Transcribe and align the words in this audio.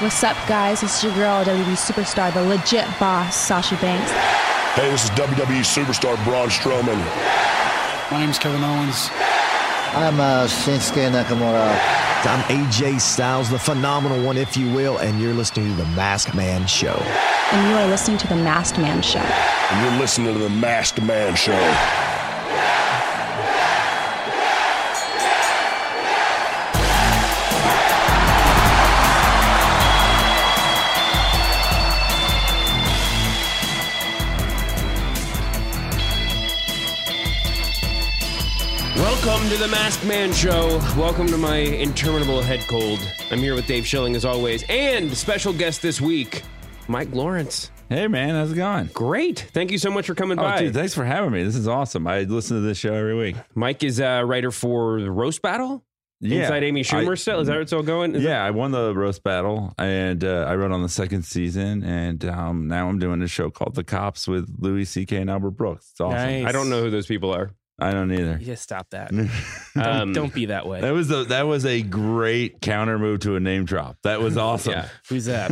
What's 0.00 0.22
up, 0.22 0.36
guys? 0.46 0.82
This 0.82 0.98
is 0.98 1.04
your 1.04 1.14
girl, 1.14 1.42
WWE 1.42 1.74
superstar, 1.74 2.30
the 2.34 2.42
legit 2.42 2.84
boss, 3.00 3.34
Sasha 3.34 3.76
Banks. 3.76 4.10
Hey, 4.74 4.90
this 4.90 5.04
is 5.04 5.10
WWE 5.12 5.64
superstar 5.64 6.22
Braun 6.22 6.50
Strowman. 6.50 6.98
My 8.10 8.20
name's 8.20 8.38
Kevin 8.38 8.62
Owens. 8.62 9.08
I'm 9.94 10.20
uh, 10.20 10.46
Shinsuke 10.48 11.10
Nakamura. 11.10 11.70
I'm 12.26 12.42
AJ 12.42 13.00
Styles, 13.00 13.48
the 13.48 13.58
phenomenal 13.58 14.22
one, 14.22 14.36
if 14.36 14.54
you 14.54 14.70
will, 14.74 14.98
and 14.98 15.18
you're 15.18 15.32
listening 15.32 15.70
to 15.70 15.82
The 15.82 15.88
Masked 15.96 16.34
Man 16.34 16.66
Show. 16.66 17.02
And 17.52 17.66
you 17.70 17.76
are 17.76 17.86
listening 17.86 18.18
to 18.18 18.26
The 18.26 18.36
Masked 18.36 18.78
Man 18.78 19.00
Show. 19.00 19.20
And 19.20 19.82
you're 19.82 19.98
listening 19.98 20.34
to 20.34 20.38
the 20.38 20.50
Masked 20.50 21.00
Man 21.00 21.34
Show. 21.36 22.15
Welcome 39.46 39.60
to 39.62 39.64
the 39.68 39.70
Masked 39.76 40.04
Man 40.06 40.32
Show. 40.32 40.78
Welcome 41.00 41.28
to 41.28 41.36
my 41.38 41.58
interminable 41.58 42.42
head 42.42 42.58
cold. 42.66 42.98
I'm 43.30 43.38
here 43.38 43.54
with 43.54 43.68
Dave 43.68 43.86
Schilling 43.86 44.16
as 44.16 44.24
always, 44.24 44.64
and 44.68 45.16
special 45.16 45.52
guest 45.52 45.82
this 45.82 46.00
week, 46.00 46.42
Mike 46.88 47.14
Lawrence. 47.14 47.70
Hey 47.88 48.08
man, 48.08 48.30
how's 48.30 48.50
it 48.50 48.56
going? 48.56 48.86
Great. 48.92 49.48
Thank 49.52 49.70
you 49.70 49.78
so 49.78 49.88
much 49.88 50.08
for 50.08 50.16
coming 50.16 50.36
Oh, 50.40 50.42
by. 50.42 50.58
dude, 50.62 50.74
thanks 50.74 50.94
for 50.94 51.04
having 51.04 51.30
me. 51.30 51.44
This 51.44 51.54
is 51.54 51.68
awesome. 51.68 52.08
I 52.08 52.22
listen 52.22 52.56
to 52.56 52.60
this 52.60 52.76
show 52.78 52.92
every 52.92 53.14
week. 53.14 53.36
Mike 53.54 53.84
is 53.84 54.00
a 54.00 54.24
writer 54.24 54.50
for 54.50 55.00
the 55.00 55.12
Roast 55.12 55.42
Battle. 55.42 55.84
Yeah, 56.20 56.40
Inside 56.42 56.64
Amy 56.64 56.82
Schumer 56.82 57.12
I- 57.12 57.14
still. 57.14 57.38
Is 57.38 57.46
that 57.46 57.52
where 57.52 57.60
it's 57.62 57.72
all 57.72 57.84
going? 57.84 58.16
Is 58.16 58.24
yeah, 58.24 58.44
I 58.44 58.50
won 58.50 58.72
the 58.72 58.92
roast 58.96 59.22
battle, 59.22 59.72
and 59.78 60.24
uh, 60.24 60.46
I 60.48 60.56
wrote 60.56 60.72
on 60.72 60.82
the 60.82 60.88
second 60.88 61.22
season, 61.22 61.84
and 61.84 62.24
um, 62.24 62.66
now 62.66 62.88
I'm 62.88 62.98
doing 62.98 63.22
a 63.22 63.28
show 63.28 63.50
called 63.50 63.76
The 63.76 63.84
Cops 63.84 64.26
with 64.26 64.52
Louis 64.58 64.86
C.K. 64.86 65.18
and 65.18 65.30
Albert 65.30 65.52
Brooks. 65.52 65.90
It's 65.92 66.00
awesome. 66.00 66.18
that- 66.18 66.46
I 66.46 66.50
don't 66.52 66.68
know 66.68 66.82
who 66.82 66.90
those 66.90 67.06
people 67.06 67.32
are. 67.32 67.52
I 67.78 67.90
don't 67.92 68.10
either. 68.10 68.38
Yeah, 68.40 68.54
stop 68.54 68.90
that. 68.90 69.10
Um, 69.76 69.82
don't, 69.82 70.12
don't 70.14 70.32
be 70.34 70.46
that 70.46 70.66
way. 70.66 70.80
That 70.80 70.94
was 70.94 71.10
a, 71.10 71.24
that 71.24 71.46
was 71.46 71.66
a 71.66 71.82
great 71.82 72.62
counter 72.62 72.98
move 72.98 73.20
to 73.20 73.36
a 73.36 73.40
name 73.40 73.66
drop. 73.66 73.98
That 74.04 74.22
was 74.22 74.38
awesome. 74.38 74.72
Yeah. 74.72 74.88
Who's 75.10 75.26
that? 75.26 75.50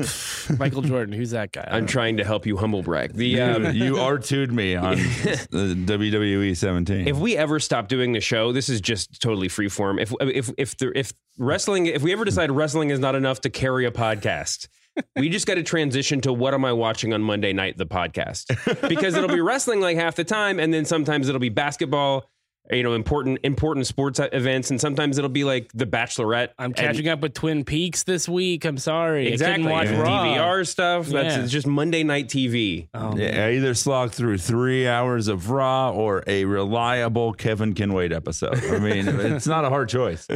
Michael 0.59 0.81
Jordan. 0.81 1.13
Who's 1.13 1.33
that 1.33 1.53
guy? 1.53 1.61
I 1.71 1.77
I'm 1.77 1.81
don't 1.83 1.89
trying 1.89 2.17
to 2.17 2.25
help 2.25 2.47
you 2.47 2.57
humble 2.57 2.83
brag. 2.83 3.13
The 3.13 3.27
You, 3.27 3.43
um, 3.43 3.65
you 3.75 3.95
R2'd 3.97 4.51
me 4.51 4.77
on 4.77 4.97
the 4.97 5.75
WWE 5.87 6.57
17. 6.57 7.07
if 7.07 7.19
we 7.19 7.37
ever 7.37 7.61
stop 7.61 7.89
doing 7.89 8.13
the 8.13 8.21
show, 8.23 8.51
this 8.51 8.71
is 8.71 8.81
just 8.81 9.21
totally 9.21 9.49
freeform. 9.49 10.01
If 10.01 10.15
if 10.23 10.51
if 10.57 10.75
the, 10.79 10.99
if 10.99 11.13
wrestling, 11.37 11.85
if 11.85 12.03
we 12.03 12.15
ever 12.15 12.25
decide 12.25 12.51
wrestling 12.51 12.89
is 12.89 12.99
not 12.99 13.15
enough 13.15 13.43
to 13.43 13.51
carry 13.51 13.85
a 13.85 13.91
podcast, 13.91 14.69
we 15.17 15.29
just 15.29 15.47
got 15.47 15.55
to 15.55 15.63
transition 15.63 16.21
to 16.23 16.33
what 16.33 16.55
am 16.55 16.65
I 16.65 16.73
watching 16.73 17.13
on 17.13 17.23
Monday 17.23 17.53
night, 17.53 17.79
the 17.79 17.87
podcast, 17.87 18.89
because 18.89 19.15
it'll 19.15 19.29
be 19.35 19.41
wrestling 19.43 19.81
like 19.81 19.97
half 19.97 20.17
the 20.17 20.25
time, 20.25 20.59
and 20.61 20.73
then 20.73 20.85
sometimes 20.85 21.29
it'll 21.29 21.41
be 21.41 21.49
basketball. 21.49 22.29
You 22.73 22.83
know, 22.83 22.95
important 22.95 23.41
important 23.43 23.87
sports 23.87 24.19
events, 24.19 24.71
and 24.71 24.81
sometimes 24.81 25.19
it'll 25.19 25.29
be 25.29 25.45
like 25.45 25.71
The 25.75 25.85
Bachelorette. 25.85 26.49
I'm 26.59 26.67
and- 26.71 26.77
catching 26.77 27.09
up 27.09 27.21
with 27.21 27.35
Twin 27.35 27.63
Peaks 27.63 28.05
this 28.05 28.27
week. 28.27 28.65
I'm 28.65 28.79
sorry. 28.79 29.29
Exactly, 29.29 29.71
I 29.71 29.85
couldn't 29.85 29.99
watch 29.99 30.07
Raw. 30.09 30.25
DVR 30.25 30.67
stuff. 30.67 31.07
That's 31.09 31.37
Yeah. 31.37 31.43
it's 31.43 31.53
just 31.53 31.67
Monday 31.67 32.05
night 32.05 32.29
TV. 32.29 32.89
Oh, 32.95 33.15
Yeah, 33.19 33.49
I 33.49 33.51
either 33.53 33.75
slog 33.75 34.13
through 34.13 34.39
three 34.39 34.89
hours 34.89 35.29
of 35.29 35.51
Raw 35.51 35.91
or 35.91 36.25
a 36.27 36.47
reliable 36.47 37.35
Kevin 37.35 37.75
Can 37.75 37.93
Wait 37.93 38.13
episode. 38.13 38.57
I 38.65 38.79
mean, 38.79 39.09
it's 39.21 39.47
not 39.47 39.67
a 39.67 39.69
hard 39.69 39.91
choice. 39.91 40.27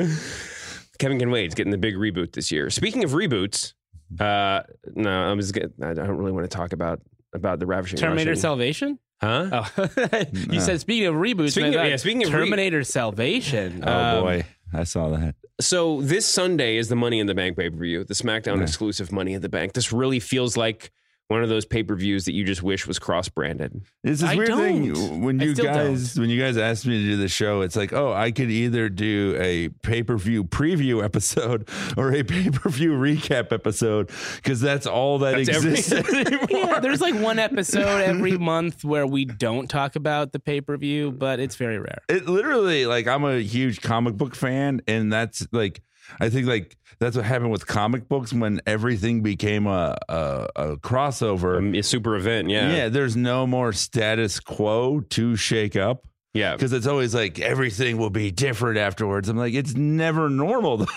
Kevin 0.99 1.19
Can 1.19 1.31
Wait's 1.31 1.55
getting 1.55 1.71
the 1.71 1.79
big 1.79 1.95
reboot 1.95 2.33
this 2.33 2.53
year. 2.53 2.69
Speaking 2.69 3.05
of 3.05 3.13
reboots, 3.13 3.73
uh, 4.21 4.63
no, 4.95 5.11
I'm 5.11 5.39
just 5.41 5.53
get, 5.55 5.73
I 5.83 5.95
don't 5.95 6.17
really 6.17 6.33
want 6.33 6.51
to 6.51 6.55
talk 6.57 6.73
about 6.73 7.01
about 7.35 7.59
the 7.59 7.67
ravishing 7.67 7.99
Terminator 7.99 8.31
Russian. 8.31 8.41
Salvation? 8.41 8.99
huh? 9.21 9.65
Oh, 9.77 9.89
you 10.51 10.61
said 10.61 10.81
speaking 10.81 11.07
of 11.07 11.15
reboots. 11.17 11.51
Speaking 11.53 11.75
of- 11.75 11.87
yeah, 11.87 11.97
speaking 11.97 12.25
of 12.25 12.33
re- 12.33 12.41
Terminator 12.45 12.85
Salvation. 12.85 13.83
Oh 13.87 13.93
Um, 13.93 14.23
boy, 14.25 14.45
I 14.73 14.85
saw 14.85 15.11
that. 15.11 15.35
So 15.61 16.01
this 16.03 16.25
Sunday 16.27 16.77
is 16.77 16.89
the 16.89 16.97
Money 16.97 17.19
in 17.19 17.27
the 17.27 17.35
Bank 17.35 17.57
pay 17.59 17.69
per 17.69 17.77
view, 17.77 18.05
the 18.05 18.15
SmackDown 18.15 18.59
Yeah. 18.59 18.63
exclusive 18.63 19.11
Money 19.13 19.35
in 19.35 19.43
the 19.43 19.49
Bank. 19.49 19.73
This 19.73 19.93
really 19.93 20.21
feels 20.21 20.57
like 20.57 20.93
one 21.29 21.43
of 21.43 21.49
those 21.51 21.67
pay 21.67 21.83
per 21.83 21.95
views 21.95 22.25
that 22.25 22.33
you 22.33 22.43
just 22.43 22.63
wish 22.63 22.87
was 22.87 22.99
cross 22.99 23.29
branded. 23.29 23.83
It's 24.03 24.23
this 24.23 24.31
I 24.31 24.35
weird 24.35 24.49
thing 24.49 24.93
don't. 24.95 25.21
when 25.21 25.41
I 25.41 25.45
you 25.45 25.55
still 25.55 25.67
guys 25.67 26.19
when 26.19 26.31
you 26.31 26.41
guys 26.41 26.57
asked 26.57 26.87
me 26.87 27.03
to 27.03 27.05
do 27.05 27.17
the 27.19 27.29
show. 27.29 27.61
It's 27.61 27.77
like, 27.77 27.93
oh, 27.93 28.13
I 28.13 28.31
could 28.31 28.51
either 28.51 28.89
do 28.89 29.37
a 29.39 29.69
pay 29.83 30.03
per 30.03 30.17
view 30.17 30.45
preview 30.45 31.05
episode 31.09 31.69
or 31.99 32.13
a 32.15 32.23
pay 32.23 32.49
per 32.51 32.71
view 32.71 32.93
recap 32.93 33.53
episode 33.53 34.11
because 34.37 34.61
that's 34.61 34.87
all 34.87 35.19
that 35.19 35.37
That's 35.37 35.49
every- 35.51 35.73
exists 35.73 36.13
anymore. 36.15 36.47
yeah, 36.51 36.81
there's 36.81 37.01
like 37.03 37.15
one 37.15 37.39
episode 37.39 38.01
every 38.03 38.39
month 38.39 38.83
where 38.83 39.07
we 39.07 39.27
don't 39.27 39.69
talk 39.69 39.97
about 39.97 40.33
the 40.33 40.39
pay 40.41 40.61
per 40.63 40.77
view, 40.79 41.13
but 41.13 41.41
it's 41.41 41.57
very 41.57 41.79
rare. 41.79 42.01
it 42.09 42.27
literally 42.27 42.87
like 42.87 43.07
I'm 43.07 43.25
a 43.25 43.39
huge 43.41 43.83
comic 43.83 44.17
book 44.17 44.35
fan, 44.35 44.81
and 44.89 45.13
that's 45.13 45.47
like 45.53 45.83
I 46.21 46.29
think 46.31 46.47
like 46.47 46.77
that's 46.99 47.17
what 47.17 47.25
happened 47.25 47.51
with 47.51 47.67
comic 47.67 48.09
books 48.09 48.33
when 48.33 48.61
everything 48.67 49.23
became 49.23 49.67
a 49.67 49.97
a, 50.09 50.49
a 50.57 50.77
crossover. 50.77 51.59
Um, 51.59 51.75
a 51.75 51.83
super 51.83 52.17
event, 52.17 52.51
yeah, 52.51 52.75
yeah, 52.75 52.89
there's 52.89 53.17
no 53.17 53.47
more 53.47 53.73
status 53.73 54.41
quo 54.41 55.01
to 55.11 55.37
shake 55.37 55.77
up. 55.77 56.07
yeah. 56.35 56.55
because 56.55 56.73
it's 56.73 56.87
always 56.87 57.15
like 57.15 57.39
everything 57.41 57.99
will 57.99 58.11
be 58.11 58.31
different 58.31 58.79
afterwards. 58.79 59.29
I'm 59.29 59.37
like, 59.37 59.55
it's 59.55 59.75
never 59.75 60.29
normal. 60.29 60.87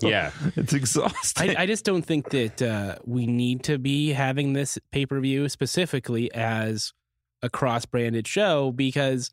Yeah. 0.00 0.32
it's 0.56 0.72
exhausting. 0.74 1.56
I, 1.56 1.62
I 1.62 1.66
just 1.66 1.84
don't 1.84 2.02
think 2.02 2.30
that 2.30 2.60
uh, 2.60 2.96
we 3.04 3.26
need 3.26 3.62
to 3.64 3.78
be 3.78 4.10
having 4.12 4.52
this 4.52 4.78
pay 4.90 5.06
per 5.06 5.20
view 5.20 5.48
specifically 5.48 6.30
as 6.34 6.92
a 7.40 7.48
cross 7.48 7.86
branded 7.86 8.26
show 8.26 8.72
because 8.72 9.30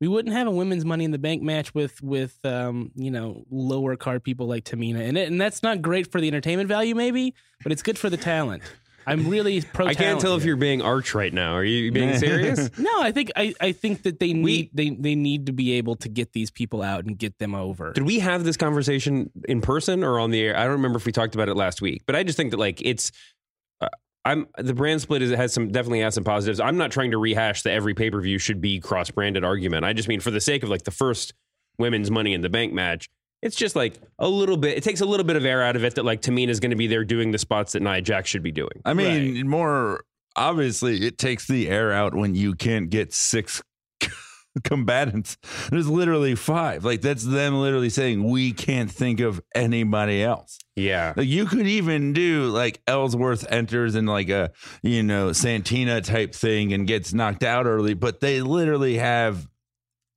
we 0.00 0.08
wouldn't 0.08 0.34
have 0.34 0.46
a 0.46 0.50
women's 0.50 0.84
Money 0.84 1.04
in 1.04 1.10
the 1.10 1.18
Bank 1.18 1.42
match 1.42 1.74
with 1.74 2.02
with 2.02 2.38
um, 2.44 2.90
you 2.94 3.10
know 3.10 3.44
lower 3.50 3.96
card 3.96 4.22
people 4.22 4.46
like 4.46 4.64
Tamina 4.64 5.00
in 5.00 5.16
it, 5.16 5.28
and 5.28 5.40
that's 5.40 5.62
not 5.62 5.82
great 5.82 6.10
for 6.10 6.20
the 6.20 6.28
entertainment 6.28 6.68
value, 6.68 6.94
maybe, 6.94 7.34
but 7.62 7.72
it's 7.72 7.82
good 7.82 7.98
for 7.98 8.10
the 8.10 8.16
talent. 8.16 8.62
I'm 9.08 9.26
really 9.26 9.62
pro. 9.62 9.86
I 9.86 9.94
can't 9.94 9.98
talent 9.98 10.20
tell 10.20 10.36
if 10.36 10.44
you're 10.44 10.56
being 10.56 10.82
arch 10.82 11.14
right 11.14 11.32
now. 11.32 11.54
Are 11.54 11.64
you 11.64 11.90
being 11.90 12.16
serious? 12.18 12.70
No, 12.78 13.00
I 13.00 13.10
think 13.10 13.30
I, 13.36 13.54
I 13.60 13.72
think 13.72 14.02
that 14.02 14.20
they 14.20 14.32
need 14.32 14.70
they 14.74 14.90
they 14.90 15.14
need 15.14 15.46
to 15.46 15.52
be 15.52 15.72
able 15.72 15.96
to 15.96 16.08
get 16.08 16.32
these 16.32 16.50
people 16.50 16.82
out 16.82 17.06
and 17.06 17.18
get 17.18 17.38
them 17.38 17.54
over. 17.54 17.92
Did 17.92 18.04
we 18.04 18.18
have 18.20 18.44
this 18.44 18.56
conversation 18.56 19.30
in 19.48 19.62
person 19.62 20.04
or 20.04 20.20
on 20.20 20.30
the 20.30 20.42
air? 20.42 20.56
I 20.56 20.64
don't 20.64 20.72
remember 20.72 20.98
if 20.98 21.06
we 21.06 21.12
talked 21.12 21.34
about 21.34 21.48
it 21.48 21.56
last 21.56 21.80
week, 21.80 22.02
but 22.06 22.14
I 22.14 22.22
just 22.22 22.36
think 22.36 22.50
that 22.50 22.58
like 22.58 22.80
it's. 22.84 23.10
I'm 24.24 24.46
the 24.58 24.74
brand 24.74 25.00
split 25.00 25.22
is 25.22 25.30
has 25.30 25.52
some 25.52 25.68
definitely 25.68 26.00
has 26.00 26.14
some 26.14 26.24
positives. 26.24 26.60
I'm 26.60 26.76
not 26.76 26.90
trying 26.90 27.12
to 27.12 27.18
rehash 27.18 27.62
the 27.62 27.70
every 27.70 27.94
pay 27.94 28.10
per 28.10 28.20
view 28.20 28.38
should 28.38 28.60
be 28.60 28.80
cross 28.80 29.10
branded 29.10 29.44
argument. 29.44 29.84
I 29.84 29.92
just 29.92 30.08
mean 30.08 30.20
for 30.20 30.30
the 30.30 30.40
sake 30.40 30.62
of 30.62 30.68
like 30.68 30.82
the 30.82 30.90
first 30.90 31.34
women's 31.78 32.10
Money 32.10 32.34
in 32.34 32.40
the 32.40 32.48
Bank 32.48 32.72
match, 32.72 33.08
it's 33.42 33.56
just 33.56 33.76
like 33.76 33.94
a 34.18 34.28
little 34.28 34.56
bit. 34.56 34.76
It 34.76 34.82
takes 34.82 35.00
a 35.00 35.06
little 35.06 35.24
bit 35.24 35.36
of 35.36 35.44
air 35.44 35.62
out 35.62 35.76
of 35.76 35.84
it 35.84 35.94
that 35.94 36.04
like 36.04 36.20
Tamina's 36.20 36.60
going 36.60 36.70
to 36.70 36.76
be 36.76 36.86
there 36.86 37.04
doing 37.04 37.30
the 37.30 37.38
spots 37.38 37.72
that 37.72 37.82
Nia 37.82 38.02
Jax 38.02 38.28
should 38.28 38.42
be 38.42 38.52
doing. 38.52 38.82
I 38.84 38.94
mean, 38.94 39.48
more 39.48 40.02
obviously, 40.36 41.06
it 41.06 41.18
takes 41.18 41.46
the 41.46 41.68
air 41.68 41.92
out 41.92 42.14
when 42.14 42.34
you 42.34 42.54
can't 42.54 42.90
get 42.90 43.12
six 43.12 43.62
combatants. 44.64 45.36
There's 45.70 45.88
literally 45.88 46.34
five. 46.34 46.84
Like 46.84 47.00
that's 47.00 47.24
them 47.24 47.54
literally 47.60 47.90
saying 47.90 48.24
we 48.24 48.52
can't 48.52 48.90
think 48.90 49.20
of 49.20 49.40
anybody 49.54 50.22
else. 50.22 50.58
Yeah, 50.76 51.12
Like 51.16 51.26
you 51.26 51.46
could 51.46 51.66
even 51.66 52.12
do 52.12 52.50
like 52.50 52.80
Ellsworth 52.86 53.44
enters 53.50 53.96
in 53.96 54.06
like 54.06 54.28
a 54.28 54.52
you 54.82 55.02
know 55.02 55.32
Santina 55.32 56.00
type 56.00 56.34
thing 56.34 56.72
and 56.72 56.86
gets 56.86 57.12
knocked 57.12 57.42
out 57.42 57.66
early, 57.66 57.94
but 57.94 58.20
they 58.20 58.40
literally 58.42 58.98
have 58.98 59.48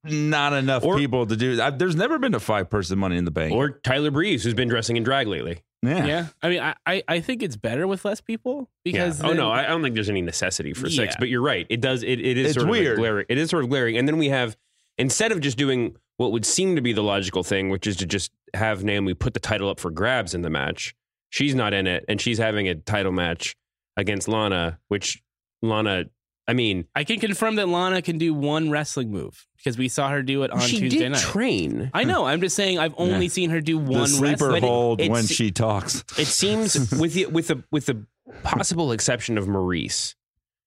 not 0.04 0.52
enough 0.52 0.84
Or- 0.84 0.96
people 0.98 1.26
to 1.26 1.36
do. 1.36 1.60
I, 1.60 1.70
there's 1.70 1.96
never 1.96 2.18
been 2.18 2.34
a 2.34 2.40
five 2.40 2.70
person 2.70 2.98
Money 2.98 3.16
in 3.16 3.24
the 3.24 3.30
Bank. 3.30 3.52
or 3.54 3.70
Tyler 3.84 4.10
Breeze 4.10 4.42
who's 4.44 4.54
been 4.54 4.68
dressing 4.68 4.96
in 4.96 5.02
drag 5.02 5.26
lately. 5.26 5.60
Yeah. 5.82 6.06
yeah, 6.06 6.26
I 6.42 6.48
mean, 6.48 6.60
I, 6.60 6.74
I 6.86 7.02
I 7.08 7.20
think 7.20 7.42
it's 7.42 7.56
better 7.56 7.86
with 7.86 8.04
less 8.04 8.20
people 8.20 8.70
because 8.84 9.18
yeah. 9.20 9.26
oh 9.26 9.28
then- 9.30 9.36
no, 9.38 9.50
I 9.50 9.64
I 9.64 9.66
don't 9.68 9.82
think 9.82 9.94
there's 9.94 10.08
any 10.10 10.22
necessity 10.22 10.72
for 10.74 10.88
six. 10.88 11.14
Yeah. 11.14 11.16
But 11.18 11.28
you're 11.28 11.42
right. 11.42 11.66
It 11.68 11.80
does. 11.80 12.02
It, 12.02 12.20
it 12.20 12.38
is 12.38 12.46
It's 12.46 12.54
sort 12.54 12.64
of 12.64 12.70
weird. 12.70 12.98
glaring. 12.98 13.26
It 13.28 13.38
is 13.38 13.50
sort 13.50 13.64
of 13.64 13.70
glaring. 13.70 13.96
And 13.96 14.06
then 14.06 14.16
we 14.18 14.28
have 14.28 14.56
instead 14.98 15.32
of 15.32 15.40
just 15.40 15.58
doing 15.58 15.96
what 16.18 16.30
would 16.32 16.44
seem 16.46 16.76
to 16.76 16.82
be 16.82 16.92
the 16.92 17.02
logical 17.02 17.42
thing, 17.42 17.68
which 17.70 17.86
is 17.86 17.96
to 17.96 18.06
just 18.06 18.30
have 18.54 18.84
Naomi 18.84 19.14
put 19.14 19.34
the 19.34 19.40
title 19.40 19.68
up 19.68 19.80
for 19.80 19.90
grabs 19.90 20.34
in 20.34 20.42
the 20.42 20.50
match. 20.50 20.94
She's 21.30 21.54
not 21.54 21.72
in 21.72 21.86
it, 21.86 22.04
and 22.08 22.20
she's 22.20 22.38
having 22.38 22.68
a 22.68 22.74
title 22.74 23.12
match 23.12 23.56
against 23.96 24.28
Lana, 24.28 24.78
which 24.88 25.22
Lana. 25.62 26.04
I 26.48 26.54
mean, 26.54 26.86
I 26.94 27.04
can 27.04 27.20
confirm 27.20 27.56
that 27.56 27.68
Lana 27.68 28.02
can 28.02 28.18
do 28.18 28.34
one 28.34 28.68
wrestling 28.70 29.10
move 29.12 29.46
because 29.56 29.78
we 29.78 29.88
saw 29.88 30.08
her 30.10 30.22
do 30.22 30.42
it 30.42 30.50
on 30.50 30.60
she 30.60 30.80
Tuesday 30.80 30.98
did 30.98 31.12
night. 31.12 31.20
train. 31.20 31.90
I 31.94 32.02
know. 32.04 32.24
I'm 32.24 32.40
just 32.40 32.56
saying. 32.56 32.78
I've 32.80 32.94
only 32.98 33.26
Yeah. 33.26 33.30
seen 33.32 33.50
her 33.50 33.60
do 33.60 33.78
The 33.82 33.90
one 33.90 34.08
sleeper 34.08 34.46
wrestling. 34.46 34.62
hold 34.62 35.00
it- 35.00 35.10
when 35.10 35.20
it's- 35.24 35.32
she 35.36 35.50
talks. 35.52 36.02
It 36.18 36.26
seems 36.26 36.74
with 36.98 37.14
the 37.14 37.26
with 37.26 37.46
the 37.48 37.62
with 37.70 37.86
the 37.86 38.04
possible 38.42 38.90
exception 38.92 39.38
of 39.38 39.46
Maurice, 39.46 40.16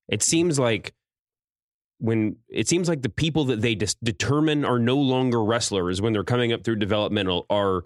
it 0.07 0.23
seems 0.23 0.57
like 0.57 0.93
when 1.97 2.37
it 2.49 2.67
seems 2.69 2.87
like 2.87 3.01
the 3.01 3.09
people 3.09 3.45
that 3.45 3.61
they 3.61 3.75
dis- 3.75 3.95
determine 4.03 4.63
are 4.65 4.79
no 4.79 4.95
longer 4.97 5.43
wrestlers 5.43 6.01
when 6.01 6.13
they're 6.13 6.23
coming 6.23 6.53
up 6.53 6.63
through 6.63 6.75
developmental 6.77 7.45
are 7.49 7.83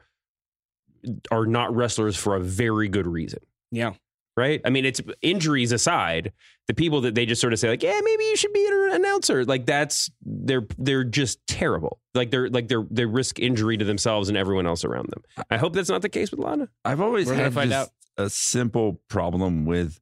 are 1.32 1.46
not 1.48 1.74
wrestlers 1.76 2.18
for 2.18 2.36
a 2.36 2.40
very 2.40 2.88
good 2.88 3.08
reason. 3.08 3.40
Yeah. 3.72 3.94
Right? 4.40 4.62
I 4.64 4.70
mean, 4.70 4.86
it's 4.86 5.02
injuries 5.22 5.74
aside, 5.74 6.32
the 6.68 6.74
people 6.74 7.02
that 7.02 7.14
they 7.14 7.26
just 7.26 7.42
sort 7.42 7.52
of 7.52 7.60
say 7.60 7.68
like, 7.68 7.84
yeah, 7.84 8.00
maybe 8.02 8.24
you 8.24 8.38
should 8.38 8.54
be 8.54 8.66
an 8.66 8.92
announcer. 8.94 9.44
Like 9.44 9.66
that's 9.66 10.10
they're 10.24 10.66
they're 10.78 11.04
just 11.04 11.46
terrible. 11.46 12.00
Like 12.16 12.32
they're 12.32 12.50
like 12.50 12.70
they're 12.70 12.88
they 12.90 13.06
risk 13.06 13.40
injury 13.40 13.78
to 13.78 13.86
themselves 13.86 14.30
and 14.30 14.38
everyone 14.38 14.66
else 14.66 14.86
around 14.86 15.10
them. 15.10 15.24
I 15.50 15.58
hope 15.58 15.74
that's 15.74 15.90
not 15.90 16.02
the 16.02 16.10
case 16.10 16.32
with 16.32 16.40
Lana. 16.40 16.70
I've 16.86 17.02
always 17.02 17.28
We're 17.28 17.36
had 17.36 17.54
find 17.54 17.70
just 17.70 17.92
a 18.18 18.30
simple 18.30 19.02
problem 19.10 19.66
with 19.66 20.00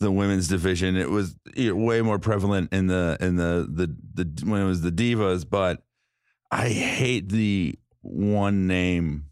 the 0.00 0.10
women's 0.10 0.48
division. 0.48 0.96
It 0.96 1.10
was 1.10 1.36
you 1.54 1.70
know, 1.70 1.84
way 1.84 2.00
more 2.00 2.18
prevalent 2.18 2.72
in 2.72 2.86
the 2.86 3.18
in 3.20 3.36
the, 3.36 3.68
the 3.70 3.94
the 4.24 4.46
when 4.50 4.62
it 4.62 4.66
was 4.66 4.80
the 4.80 4.92
divas, 4.92 5.48
but 5.48 5.82
I 6.50 6.70
hate 6.70 7.28
the 7.28 7.78
one 8.00 8.66
name 8.66 9.26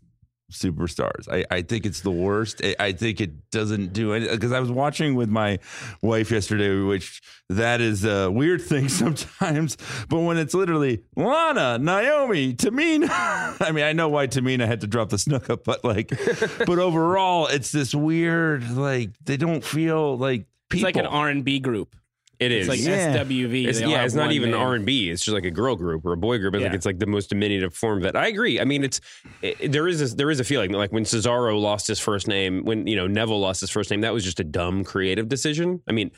superstars. 0.52 1.28
I, 1.30 1.44
I 1.50 1.62
think 1.62 1.86
it's 1.86 2.00
the 2.00 2.10
worst. 2.10 2.60
I, 2.64 2.74
I 2.78 2.92
think 2.92 3.20
it 3.20 3.50
doesn't 3.50 3.92
do 3.92 4.12
anything 4.12 4.34
because 4.34 4.52
I 4.52 4.60
was 4.60 4.70
watching 4.70 5.14
with 5.14 5.28
my 5.28 5.58
wife 6.02 6.30
yesterday, 6.30 6.74
which 6.80 7.20
that 7.48 7.80
is 7.80 8.04
a 8.04 8.30
weird 8.30 8.62
thing 8.62 8.88
sometimes. 9.02 9.76
But 10.08 10.20
when 10.20 10.38
it's 10.38 10.54
literally 10.54 11.02
Lana, 11.16 11.78
Naomi, 11.78 12.54
Tamina, 12.54 13.08
I 13.60 13.72
mean, 13.72 13.84
I 13.84 13.92
know 13.92 14.08
why 14.08 14.26
Tamina 14.26 14.66
had 14.66 14.80
to 14.82 14.86
drop 14.86 15.10
the 15.10 15.18
snook 15.18 15.50
up, 15.50 15.64
but 15.64 15.84
like, 15.84 16.10
but 16.58 16.78
overall, 16.78 17.46
it's 17.46 17.72
this 17.72 17.94
weird, 17.94 18.70
like, 18.70 19.10
they 19.24 19.36
don't 19.36 19.64
feel 19.64 20.16
like 20.16 20.46
people. 20.68 20.88
It's 20.88 20.96
like 20.96 21.04
an 21.04 21.10
R 21.10 21.28
and 21.28 21.44
B 21.44 21.60
group. 21.60 21.96
It 22.42 22.52
is. 22.52 22.68
It's 22.68 22.68
like 22.68 22.80
Yeah. 22.86 23.16
SWV. 23.16 23.66
It's, 23.66 23.80
yeah, 23.80 24.04
it's 24.04 24.14
not 24.14 24.32
even. 24.32 24.52
R 24.54 24.74
and 24.74 24.84
B. 24.84 25.10
It's 25.10 25.24
just 25.24 25.34
like 25.34 25.44
a 25.44 25.50
girl 25.50 25.76
group 25.76 26.04
or 26.04 26.12
a 26.12 26.16
boy 26.16 26.38
group. 26.38 26.54
It's 26.54 26.62
like 26.64 26.72
it's 26.74 26.86
like 26.86 26.98
the 26.98 27.06
most 27.06 27.28
diminutive 27.28 27.74
form 27.74 27.98
of 27.98 28.04
that. 28.04 28.16
I 28.16 28.26
agree. 28.28 28.60
I 28.60 28.64
mean, 28.64 28.84
it's 28.84 29.00
it, 29.40 29.72
there 29.72 29.88
is 29.88 30.12
a, 30.12 30.14
there 30.14 30.30
is 30.30 30.40
a 30.40 30.44
feeling 30.44 30.72
that 30.72 30.78
like 30.78 30.92
when 30.92 31.04
Cesaro 31.04 31.60
lost 31.60 31.86
his 31.86 31.98
first 32.00 32.28
name, 32.28 32.64
when 32.64 32.86
you 32.86 32.96
know 32.96 33.06
Neville 33.06 33.40
lost 33.40 33.60
his 33.60 33.70
first 33.70 33.90
name, 33.90 34.00
that 34.02 34.12
was 34.12 34.24
just 34.24 34.40
a 34.40 34.44
dumb 34.44 34.84
creative 34.84 35.28
decision. 35.28 35.80
I 35.88 35.92
mean, 35.92 36.10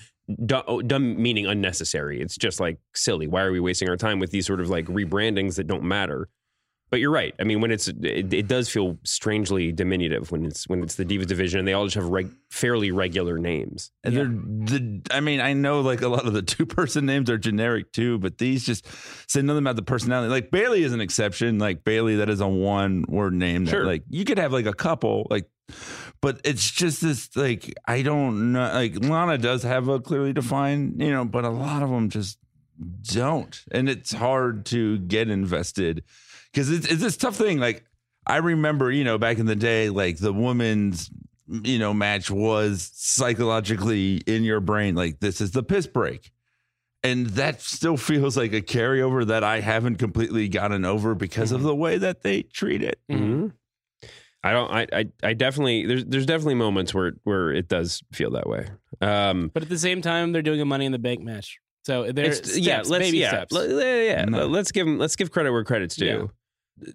dumb, 0.47 0.65
oh, 0.67 0.83
dumb 0.83 1.21
meaning 1.23 1.47
unnecessary. 1.47 2.21
It's 2.21 2.37
just 2.37 2.61
like 2.61 2.79
silly. 2.95 3.27
Why 3.27 3.43
are 3.43 3.53
we 3.53 3.61
wasting 3.61 3.89
our 3.89 3.97
time 3.97 4.19
with 4.19 4.31
these 4.31 4.47
sort 4.47 4.61
of 4.61 4.69
like 4.71 4.87
rebrandings 4.87 5.57
that 5.57 5.67
don't 5.67 5.85
matter? 5.85 6.29
But 6.95 7.01
you're 7.01 7.11
right. 7.11 7.35
I 7.41 7.43
mean, 7.43 7.61
when 7.61 7.73
it's 7.73 7.89
it, 7.89 7.97
it 8.05 8.29
mm-hmm. 8.29 8.47
does 8.47 8.69
feel 8.69 8.97
strangely 9.03 9.73
diminutive 9.73 10.31
when 10.31 10.47
it's 10.47 10.69
when 10.69 10.81
it's 10.85 10.95
the 10.95 11.05
Divas 11.05 11.27
division 11.27 11.59
and 11.59 11.67
they 11.67 11.73
all 11.73 11.87
just 11.87 11.97
have 11.97 12.05
reg, 12.05 12.31
fairly 12.53 12.93
regular 12.93 13.37
names. 13.37 13.91
And 14.05 14.17
they're 14.17 14.27
the. 14.27 15.01
I 15.11 15.19
mean, 15.19 15.41
I 15.41 15.55
know 15.55 15.81
like 15.81 16.03
a 16.03 16.09
lot 16.09 16.25
of 16.25 16.35
the 16.35 16.43
two 16.55 16.67
person 16.67 17.05
names 17.05 17.29
are 17.31 17.37
generic 17.37 17.91
too, 17.91 18.21
but 18.21 18.39
these 18.39 18.65
just 18.65 18.87
say 19.29 19.43
nothing 19.43 19.65
about 19.65 19.75
the 19.75 19.83
personality. 19.83 20.31
Like 20.31 20.53
Bayley 20.53 20.85
is 20.85 20.93
an 20.93 21.01
exception. 21.01 21.59
Like 21.59 21.83
Bayley, 21.83 22.15
that 22.15 22.31
is 22.31 22.41
a 22.41 22.47
one 22.47 23.05
word 23.09 23.35
name. 23.35 23.65
That, 23.65 23.73
Sure. 23.73 23.87
Like 23.87 24.05
you 24.09 24.25
could 24.25 24.39
have 24.39 24.53
like 24.53 24.67
a 24.67 24.73
couple, 24.73 25.27
like, 25.31 25.51
but 26.21 26.43
it's 26.45 26.71
just 26.71 27.03
this 27.03 27.35
like 27.35 27.75
I 27.89 28.03
don't 28.03 28.53
know. 28.53 28.73
Like 28.73 29.05
Lana 29.05 29.37
does 29.37 29.65
have 29.65 29.89
a 29.89 29.99
clearly 29.99 30.33
defined, 30.33 31.03
you 31.03 31.11
know, 31.11 31.25
but 31.25 31.45
a 31.45 31.51
lot 31.51 31.83
of 31.83 31.91
them 31.91 32.09
just 32.09 32.39
don't, 33.03 33.65
and 33.73 33.89
it's 33.89 34.13
hard 34.13 34.65
to 34.67 34.99
get 34.99 35.29
invested 35.29 36.05
because 36.55 36.71
it's 36.71 36.87
it's 36.87 37.03
this 37.03 37.17
tough 37.17 37.35
thing. 37.37 37.59
Like 37.59 37.85
I 38.27 38.37
remember, 38.37 38.91
you 38.93 39.05
know, 39.05 39.19
back 39.19 39.39
in 39.39 39.47
the 39.47 39.57
day, 39.57 39.91
like 39.91 40.19
the 40.19 40.33
women's, 40.33 41.11
you 41.49 41.79
know, 41.79 41.93
match 41.93 42.31
was 42.31 42.91
psychologically 42.95 44.19
in 44.27 44.45
your 44.45 44.61
brain, 44.61 44.95
like 44.95 45.21
this 45.21 45.41
is 45.41 45.51
the 45.51 45.63
piss 45.63 45.87
break. 45.87 46.31
And 47.03 47.27
that 47.31 47.61
still 47.61 47.99
feels 47.99 48.35
like 48.35 48.55
a 48.55 48.63
carryover 48.63 49.27
that 49.27 49.45
I 49.45 49.61
haven't 49.61 49.97
completely 49.97 50.49
gotten 50.49 50.87
over 50.87 51.15
because 51.15 51.53
of 51.53 51.63
the 51.63 51.75
way 51.75 51.99
that 51.99 52.23
they 52.23 52.43
treat 52.45 52.83
it. 52.83 52.99
Mm-hmm. 53.11 53.49
I 54.43 54.53
don't. 54.53 54.71
I, 54.71 54.87
I. 54.93 55.05
I 55.23 55.33
definitely. 55.35 55.87
There's. 55.87 56.05
There's 56.05 56.27
definitely 56.27 56.55
moments 56.55 56.95
where 56.95 57.13
where 57.25 57.51
it 57.51 57.69
does 57.69 58.03
feel 58.13 58.31
that 58.33 58.47
way. 58.47 58.69
Um. 59.03 59.51
But 59.53 59.63
at 59.63 59.69
the 59.69 59.79
same 59.79 60.01
time, 60.03 60.33
they're 60.33 60.43
doing 60.43 60.61
a 60.61 60.65
Money 60.65 60.87
in 60.87 60.93
the 60.93 60.99
Bank 60.99 61.21
match. 61.21 61.59
So 61.85 62.11
there's 62.13 62.39
it's- 62.39 62.59
yeah. 62.59 62.79
Let's. 62.79 63.05
baby 63.05 63.19
yeah. 63.19 63.29
steps. 63.29 63.53
le- 63.53 63.69
yeah. 63.69 64.03
yeah. 64.03 64.25
No. 64.25 64.47
Let's 64.47 64.73
give 64.73 64.87
them. 64.87 64.99
Let's 64.99 65.17
give 65.17 65.31
credit 65.31 65.51
where 65.53 65.65
credit's 65.65 65.97
due. 65.97 66.31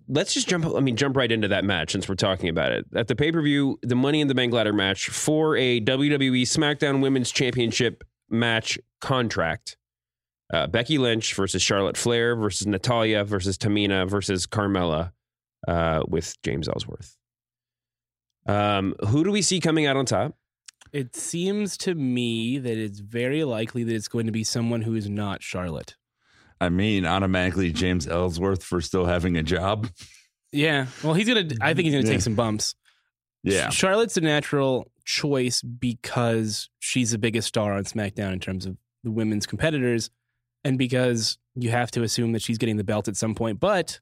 Let's 0.08 0.34
just 0.34 0.48
jump. 0.48 0.66
I 0.66 0.80
mean, 0.82 0.96
jump 0.96 1.16
right 1.16 1.32
into 1.32 1.48
that 1.48 1.64
match 1.64 1.92
since 1.94 2.10
we're 2.10 2.16
talking 2.16 2.50
about 2.50 2.72
it. 2.72 2.86
At 2.96 3.08
the 3.08 3.16
pay 3.16 3.32
per 3.32 3.42
view, 3.42 3.80
the 3.82 3.96
Money 3.96 4.22
in 4.22 4.28
the 4.28 4.36
Bank 4.36 4.54
ladder 4.54 4.74
match 4.74 5.10
for 5.10 5.56
a 5.56 5.80
WWE 5.82 6.42
SmackDown 6.42 7.02
Women's 7.02 7.32
Championship 7.32 8.04
match 8.30 8.78
contract. 9.00 9.78
Uh, 10.52 10.68
Becky 10.68 10.98
Lynch 10.98 11.34
versus 11.34 11.62
Charlotte 11.62 11.96
Flair 11.96 12.36
versus 12.36 12.68
Natalya 12.68 13.24
versus 13.24 13.58
Tamina 13.58 14.10
versus 14.10 14.48
Carmella 14.48 15.12
uh, 15.68 16.02
with 16.08 16.36
James 16.42 16.68
Ellsworth. 16.68 17.16
Um, 18.48 18.96
who 19.08 19.24
do 19.24 19.32
we 19.32 19.42
see 19.42 19.60
coming 19.60 19.86
out 19.86 19.96
on 19.96 20.06
top? 20.06 20.36
It 20.92 21.16
seems 21.16 21.78
to 21.78 21.94
me 21.94 22.58
that 22.58 22.78
it's 22.78 23.00
very 23.00 23.44
likely 23.44 23.84
that 23.84 23.94
it's 23.94 24.08
going 24.08 24.26
to 24.26 24.32
be 24.32 24.44
someone 24.44 24.82
who 24.82 24.96
is 24.96 25.08
not 25.08 25.44
Charlotte. 25.44 25.96
I 26.62 26.70
mean, 26.70 27.06
automatically 27.06 27.72
James 27.72 28.08
Ellsworth 28.08 28.64
for 28.64 28.82
still 28.82 29.06
having 29.06 29.38
a 29.38 29.44
job. 29.44 29.90
Yeah. 30.52 30.88
Well, 31.04 31.14
he's 31.14 31.28
gonna. 31.28 31.48
I 31.62 31.74
think 31.74 31.86
he's 31.86 31.94
gonna 31.94 32.06
Yeah. 32.06 32.12
take 32.12 32.22
some 32.22 32.36
bumps. 32.36 32.76
Yeah. 33.44 33.70
Charlotte's 33.70 34.18
a 34.18 34.22
natural 34.22 34.92
choice 35.06 35.62
because 35.62 36.70
she's 36.80 37.12
the 37.12 37.18
biggest 37.18 37.48
star 37.48 37.74
on 37.74 37.84
SmackDown 37.86 38.34
in 38.34 38.40
terms 38.40 38.66
of 38.66 38.76
the 39.04 39.12
women's 39.12 39.46
competitors, 39.46 40.10
and 40.66 40.78
because 40.78 41.38
you 41.56 41.70
have 41.70 41.92
to 41.92 42.04
assume 42.04 42.34
that 42.34 42.42
she's 42.42 42.58
getting 42.58 42.78
the 42.78 42.84
belt 42.84 43.08
at 43.08 43.16
some 43.16 43.36
point. 43.36 43.60
But 43.60 44.00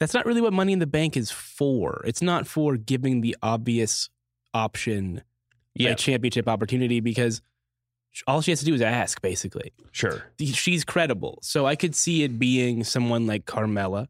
that's 0.00 0.14
not 0.14 0.26
really 0.26 0.40
what 0.40 0.52
Money 0.52 0.72
in 0.72 0.80
the 0.80 0.86
Bank 0.86 1.16
is 1.16 1.30
for. 1.30 2.02
It's 2.04 2.22
not 2.22 2.46
for 2.46 2.76
giving 2.76 3.20
the 3.20 3.36
obvious 3.42 4.10
option 4.52 5.22
a 5.78 5.94
championship 5.94 6.48
opportunity 6.48 7.00
because 7.00 7.40
all 8.26 8.40
she 8.42 8.50
has 8.52 8.60
to 8.60 8.66
do 8.66 8.74
is 8.74 8.82
ask, 8.82 9.20
basically. 9.22 9.72
sure. 9.92 10.24
She's 10.40 10.84
credible. 10.84 11.38
So 11.42 11.66
I 11.66 11.76
could 11.76 11.94
see 11.94 12.22
it 12.24 12.38
being 12.38 12.84
someone 12.84 13.26
like 13.26 13.46
Carmella, 13.46 14.08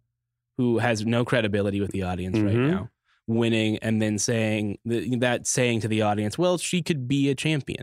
who 0.58 0.78
has 0.78 1.04
no 1.06 1.24
credibility 1.24 1.80
with 1.80 1.92
the 1.92 2.02
audience 2.02 2.38
right 2.38 2.54
Mhm. 2.54 2.70
now, 2.70 2.90
winning 3.26 3.78
and 3.78 4.02
then 4.02 4.18
saying 4.18 4.78
that 4.84 5.46
saying 5.46 5.80
to 5.80 5.88
the 5.88 6.02
audience, 6.02 6.36
well, 6.36 6.58
she 6.58 6.82
could 6.82 7.06
be 7.08 7.30
a 7.30 7.34
champion. 7.34 7.82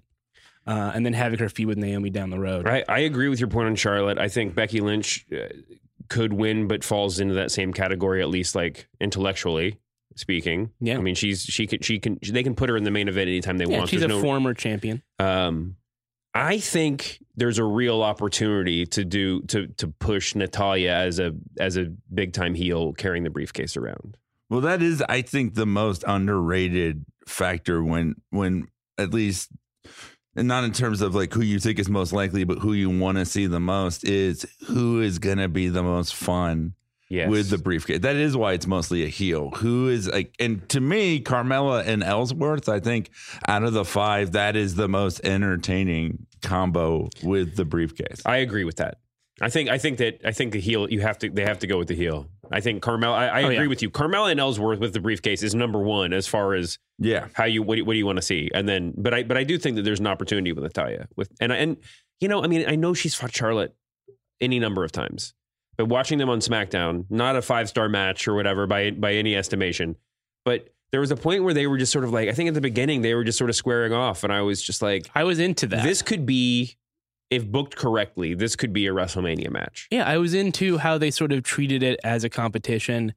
Uh, 0.68 0.92
and 0.94 1.04
then 1.06 1.14
having 1.14 1.40
her 1.40 1.50
feud 1.50 1.68
with 1.68 1.78
Naomi 1.80 2.10
down 2.12 2.30
the 2.30 2.38
road. 2.40 2.68
I, 2.68 2.84
I 2.88 3.00
agree 3.00 3.28
with 3.28 3.40
your 3.40 3.50
point 3.50 3.68
on 3.68 3.76
Charlotte. 3.76 4.20
I 4.20 4.28
think 4.28 4.54
Becky 4.54 4.82
Lynch 4.82 5.26
uh, 5.32 5.48
could 6.10 6.34
win, 6.34 6.68
but 6.68 6.84
falls 6.84 7.20
into 7.20 7.34
that 7.36 7.50
same 7.50 7.74
category, 7.74 8.22
at 8.22 8.30
least 8.30 8.54
like 8.56 8.88
intellectually 9.00 9.80
speaking. 10.16 10.70
Yeah. 10.80 10.98
I 10.98 11.02
mean, 11.02 11.16
she's 11.16 11.44
she 11.44 11.66
can 11.66 11.82
she 11.82 11.98
can 11.98 12.20
they 12.22 12.44
can 12.44 12.54
put 12.56 12.70
her 12.70 12.78
in 12.78 12.84
the 12.84 12.92
main 12.92 13.08
event 13.08 13.30
anytime 13.30 13.58
they 13.58 13.66
Yeah, 13.66 13.78
want. 13.80 13.90
she's 13.90 14.04
a 14.04 14.08
There's 14.08 14.18
no- 14.18 14.22
former 14.22 14.54
champion. 14.54 15.02
Um, 15.18 15.78
I 16.34 16.60
think 16.60 17.20
there's 17.36 17.58
a 17.58 17.64
real 17.64 18.04
opportunity 18.04 18.86
to 18.88 19.04
do 19.04 19.42
to 19.44 19.68
to 19.78 19.88
push 19.88 20.36
Natalya 20.36 20.92
as 20.92 21.20
a 21.20 21.34
as 21.60 21.78
a 21.78 21.88
big 22.14 22.34
time 22.34 22.54
heel 22.54 22.94
carrying 22.94 23.24
the 23.24 23.30
briefcase 23.30 23.76
around. 23.76 24.18
Well, 24.50 24.62
that 24.62 24.82
is, 24.82 25.04
I 25.08 25.22
think, 25.22 25.54
the 25.54 25.68
most 25.68 26.04
underrated 26.08 27.06
factor 27.28 27.84
when, 27.84 28.16
when 28.32 28.68
at 28.98 29.14
least, 29.14 29.52
and 30.36 30.48
not 30.48 30.64
in 30.64 30.72
terms 30.72 31.02
of 31.02 31.14
like 31.14 31.34
who 31.34 31.42
you 31.42 31.60
think 31.60 31.78
is 31.78 31.88
most 31.88 32.14
likely, 32.14 32.44
but 32.44 32.58
who 32.58 32.74
you 32.74 32.90
want 32.90 33.20
to 33.20 33.26
see 33.26 33.46
the 33.46 33.60
most 33.60 34.04
is 34.04 34.48
who 34.68 35.02
is 35.02 35.20
going 35.20 35.38
to 35.38 35.48
be 35.48 35.70
the 35.70 35.84
most 35.84 36.16
fun 36.16 36.74
Yes. 37.10 37.30
with 37.30 37.50
the 37.50 37.58
briefcase. 37.58 38.00
That 38.02 38.16
is 38.18 38.38
why 38.38 38.54
it's 38.54 38.68
mostly 38.68 39.04
a 39.04 39.08
heel. 39.08 39.50
Who 39.58 39.90
is 39.90 40.08
like, 40.08 40.36
and 40.40 40.68
to 40.70 40.80
me, 40.80 41.20
Carmella 41.20 41.84
and 41.86 42.04
Ellsworth, 42.04 42.70
I 42.70 42.80
think 42.80 43.10
out 43.48 43.64
of 43.64 43.74
the 43.74 43.84
five, 43.84 44.34
that 44.34 44.56
is 44.56 44.76
the 44.76 44.88
most 44.88 45.20
entertaining 45.24 46.28
combo 46.44 47.10
with 47.24 47.56
the 47.56 47.66
briefcase. 47.66 48.22
I 48.26 48.38
agree 48.38 48.64
with 48.64 48.76
that. 48.78 49.00
I 49.42 49.50
think 49.50 49.70
I 49.70 49.78
think 49.78 49.98
that 50.00 50.20
I 50.26 50.32
think 50.34 50.52
the 50.52 50.60
heel 50.60 50.90
you 50.90 51.00
have 51.00 51.18
to 51.20 51.30
they 51.30 51.46
have 51.46 51.60
to 51.60 51.68
go 51.68 51.78
with 51.78 51.88
the 51.88 51.96
heel. 51.96 52.28
I 52.52 52.60
think 52.60 52.82
Carmel. 52.82 53.14
I, 53.14 53.28
I 53.28 53.44
Oh, 53.44 53.46
agree 53.46 53.56
yeah. 53.64 53.68
with 53.68 53.82
you. 53.82 53.90
Carmella 53.90 54.32
and 54.32 54.40
Ellsworth 54.40 54.80
with 54.80 54.94
the 54.94 55.00
briefcase 55.00 55.44
is 55.44 55.56
number 55.56 55.80
one 55.80 56.12
as 56.14 56.28
far 56.28 56.54
as 56.56 56.78
Yeah. 57.00 57.28
how 57.34 57.46
you 57.46 57.64
what 57.64 57.78
do, 57.78 57.86
what 57.86 57.94
do 57.94 57.98
you 58.00 58.06
want 58.06 58.18
to 58.18 58.22
see 58.22 58.52
and 58.54 58.68
then 58.68 58.94
but 58.98 59.14
i 59.14 59.24
but 59.24 59.38
i 59.38 59.44
do 59.46 59.58
think 59.58 59.78
that 59.78 59.84
there's 59.84 60.02
an 60.02 60.08
opportunity 60.08 60.52
with 60.52 60.64
natalya 60.64 61.08
with 61.16 61.32
and 61.40 61.54
and 61.54 61.78
you 62.20 62.28
know 62.28 62.44
i 62.44 62.48
mean 62.48 62.66
i 62.68 62.76
know 62.76 62.94
she's 62.94 63.16
fought 63.16 63.34
charlotte 63.34 63.74
any 64.42 64.60
number 64.60 64.84
of 64.84 64.92
times 64.92 65.34
but 65.80 65.88
watching 65.88 66.18
them 66.20 66.30
on 66.30 66.40
smackdown 66.40 67.06
not 67.10 67.36
a 67.36 67.42
five 67.42 67.70
star 67.70 67.90
match 67.90 68.28
or 68.28 68.36
whatever 68.36 68.68
by 68.68 68.92
by 68.92 69.14
any 69.14 69.36
estimation 69.36 69.96
but 70.46 70.70
there 70.92 71.00
was 71.00 71.10
a 71.10 71.16
point 71.16 71.44
where 71.44 71.54
they 71.54 71.68
were 71.68 71.78
just 71.78 71.92
sort 71.92 72.04
of 72.04 72.12
like 72.12 72.30
i 72.30 72.34
think 72.34 72.50
at 72.50 72.54
the 72.54 72.62
beginning 72.62 73.02
they 73.02 73.16
were 73.16 73.24
just 73.24 73.38
sort 73.38 73.50
of 73.50 73.56
squaring 73.56 73.94
off 73.94 74.24
and 74.24 74.34
i 74.34 74.42
was 74.42 74.62
just 74.62 74.82
like 74.82 75.10
I 75.16 75.24
was 75.24 75.40
into 75.40 75.66
that. 75.68 75.84
this 75.84 76.02
could 76.02 76.26
be 76.26 76.76
if 77.30 77.48
booked 77.48 77.76
correctly 77.76 78.34
this 78.34 78.56
could 78.56 78.74
be 78.74 78.88
a 78.88 78.92
wrestlemania 78.92 79.50
match 79.50 79.88
Yeah, 79.92 80.08
I 80.08 80.18
was 80.18 80.34
into 80.34 80.78
how 80.78 80.98
they 80.98 81.12
sort 81.12 81.32
of 81.32 81.44
treated 81.44 81.84
it 81.84 82.00
as 82.04 82.24
a 82.24 82.30
competition, 82.30 83.14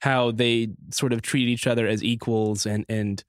how 0.00 0.32
they 0.32 0.70
sort 0.90 1.12
of 1.12 1.22
treat 1.22 1.48
each 1.48 1.66
other 1.66 1.86
as 1.86 2.02
equals, 2.02 2.66
and 2.66 2.84
and 2.88 3.22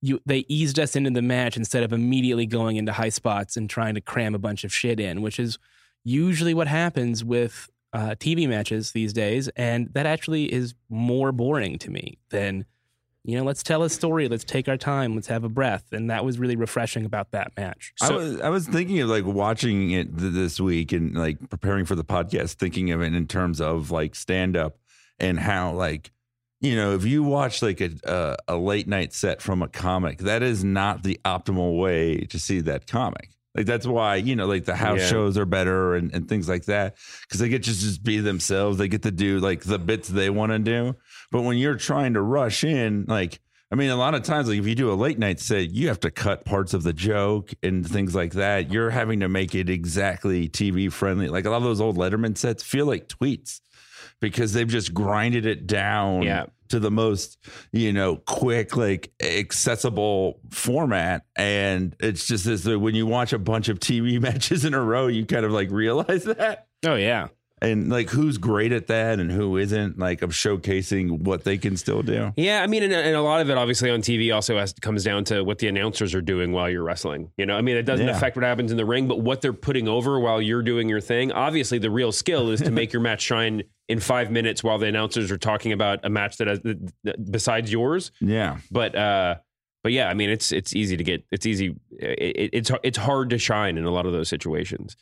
you 0.00 0.20
they 0.24 0.46
eased 0.48 0.78
us 0.78 0.96
into 0.96 1.10
the 1.10 1.22
match 1.22 1.56
instead 1.56 1.82
of 1.82 1.92
immediately 1.92 2.46
going 2.46 2.76
into 2.76 2.92
high 2.92 3.10
spots 3.10 3.56
and 3.56 3.68
trying 3.68 3.94
to 3.94 4.00
cram 4.00 4.34
a 4.34 4.38
bunch 4.38 4.64
of 4.64 4.72
shit 4.72 4.98
in, 4.98 5.20
which 5.20 5.38
is 5.38 5.58
usually 6.02 6.54
what 6.54 6.66
happens 6.66 7.22
with 7.22 7.68
uh, 7.94 8.16
TV 8.18 8.48
matches 8.48 8.92
these 8.92 9.12
days, 9.12 9.48
and 9.56 9.88
that 9.94 10.04
actually 10.04 10.52
is 10.52 10.74
more 10.90 11.32
boring 11.32 11.78
to 11.78 11.90
me 11.90 12.18
than 12.30 12.66
you 13.26 13.38
know, 13.38 13.44
let's 13.44 13.62
tell 13.62 13.82
a 13.82 13.88
story. 13.88 14.28
Let's 14.28 14.44
take 14.44 14.68
our 14.68 14.76
time. 14.76 15.14
Let's 15.14 15.28
have 15.28 15.44
a 15.44 15.48
breath. 15.48 15.84
And 15.92 16.10
that 16.10 16.26
was 16.26 16.38
really 16.38 16.56
refreshing 16.56 17.06
about 17.06 17.30
that 17.30 17.52
match. 17.56 17.94
I 18.02 18.12
was 18.12 18.38
I 18.40 18.50
was 18.50 18.68
thinking 18.68 19.00
of 19.00 19.08
like 19.08 19.24
watching 19.24 19.92
it 19.92 20.18
th- 20.18 20.34
this 20.34 20.60
week 20.60 20.92
and 20.92 21.14
like 21.14 21.48
preparing 21.48 21.86
for 21.86 21.94
the 21.94 22.04
podcast, 22.04 22.54
thinking 22.54 22.90
of 22.90 23.00
it 23.00 23.14
in 23.14 23.26
terms 23.26 23.62
of 23.62 23.90
like 23.90 24.14
stand 24.14 24.58
up 24.58 24.76
and 25.18 25.40
how 25.40 25.72
like 25.72 26.12
you 26.60 26.76
know 26.76 26.94
if 26.94 27.06
you 27.06 27.22
watch 27.22 27.62
like 27.62 27.80
a, 27.80 27.92
a 28.04 28.36
a 28.48 28.56
late 28.56 28.86
night 28.86 29.14
set 29.14 29.40
from 29.40 29.62
a 29.62 29.68
comic, 29.68 30.18
that 30.18 30.42
is 30.42 30.62
not 30.62 31.02
the 31.02 31.18
optimal 31.24 31.80
way 31.80 32.18
to 32.26 32.38
see 32.38 32.60
that 32.60 32.86
comic. 32.86 33.30
Like 33.54 33.66
that's 33.66 33.86
why 33.86 34.16
you 34.16 34.34
know 34.36 34.46
like 34.46 34.64
the 34.64 34.74
house 34.76 34.98
Yeah. 35.00 35.06
shows 35.08 35.38
are 35.38 35.46
better 35.46 35.94
and, 35.94 36.12
and 36.12 36.28
things 36.28 36.48
like 36.48 36.64
that 36.64 36.96
because 37.22 37.40
they 37.40 37.48
get 37.48 37.62
to 37.64 37.70
just 37.70 38.02
be 38.02 38.18
themselves. 38.18 38.78
They 38.78 38.88
get 38.88 39.02
to 39.02 39.10
do 39.12 39.38
like 39.38 39.62
the 39.62 39.78
bits 39.78 40.08
they 40.08 40.30
want 40.30 40.52
to 40.52 40.58
do. 40.58 40.96
But 41.30 41.42
when 41.42 41.56
you're 41.56 41.76
trying 41.76 42.14
to 42.14 42.22
rush 42.22 42.64
in, 42.64 43.04
like 43.06 43.40
I 43.72 43.76
mean, 43.76 43.90
a 43.90 43.96
lot 43.96 44.14
of 44.14 44.22
times, 44.22 44.48
like 44.48 44.58
if 44.58 44.66
you 44.66 44.74
do 44.76 44.92
a 44.92 44.94
late 44.94 45.18
night 45.18 45.40
set, 45.40 45.70
you 45.70 45.88
have 45.88 45.98
to 46.00 46.10
cut 46.10 46.44
parts 46.44 46.74
of 46.74 46.82
the 46.84 46.92
joke 46.92 47.50
and 47.62 47.84
things 47.88 48.14
like 48.14 48.32
that. 48.34 48.70
You're 48.72 48.90
having 48.90 49.20
to 49.20 49.28
make 49.28 49.54
it 49.54 49.68
exactly 49.68 50.48
TV 50.48 50.92
friendly. 50.92 51.28
Like 51.28 51.44
a 51.44 51.50
lot 51.50 51.56
of 51.56 51.62
those 51.64 51.80
old 51.80 51.96
Letterman 51.96 52.36
sets 52.38 52.62
feel 52.62 52.86
like 52.86 53.08
tweets 53.08 53.60
because 54.20 54.52
they've 54.52 54.68
just 54.68 54.94
grinded 54.94 55.46
it 55.46 55.66
down 55.66 56.22
Yeah. 56.22 56.46
To 56.74 56.80
the 56.80 56.90
most, 56.90 57.38
you 57.72 57.92
know, 57.92 58.16
quick, 58.16 58.76
like 58.76 59.12
accessible 59.22 60.40
format. 60.50 61.24
And 61.36 61.94
it's 62.00 62.26
just 62.26 62.44
this 62.44 62.66
when 62.66 62.96
you 62.96 63.06
watch 63.06 63.32
a 63.32 63.38
bunch 63.38 63.68
of 63.68 63.78
TV 63.78 64.20
matches 64.20 64.64
in 64.64 64.74
a 64.74 64.82
row, 64.82 65.06
you 65.06 65.24
kind 65.24 65.46
of 65.46 65.52
like 65.52 65.70
realize 65.70 66.24
that 66.24 66.66
Oh, 66.86 66.96
yeah. 66.96 67.28
And 67.64 67.88
like 67.90 68.10
who's 68.10 68.38
great 68.38 68.72
at 68.72 68.86
that 68.88 69.18
and 69.18 69.30
who 69.32 69.56
isn't 69.56 69.98
like 69.98 70.22
of 70.22 70.30
showcasing 70.30 71.20
what 71.20 71.44
they 71.44 71.58
can 71.58 71.76
still 71.76 72.02
do 72.02 72.32
Yeah, 72.36 72.62
I 72.62 72.66
mean, 72.66 72.82
and, 72.82 72.92
and 72.92 73.16
a 73.16 73.22
lot 73.22 73.40
of 73.40 73.50
it 73.50 73.56
obviously 73.58 73.90
on 73.90 74.00
TV 74.02 74.34
also 74.34 74.56
has, 74.58 74.72
comes 74.74 75.02
down 75.04 75.24
to 75.24 75.42
what 75.42 75.58
the 75.58 75.68
announcers 75.68 76.14
are 76.14 76.22
doing 76.22 76.52
while 76.52 76.68
you're 76.70 76.82
wrestling. 76.84 77.30
You 77.36 77.46
know, 77.46 77.56
I 77.56 77.60
mean, 77.62 77.76
it 77.76 77.82
doesn't 77.82 78.06
Yeah. 78.06 78.16
affect 78.16 78.36
what 78.36 78.44
happens 78.44 78.70
in 78.70 78.76
the 78.76 78.84
ring, 78.84 79.08
but 79.08 79.20
what 79.20 79.40
they're 79.40 79.52
putting 79.52 79.88
over 79.88 80.20
while 80.20 80.40
you're 80.40 80.62
doing 80.62 80.88
your 80.88 81.00
thing. 81.00 81.32
Obviously, 81.32 81.78
the 81.78 81.90
real 81.90 82.12
skill 82.12 82.50
is 82.50 82.60
to 82.60 82.70
make 82.70 82.92
your 82.92 83.02
match 83.02 83.22
shine 83.22 83.62
in 83.88 84.00
five 84.00 84.30
minutes 84.30 84.62
while 84.64 84.78
the 84.78 84.86
announcers 84.86 85.30
are 85.30 85.38
talking 85.38 85.72
about 85.72 86.00
a 86.04 86.08
match 86.10 86.36
that 86.38 86.46
has 86.48 86.60
besides 87.30 87.70
yours. 87.72 88.12
yeah 88.20 88.58
But 88.70 88.94
uh, 88.96 89.36
but 89.82 89.92
yeah, 89.92 90.08
I 90.08 90.14
mean, 90.14 90.30
it's 90.30 90.52
it's 90.52 90.74
easy 90.74 90.96
to 90.96 91.04
get. 91.04 91.24
It's 91.30 91.44
easy. 91.44 91.76
It, 91.98 92.50
it's 92.52 92.70
it's 92.82 92.96
hard 92.98 93.30
to 93.30 93.38
shine 93.38 93.76
in 93.76 93.84
a 93.84 93.90
lot 93.90 94.06
of 94.06 94.12
those 94.12 94.28
situations. 94.28 94.96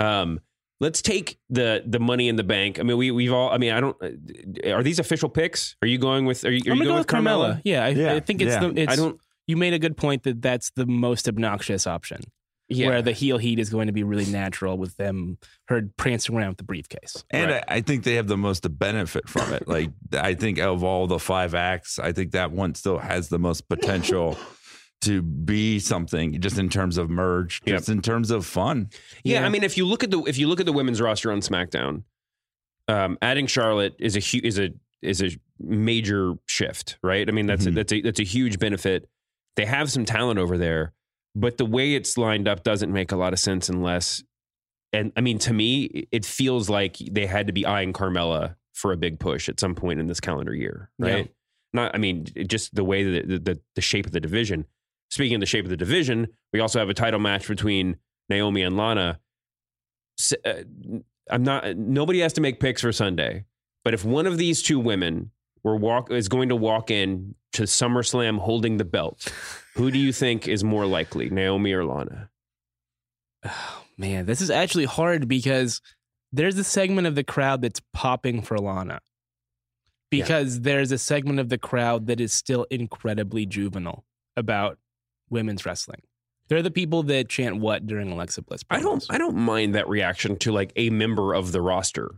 Um, 0.00 0.40
let's 0.82 1.00
take 1.00 1.38
the 1.48 1.82
the 1.86 2.00
money 2.00 2.28
in 2.28 2.36
the 2.36 2.42
bank. 2.42 2.78
I 2.78 2.82
mean, 2.82 2.98
we 2.98 3.10
we've 3.10 3.32
all. 3.32 3.50
I 3.50 3.56
mean, 3.56 3.72
I 3.72 3.80
don't. 3.80 3.96
Uh, 4.02 4.70
are 4.72 4.82
these 4.82 4.98
official 4.98 5.30
picks? 5.30 5.76
Are 5.80 5.88
you 5.88 5.96
going 5.96 6.26
with? 6.26 6.44
Are 6.44 6.50
you, 6.50 6.56
are 6.56 6.74
you 6.74 6.80
gonna 6.80 6.84
go 6.84 6.94
with 6.94 6.98
with 7.00 7.06
Carmella. 7.06 7.54
Carmella? 7.54 7.60
Yeah, 7.64 7.84
I, 7.84 7.88
Yeah, 7.90 8.14
I 8.14 8.20
think 8.20 8.42
it's 8.42 8.52
yeah. 8.52 8.60
the. 8.60 8.82
It's, 8.82 8.92
I 8.92 8.96
don't. 8.96 9.18
You 9.46 9.56
made 9.56 9.72
a 9.72 9.78
good 9.78 9.96
point 9.96 10.24
that 10.24 10.42
that's 10.42 10.70
the 10.70 10.86
most 10.86 11.28
obnoxious 11.28 11.86
option. 11.86 12.20
Yeah. 12.68 12.88
Where 12.88 13.02
the 13.02 13.12
heel 13.12 13.36
heat 13.36 13.58
is 13.58 13.68
going 13.68 13.88
to 13.88 13.92
be 13.92 14.02
really 14.02 14.24
natural 14.24 14.78
with 14.78 14.96
them 14.96 15.36
her 15.66 15.82
prancing 15.98 16.34
around 16.34 16.48
with 16.48 16.58
the 16.58 16.64
briefcase. 16.64 17.22
and 17.30 17.50
Right. 17.50 17.64
I, 17.68 17.76
I 17.76 17.80
think 17.82 18.04
they 18.04 18.14
have 18.14 18.28
the 18.28 18.38
most 18.38 18.60
to 18.62 18.70
benefit 18.70 19.28
from 19.28 19.52
it 19.52 19.68
like 19.68 19.90
i 20.12 20.32
think 20.32 20.58
of 20.58 20.82
all 20.82 21.06
the 21.06 21.18
five 21.18 21.54
acts 21.54 21.98
i 21.98 22.12
think 22.12 22.30
that 22.32 22.50
one 22.50 22.74
still 22.74 22.98
has 22.98 23.28
the 23.28 23.38
most 23.38 23.68
potential 23.68 24.38
to 25.02 25.22
be 25.22 25.78
something 25.78 26.40
just 26.40 26.58
in 26.58 26.68
terms 26.68 26.96
of 26.98 27.10
merge 27.10 27.60
Yep. 27.64 27.76
just 27.78 27.88
in 27.88 28.00
terms 28.02 28.30
of 28.30 28.44
fun 28.46 28.88
Yeah, 29.24 29.40
Yeah. 29.40 29.46
I 29.46 29.48
mean, 29.48 29.62
if 29.64 29.76
you 29.76 29.86
look 29.86 30.02
at 30.04 30.10
the 30.10 30.20
if 30.24 30.38
you 30.38 30.48
look 30.48 30.60
at 30.60 30.66
the 30.66 30.72
women's 30.72 31.00
roster 31.00 31.30
on 31.32 31.40
SmackDown, 31.40 32.02
um, 32.88 33.18
adding 33.22 33.46
Charlotte 33.46 33.94
is 33.98 34.16
a 34.16 34.20
hu- 34.20 34.40
is 34.44 34.58
a 34.58 34.70
is 35.02 35.20
a 35.22 35.30
major 35.58 36.34
shift, 36.46 36.96
right? 37.02 37.28
I 37.28 37.32
mean, 37.32 37.46
that's 37.46 37.66
a, 37.66 37.70
Mhm. 37.70 37.74
that's 37.74 37.92
a 37.92 38.00
that's 38.02 38.20
a 38.20 38.24
huge 38.24 38.58
benefit. 38.58 39.08
They 39.56 39.66
have 39.66 39.90
some 39.90 40.04
talent 40.04 40.38
over 40.38 40.56
there, 40.56 40.92
but 41.34 41.58
the 41.58 41.66
way 41.66 41.94
it's 41.94 42.16
lined 42.16 42.48
up 42.48 42.62
doesn't 42.64 42.92
make 42.92 43.12
a 43.12 43.16
lot 43.16 43.32
of 43.32 43.38
sense 43.38 43.68
unless. 43.68 44.22
And 44.92 45.10
I 45.16 45.20
mean, 45.22 45.38
to 45.40 45.52
me, 45.52 46.06
it 46.12 46.24
feels 46.24 46.68
like 46.68 46.96
they 46.98 47.26
had 47.26 47.46
to 47.46 47.52
be 47.52 47.64
eyeing 47.66 47.92
Carmella 47.92 48.56
for 48.74 48.92
a 48.92 48.96
big 48.96 49.18
push 49.18 49.48
at 49.48 49.58
some 49.60 49.74
point 49.74 50.00
in 50.00 50.06
this 50.06 50.20
calendar 50.20 50.54
year, 50.54 50.90
right? 50.98 51.32
Not, 51.74 51.94
I 51.94 51.98
mean, 51.98 52.26
just 52.46 52.74
the 52.74 52.84
way 52.84 53.02
that 53.04 53.28
the, 53.28 53.38
the 53.38 53.60
the 53.74 53.80
shape 53.80 54.06
of 54.06 54.12
the 54.12 54.20
division. 54.20 54.66
Speaking 55.12 55.34
of 55.34 55.40
the 55.40 55.46
shape 55.46 55.66
of 55.66 55.68
the 55.68 55.76
division, 55.76 56.26
we 56.54 56.60
also 56.60 56.78
have 56.78 56.88
a 56.88 56.94
title 56.94 57.20
match 57.20 57.46
between 57.46 57.96
Naomi 58.30 58.62
and 58.62 58.78
Lana. 58.78 59.20
Uh, 60.42 60.52
I'm 61.28 61.42
not. 61.42 61.76
Nobody 61.76 62.20
has 62.20 62.32
to 62.32 62.40
make 62.40 62.60
picks 62.60 62.80
for 62.80 62.92
Sunday, 62.92 63.44
but 63.84 63.92
if 63.92 64.06
one 64.06 64.26
of 64.26 64.38
these 64.38 64.62
two 64.62 64.80
women 64.80 65.30
were 65.62 65.76
walk 65.76 66.10
is 66.10 66.30
going 66.30 66.48
to 66.48 66.56
walk 66.56 66.90
in 66.90 67.34
to 67.52 67.64
SummerSlam 67.64 68.38
holding 68.38 68.78
the 68.78 68.86
belt, 68.86 69.30
who 69.74 69.90
do 69.90 69.98
you 69.98 70.14
think 70.14 70.48
is 70.48 70.64
more 70.64 70.86
likely, 70.86 71.28
Naomi 71.28 71.74
or 71.74 71.84
Lana? 71.84 72.30
Oh, 73.44 73.82
man, 73.98 74.24
this 74.24 74.40
is 74.40 74.48
actually 74.48 74.86
hard 74.86 75.28
because 75.28 75.82
there's 76.32 76.56
a 76.56 76.64
segment 76.64 77.06
of 77.06 77.16
the 77.16 77.24
crowd 77.24 77.60
that's 77.60 77.82
popping 77.92 78.40
for 78.40 78.56
Lana. 78.56 79.00
Because 80.10 80.60
there's 80.60 80.90
a 80.90 80.96
segment 80.96 81.38
of 81.38 81.50
the 81.50 81.58
crowd 81.58 82.06
that 82.06 82.18
is 82.18 82.32
still 82.32 82.66
incredibly 82.70 83.44
juvenile 83.44 84.06
about 84.38 84.78
women's 85.32 85.66
wrestling. 85.66 86.02
They're 86.48 86.62
the 86.62 86.70
people 86.70 87.02
that 87.04 87.28
chant 87.28 87.58
what 87.60 87.86
during 87.86 88.12
Alexa 88.12 88.42
Bliss. 88.42 88.62
I 88.70 88.80
don't. 88.80 89.04
I 89.10 89.16
don't 89.18 89.36
mind 89.36 89.74
that 89.74 89.88
reaction 89.88 90.36
to 90.40 90.52
like 90.52 90.72
a 90.76 90.90
member 90.90 91.34
of 91.34 91.50
the 91.52 91.62
roster. 91.62 92.16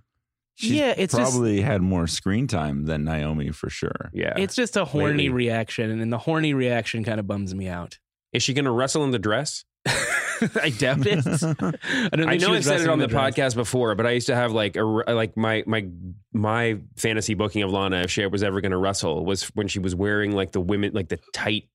She's 0.56 0.73
Yeah, 0.73 0.94
it's 0.97 1.14
just- 1.14 1.33
probably 1.33 1.61
had 1.62 1.83
more 1.83 2.06
screen 2.06 2.47
time 2.47 2.85
than 2.87 3.04
naomi 3.04 3.50
for 3.50 3.68
sure 3.71 4.11
Yeah, 4.12 4.35
It's 4.37 4.54
just 4.54 4.76
a 4.76 4.85
horny 4.85 5.25
Lately. 5.25 5.28
reaction, 5.30 6.00
and 6.00 6.12
the 6.12 6.18
horny 6.18 6.54
reaction 6.54 7.02
kind 7.04 7.18
of 7.21 7.26
bums 7.26 7.54
me 7.54 7.68
out. 7.68 7.99
is 8.33 8.42
she 8.42 8.52
going 8.54 8.64
to 8.64 8.71
wrestle 8.71 9.04
in 9.04 9.11
the 9.11 9.18
dress? 9.18 9.64
I 9.87 10.71
doubt 10.71 11.06
it. 11.06 11.18
I 11.26 11.28
don't 11.28 12.28
think 12.28 12.28
I 12.28 12.37
know 12.37 12.54
I 12.54 12.61
said 12.61 12.80
it 12.80 12.88
on 12.88 12.99
the 12.99 13.06
dress. 13.06 13.35
podcast 13.37 13.54
before, 13.54 13.94
but 13.94 14.06
I 14.06 14.11
used 14.12 14.26
to 14.28 14.35
have 14.35 14.52
like 14.52 14.76
a 14.76 14.83
like 14.83 15.37
my 15.37 15.62
my 15.66 15.87
my 16.33 16.78
fantasy 16.97 17.35
booking 17.35 17.62
of 17.62 17.71
Lana 17.71 17.99
if 18.02 18.11
she 18.11 18.26
was 18.26 18.42
ever 18.42 18.61
going 18.61 18.73
to 18.73 18.78
wrestle 18.78 19.25
was 19.25 19.44
when 19.54 19.68
she 19.68 19.78
was 19.78 19.94
wearing 19.94 20.33
like 20.33 20.50
the 20.52 20.61
women 20.61 20.92
like 20.92 21.09
the 21.09 21.18
tight 21.33 21.68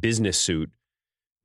business 0.00 0.38
suit 0.38 0.70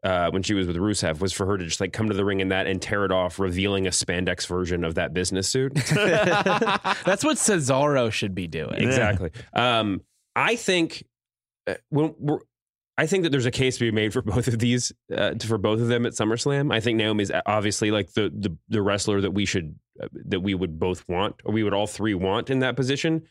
uh, 0.03 0.29
when 0.31 0.43
she 0.43 0.53
was 0.53 0.67
with 0.67 0.75
Rusev 0.75 1.19
was 1.19 1.33
for 1.33 1.45
her 1.45 1.57
to 1.57 1.65
just 1.65 1.81
like 1.81 1.93
come 1.93 2.07
to 2.09 2.13
the 2.13 2.23
ring 2.23 2.39
in 2.39 2.49
that 2.49 2.67
and 2.67 2.81
tear 2.81 3.05
it 3.05 3.11
off, 3.11 3.39
revealing 3.39 3.87
a 3.87 3.89
spandex 3.89 4.47
version 4.47 4.83
of 4.83 4.95
that 4.95 5.13
business 5.13 5.49
suit. 5.49 5.73
That's 5.85 7.23
what 7.23 7.37
Cesaro 7.37 8.11
should 8.11 8.35
be 8.35 8.47
doing. 8.47 8.75
exactly. 8.75 9.31
Um, 9.53 10.01
I 10.35 10.55
think 10.55 11.03
uh, 11.65 11.75
when 11.89 12.13
we're, 12.19 12.39
I 12.99 13.05
think 13.05 13.23
that 13.23 13.31
there's 13.31 13.45
a 13.45 13.51
case 13.51 13.77
to 13.77 13.85
be 13.85 13.91
made 13.91 14.11
for 14.11 14.21
both 14.23 14.47
of 14.47 14.57
these, 14.59 14.91
uh, 15.15 15.33
for 15.45 15.57
both 15.57 15.79
of 15.79 15.87
them 15.87 16.05
at 16.05 16.13
SummerSlam. 16.13 16.73
I 16.73 16.79
think 16.79 16.97
Naomi's 16.97 17.31
obviously 17.45 17.91
like 17.91 18.13
the 18.13 18.31
the, 18.35 18.55
the 18.69 18.81
wrestler 18.81 19.21
that 19.21 19.31
we 19.31 19.45
should 19.45 19.75
uh, 20.01 20.07
that 20.25 20.39
we 20.39 20.55
would 20.55 20.79
both 20.79 21.07
want, 21.07 21.35
or 21.43 21.53
we 21.53 21.63
would 21.63 21.73
all 21.73 21.87
three 21.87 22.15
want 22.15 22.49
in 22.49 22.59
that 22.59 22.75
position. 22.75 23.23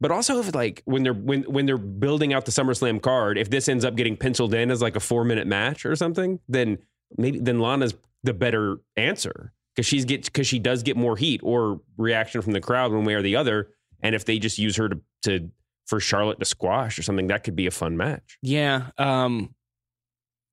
But 0.00 0.10
also, 0.10 0.40
if 0.40 0.54
like 0.54 0.82
when 0.84 1.02
they're 1.02 1.14
when 1.14 1.42
when 1.44 1.66
they're 1.66 1.78
building 1.78 2.34
out 2.34 2.44
the 2.44 2.52
SummerSlam 2.52 3.00
card, 3.00 3.38
if 3.38 3.50
this 3.50 3.68
ends 3.68 3.84
up 3.84 3.94
getting 3.94 4.16
penciled 4.16 4.52
in 4.54 4.70
as 4.70 4.82
like 4.82 4.96
a 4.96 5.00
four 5.00 5.24
minute 5.24 5.46
match 5.46 5.86
or 5.86 5.94
something, 5.96 6.40
then 6.48 6.78
maybe 7.16 7.38
then 7.38 7.60
Lana's 7.60 7.94
the 8.22 8.34
better 8.34 8.78
answer 8.96 9.52
because 9.74 9.86
she's 9.86 10.04
get 10.04 10.24
because 10.24 10.46
she 10.46 10.58
does 10.58 10.82
get 10.82 10.96
more 10.96 11.16
heat 11.16 11.40
or 11.44 11.80
reaction 11.96 12.42
from 12.42 12.52
the 12.52 12.60
crowd 12.60 12.92
one 12.92 13.04
way 13.04 13.14
or 13.14 13.22
the 13.22 13.36
other. 13.36 13.68
And 14.02 14.14
if 14.14 14.24
they 14.24 14.38
just 14.38 14.58
use 14.58 14.76
her 14.76 14.88
to 14.88 15.00
to 15.22 15.50
for 15.86 16.00
Charlotte 16.00 16.38
to 16.40 16.44
squash 16.44 16.98
or 16.98 17.02
something, 17.02 17.28
that 17.28 17.44
could 17.44 17.56
be 17.56 17.66
a 17.66 17.70
fun 17.70 17.96
match. 17.96 18.38
Yeah. 18.42 18.90
Um, 18.98 19.54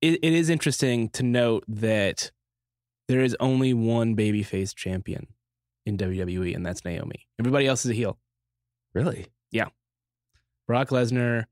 it, 0.00 0.18
it 0.22 0.32
is 0.32 0.50
interesting 0.50 1.08
to 1.10 1.22
note 1.22 1.64
that 1.68 2.30
there 3.08 3.20
is 3.20 3.36
only 3.40 3.72
one 3.72 4.16
babyface 4.16 4.74
champion 4.74 5.26
in 5.86 5.96
WWE, 5.96 6.54
and 6.54 6.64
that's 6.64 6.84
Naomi. 6.84 7.26
Everybody 7.38 7.66
else 7.66 7.84
is 7.84 7.90
a 7.90 7.94
heel. 7.94 8.18
Really? 8.94 9.26
Yeah. 9.50 9.68
Brock 10.66 10.88
Lesnar, 10.90 11.44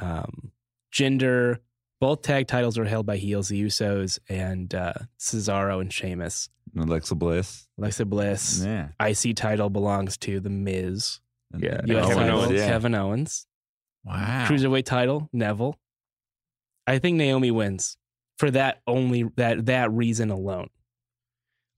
um, 0.00 0.52
Jinder, 0.94 1.58
both 2.00 2.22
tag 2.22 2.46
titles 2.48 2.78
are 2.78 2.84
held 2.84 3.06
by 3.06 3.16
heels, 3.16 3.48
the 3.48 3.62
Usos, 3.62 4.18
and 4.28 4.74
uh, 4.74 4.92
Cesaro 5.18 5.80
and 5.80 5.92
Sheamus. 5.92 6.48
alexa 6.78 7.14
bliss 7.14 7.68
Alexa 7.78 8.04
Bliss. 8.04 8.62
yeah 8.64 8.88
IC 9.00 9.36
title 9.36 9.68
belongs 9.70 10.16
to 10.18 10.40
The 10.40 10.50
Miz. 10.50 11.20
Yeah. 11.58 11.80
US 11.84 12.06
Kevin 12.08 12.16
title, 12.16 12.40
Owens, 12.40 12.52
yeah. 12.52 12.66
Kevin 12.66 12.94
Owens. 12.94 13.46
wow 14.04 14.46
Cruiserweight 14.48 14.84
title, 14.84 15.28
Neville. 15.32 15.76
I 16.86 16.98
think 16.98 17.16
Naomi 17.16 17.50
wins 17.50 17.96
for 18.38 18.50
that 18.50 18.80
only 18.86 19.24
that 19.36 19.66
that 19.66 19.92
reason 19.92 20.30
alone. 20.30 20.68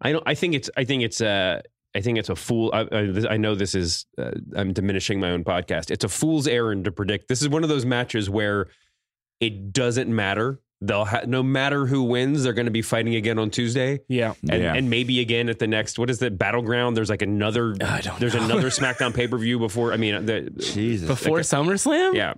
I 0.01 0.13
don't. 0.13 0.23
I 0.27 0.35
think 0.35 0.55
it's. 0.55 0.71
I 0.77 0.85
think 0.85 1.03
it's. 1.03 1.21
Uh, 1.21 1.61
I 1.95 2.01
think 2.01 2.19
it's 2.19 2.29
a 2.29 2.37
fool. 2.37 2.71
I, 2.75 2.81
I, 2.93 3.13
I 3.31 3.37
know 3.37 3.55
this 3.55 3.75
is. 3.75 4.07
Uh, 4.19 4.33
I'm 4.57 4.73
diminishing 4.73 5.21
my 5.21 5.31
own 5.31 5.45
podcast. 5.45 5.91
It's 5.91 6.05
a 6.05 6.09
fool's 6.09 6.49
errand 6.49 6.85
to 6.87 6.93
predict. 6.93 7.29
This 7.29 7.41
is 7.43 7.49
one 7.49 7.63
of 7.63 7.69
those 7.69 7.85
matches 7.87 8.29
where 8.29 8.67
it 9.41 9.73
doesn't 9.73 10.15
matter. 10.15 10.61
They'll 10.81 11.05
ha- 11.05 11.23
no 11.27 11.43
matter 11.43 11.87
who 11.87 12.03
wins, 12.03 12.43
they're 12.43 12.53
going 12.53 12.67
to 12.67 12.73
be 12.73 12.83
fighting 12.83 13.15
again 13.15 13.39
on 13.39 13.49
Tuesday, 13.51 14.01
Yeah. 14.09 14.35
and, 14.51 14.63
Yeah. 14.63 14.75
and 14.75 14.91
maybe 14.91 15.21
again 15.21 15.49
at 15.49 15.59
the 15.59 15.67
next. 15.69 15.99
What 15.99 16.11
is 16.11 16.19
the 16.19 16.31
battleground? 16.31 16.97
There's 16.97 17.09
like 17.09 17.23
another. 17.23 17.75
I 17.83 18.01
don't 18.01 18.19
There's 18.21 18.35
know. 18.35 18.45
another 18.45 18.69
SmackDown 18.71 19.15
pay 19.15 19.27
per 19.29 19.39
view 19.39 19.59
before. 19.59 19.93
I 19.93 19.97
mean, 19.97 20.27
the, 20.27 20.51
jesus 20.59 21.07
Before 21.09 21.39
SummerSlam? 21.41 22.15
yeah. 22.15 22.35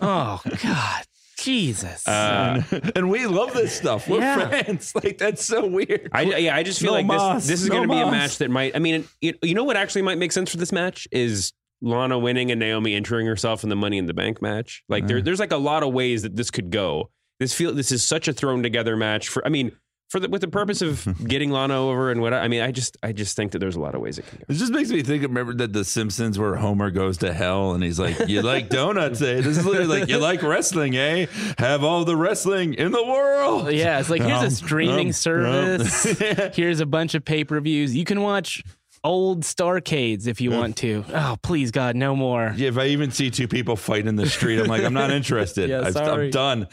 Oh 0.00 0.40
God, 0.62 1.04
Jesus. 1.42 2.06
Uh, 2.06 2.62
and, 2.70 2.92
and 2.96 3.10
we 3.10 3.26
love 3.26 3.52
this 3.52 3.74
stuff. 3.74 4.08
We're 4.08 4.20
Yeah. 4.20 4.48
fans. 4.48 4.92
Like 5.02 5.18
that's 5.18 5.44
so 5.44 5.66
weird. 5.66 6.08
I, 6.12 6.22
yeah, 6.22 6.56
I 6.56 6.62
just 6.62 6.80
feel 6.80 6.92
No 6.92 6.98
like 6.98 7.06
mas, 7.06 7.42
this, 7.42 7.46
this 7.48 7.62
is 7.62 7.68
no 7.68 7.76
going 7.76 7.88
to 7.88 7.94
be 7.94 8.00
a 8.00 8.10
match 8.10 8.38
that 8.38 8.50
might. 8.50 8.76
I 8.76 8.78
mean, 8.78 9.04
you, 9.20 9.34
you 9.42 9.54
know 9.54 9.64
what 9.64 9.76
actually 9.76 10.02
might 10.02 10.18
make 10.18 10.32
sense 10.32 10.50
for 10.50 10.56
this 10.58 10.72
match 10.72 11.08
is 11.10 11.52
Lana 11.80 12.18
winning 12.18 12.50
and 12.50 12.60
Naomi 12.60 12.94
entering 12.94 13.26
herself 13.26 13.64
in 13.64 13.68
the 13.68 13.76
Money 13.76 13.98
in 13.98 14.06
the 14.06 14.14
Bank 14.14 14.40
match. 14.40 14.84
Like 14.88 15.06
there, 15.06 15.20
there's 15.20 15.40
like 15.40 15.52
a 15.52 15.56
lot 15.56 15.82
of 15.82 15.92
ways 15.92 16.22
that 16.22 16.36
this 16.36 16.50
could 16.50 16.70
go. 16.70 17.10
This 17.40 17.52
feel 17.54 17.72
this 17.74 17.90
is 17.90 18.04
such 18.04 18.28
a 18.28 18.32
thrown 18.32 18.62
together 18.62 18.96
match 18.96 19.28
for. 19.28 19.44
I 19.44 19.48
mean, 19.48 19.72
for 20.12 20.20
the, 20.20 20.28
with 20.28 20.42
the 20.42 20.48
purpose 20.48 20.82
of 20.82 21.08
getting 21.26 21.50
Lana 21.50 21.74
over 21.74 22.10
and 22.10 22.20
what 22.20 22.34
I, 22.34 22.40
I 22.40 22.48
mean, 22.48 22.60
I 22.60 22.70
just 22.70 22.98
I 23.02 23.12
just 23.12 23.34
think 23.34 23.52
that 23.52 23.60
there's 23.60 23.76
a 23.76 23.80
lot 23.80 23.94
of 23.94 24.02
ways 24.02 24.18
it 24.18 24.26
can 24.26 24.38
go. 24.38 24.44
It 24.46 24.54
just 24.54 24.70
makes 24.70 24.90
me 24.90 25.02
think. 25.02 25.22
Remember 25.22 25.54
that 25.54 25.72
The 25.72 25.84
Simpsons, 25.86 26.38
where 26.38 26.54
Homer 26.56 26.90
goes 26.90 27.16
to 27.18 27.32
hell 27.32 27.72
and 27.72 27.82
he's 27.82 27.98
like, 27.98 28.28
"You 28.28 28.42
like 28.42 28.68
donuts, 28.68 29.22
eh?" 29.22 29.40
This 29.40 29.56
is 29.56 29.64
literally 29.64 30.00
like, 30.00 30.10
"You 30.10 30.18
like 30.18 30.42
wrestling, 30.42 30.96
eh? 30.96 31.26
Have 31.56 31.82
all 31.82 32.04
the 32.04 32.14
wrestling 32.16 32.74
in 32.74 32.92
the 32.92 33.02
world." 33.02 33.72
yeah, 33.72 33.98
it's 34.00 34.10
like 34.10 34.20
here's 34.20 34.38
Um, 34.40 34.46
a 34.46 34.50
streaming 34.50 35.06
um, 35.08 35.12
service. 35.12 36.20
um. 36.38 36.50
here's 36.52 36.80
a 36.80 36.86
bunch 36.86 37.14
of 37.14 37.24
pay 37.24 37.42
per 37.44 37.58
views. 37.60 37.96
You 37.96 38.04
can 38.04 38.20
watch 38.20 38.62
old 39.02 39.40
Starcades 39.44 40.26
if 40.26 40.42
you 40.42 40.50
want 40.50 40.76
to. 40.76 41.04
Oh, 41.12 41.36
please 41.42 41.70
God, 41.70 41.96
no 41.96 42.14
more. 42.14 42.52
Yeah, 42.54 42.68
if 42.68 42.76
I 42.78 42.88
even 42.88 43.10
see 43.10 43.30
two 43.30 43.48
people 43.48 43.76
fight 43.76 44.06
in 44.06 44.16
the 44.16 44.28
street, 44.28 44.60
I'm 44.60 44.66
like, 44.66 44.84
I'm 44.84 44.94
not 44.94 45.10
interested. 45.10 45.70
Yeah, 45.70 45.82
I've, 45.86 45.94
sorry. 45.94 46.26
I'm 46.26 46.30
done. 46.30 46.68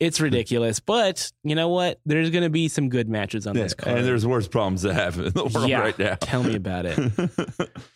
It's 0.00 0.20
ridiculous, 0.20 0.78
but 0.78 1.32
you 1.42 1.56
know 1.56 1.68
what? 1.68 2.00
There's 2.06 2.30
going 2.30 2.44
to 2.44 2.50
be 2.50 2.68
some 2.68 2.88
good 2.88 3.08
matches 3.08 3.46
on 3.48 3.56
this 3.56 3.74
card. 3.74 3.98
and 3.98 4.06
there's 4.06 4.24
worse 4.24 4.46
problems 4.46 4.82
to 4.82 4.94
have 4.94 5.18
in 5.18 5.32
the 5.32 5.44
world 5.44 5.68
yeah, 5.68 5.80
right 5.80 5.98
now. 5.98 6.14
tell 6.20 6.44
me 6.44 6.54
about 6.54 6.86
it. 6.86 7.70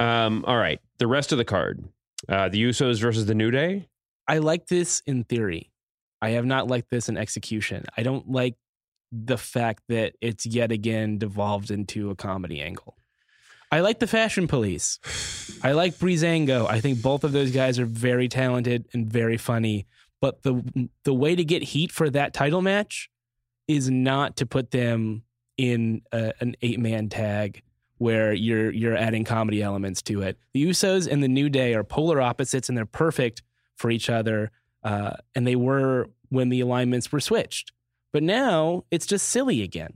Um, 0.00 0.44
all 0.46 0.56
right, 0.56 0.80
the 0.98 1.06
rest 1.06 1.30
of 1.30 1.36
the 1.38 1.44
card, 1.44 1.84
uh, 2.26 2.48
the 2.48 2.62
Usos 2.62 3.00
versus 3.00 3.26
the 3.26 3.34
New 3.34 3.50
Day. 3.50 3.88
I 4.26 4.38
like 4.38 4.66
this 4.66 5.02
in 5.06 5.24
theory. 5.24 5.70
I 6.22 6.30
have 6.30 6.46
not 6.46 6.68
liked 6.68 6.90
this 6.90 7.08
in 7.08 7.18
execution. 7.18 7.84
I 7.96 8.02
don't 8.02 8.30
like 8.30 8.56
the 9.12 9.36
fact 9.36 9.82
that 9.88 10.14
it's 10.20 10.46
yet 10.46 10.70
again 10.72 11.18
devolved 11.18 11.70
into 11.70 12.10
a 12.10 12.14
comedy 12.14 12.60
angle. 12.62 12.96
I 13.72 13.80
like 13.80 13.98
the 13.98 14.06
Fashion 14.06 14.48
Police. 14.48 14.98
I 15.62 15.72
like 15.72 15.94
Breezango. 15.96 16.66
I 16.68 16.80
think 16.80 17.02
both 17.02 17.22
of 17.22 17.32
those 17.32 17.50
guys 17.50 17.78
are 17.78 17.86
very 17.86 18.28
talented 18.28 18.88
and 18.92 19.06
very 19.06 19.36
funny. 19.36 19.86
But 20.20 20.42
the 20.42 20.88
the 21.04 21.14
way 21.14 21.34
to 21.34 21.44
get 21.44 21.62
heat 21.62 21.92
for 21.92 22.10
that 22.10 22.34
title 22.34 22.62
match 22.62 23.10
is 23.66 23.90
not 23.90 24.36
to 24.36 24.46
put 24.46 24.70
them 24.70 25.22
in 25.56 26.02
a, 26.12 26.32
an 26.40 26.56
eight 26.62 26.80
man 26.80 27.08
tag 27.08 27.62
where 27.98 28.32
you're 28.32 28.70
you're 28.70 28.96
adding 28.96 29.24
comedy 29.24 29.62
elements 29.62 30.02
to 30.02 30.22
it. 30.22 30.38
The 30.52 30.64
Usos 30.64 31.06
and 31.10 31.22
the 31.22 31.28
New 31.28 31.48
Day 31.48 31.74
are 31.74 31.84
polar 31.84 32.20
opposites, 32.20 32.68
and 32.68 32.76
they're 32.76 32.86
perfect 32.86 33.42
for 33.76 33.90
each 33.90 34.10
other. 34.10 34.50
Uh, 34.82 35.12
and 35.34 35.46
they 35.46 35.56
were 35.56 36.08
when 36.30 36.48
the 36.48 36.60
alignments 36.60 37.12
were 37.12 37.20
switched. 37.20 37.72
But 38.12 38.22
now 38.22 38.84
it's 38.90 39.06
just 39.06 39.28
silly 39.28 39.62
again. 39.62 39.94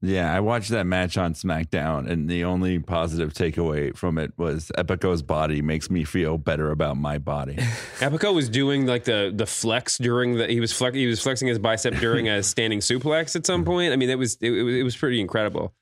Yeah, 0.00 0.32
I 0.32 0.38
watched 0.38 0.70
that 0.70 0.86
match 0.86 1.18
on 1.18 1.34
SmackDown, 1.34 2.08
and 2.08 2.28
the 2.28 2.44
only 2.44 2.78
positive 2.78 3.32
takeaway 3.34 3.96
from 3.96 4.16
it 4.16 4.32
was 4.36 4.70
Epico's 4.78 5.22
body 5.22 5.60
makes 5.60 5.90
me 5.90 6.04
feel 6.04 6.38
better 6.38 6.70
about 6.70 6.96
my 6.96 7.18
body. 7.18 7.56
Epico 7.98 8.32
was 8.32 8.48
doing 8.48 8.86
like 8.86 9.04
the 9.04 9.32
the 9.34 9.46
flex 9.46 9.98
during 9.98 10.36
the 10.36 10.46
he 10.46 10.60
was 10.60 10.72
flex, 10.72 10.94
he 10.94 11.06
was 11.06 11.20
flexing 11.20 11.48
his 11.48 11.58
bicep 11.58 11.96
during 11.96 12.28
a 12.28 12.42
standing 12.44 12.78
suplex 12.78 13.34
at 13.34 13.44
some 13.44 13.62
mm-hmm. 13.62 13.70
point. 13.70 13.92
I 13.92 13.96
mean, 13.96 14.08
it 14.08 14.18
was 14.18 14.38
it, 14.40 14.52
it 14.52 14.62
was 14.62 14.74
it 14.76 14.82
was 14.84 14.96
pretty 14.96 15.20
incredible. 15.20 15.74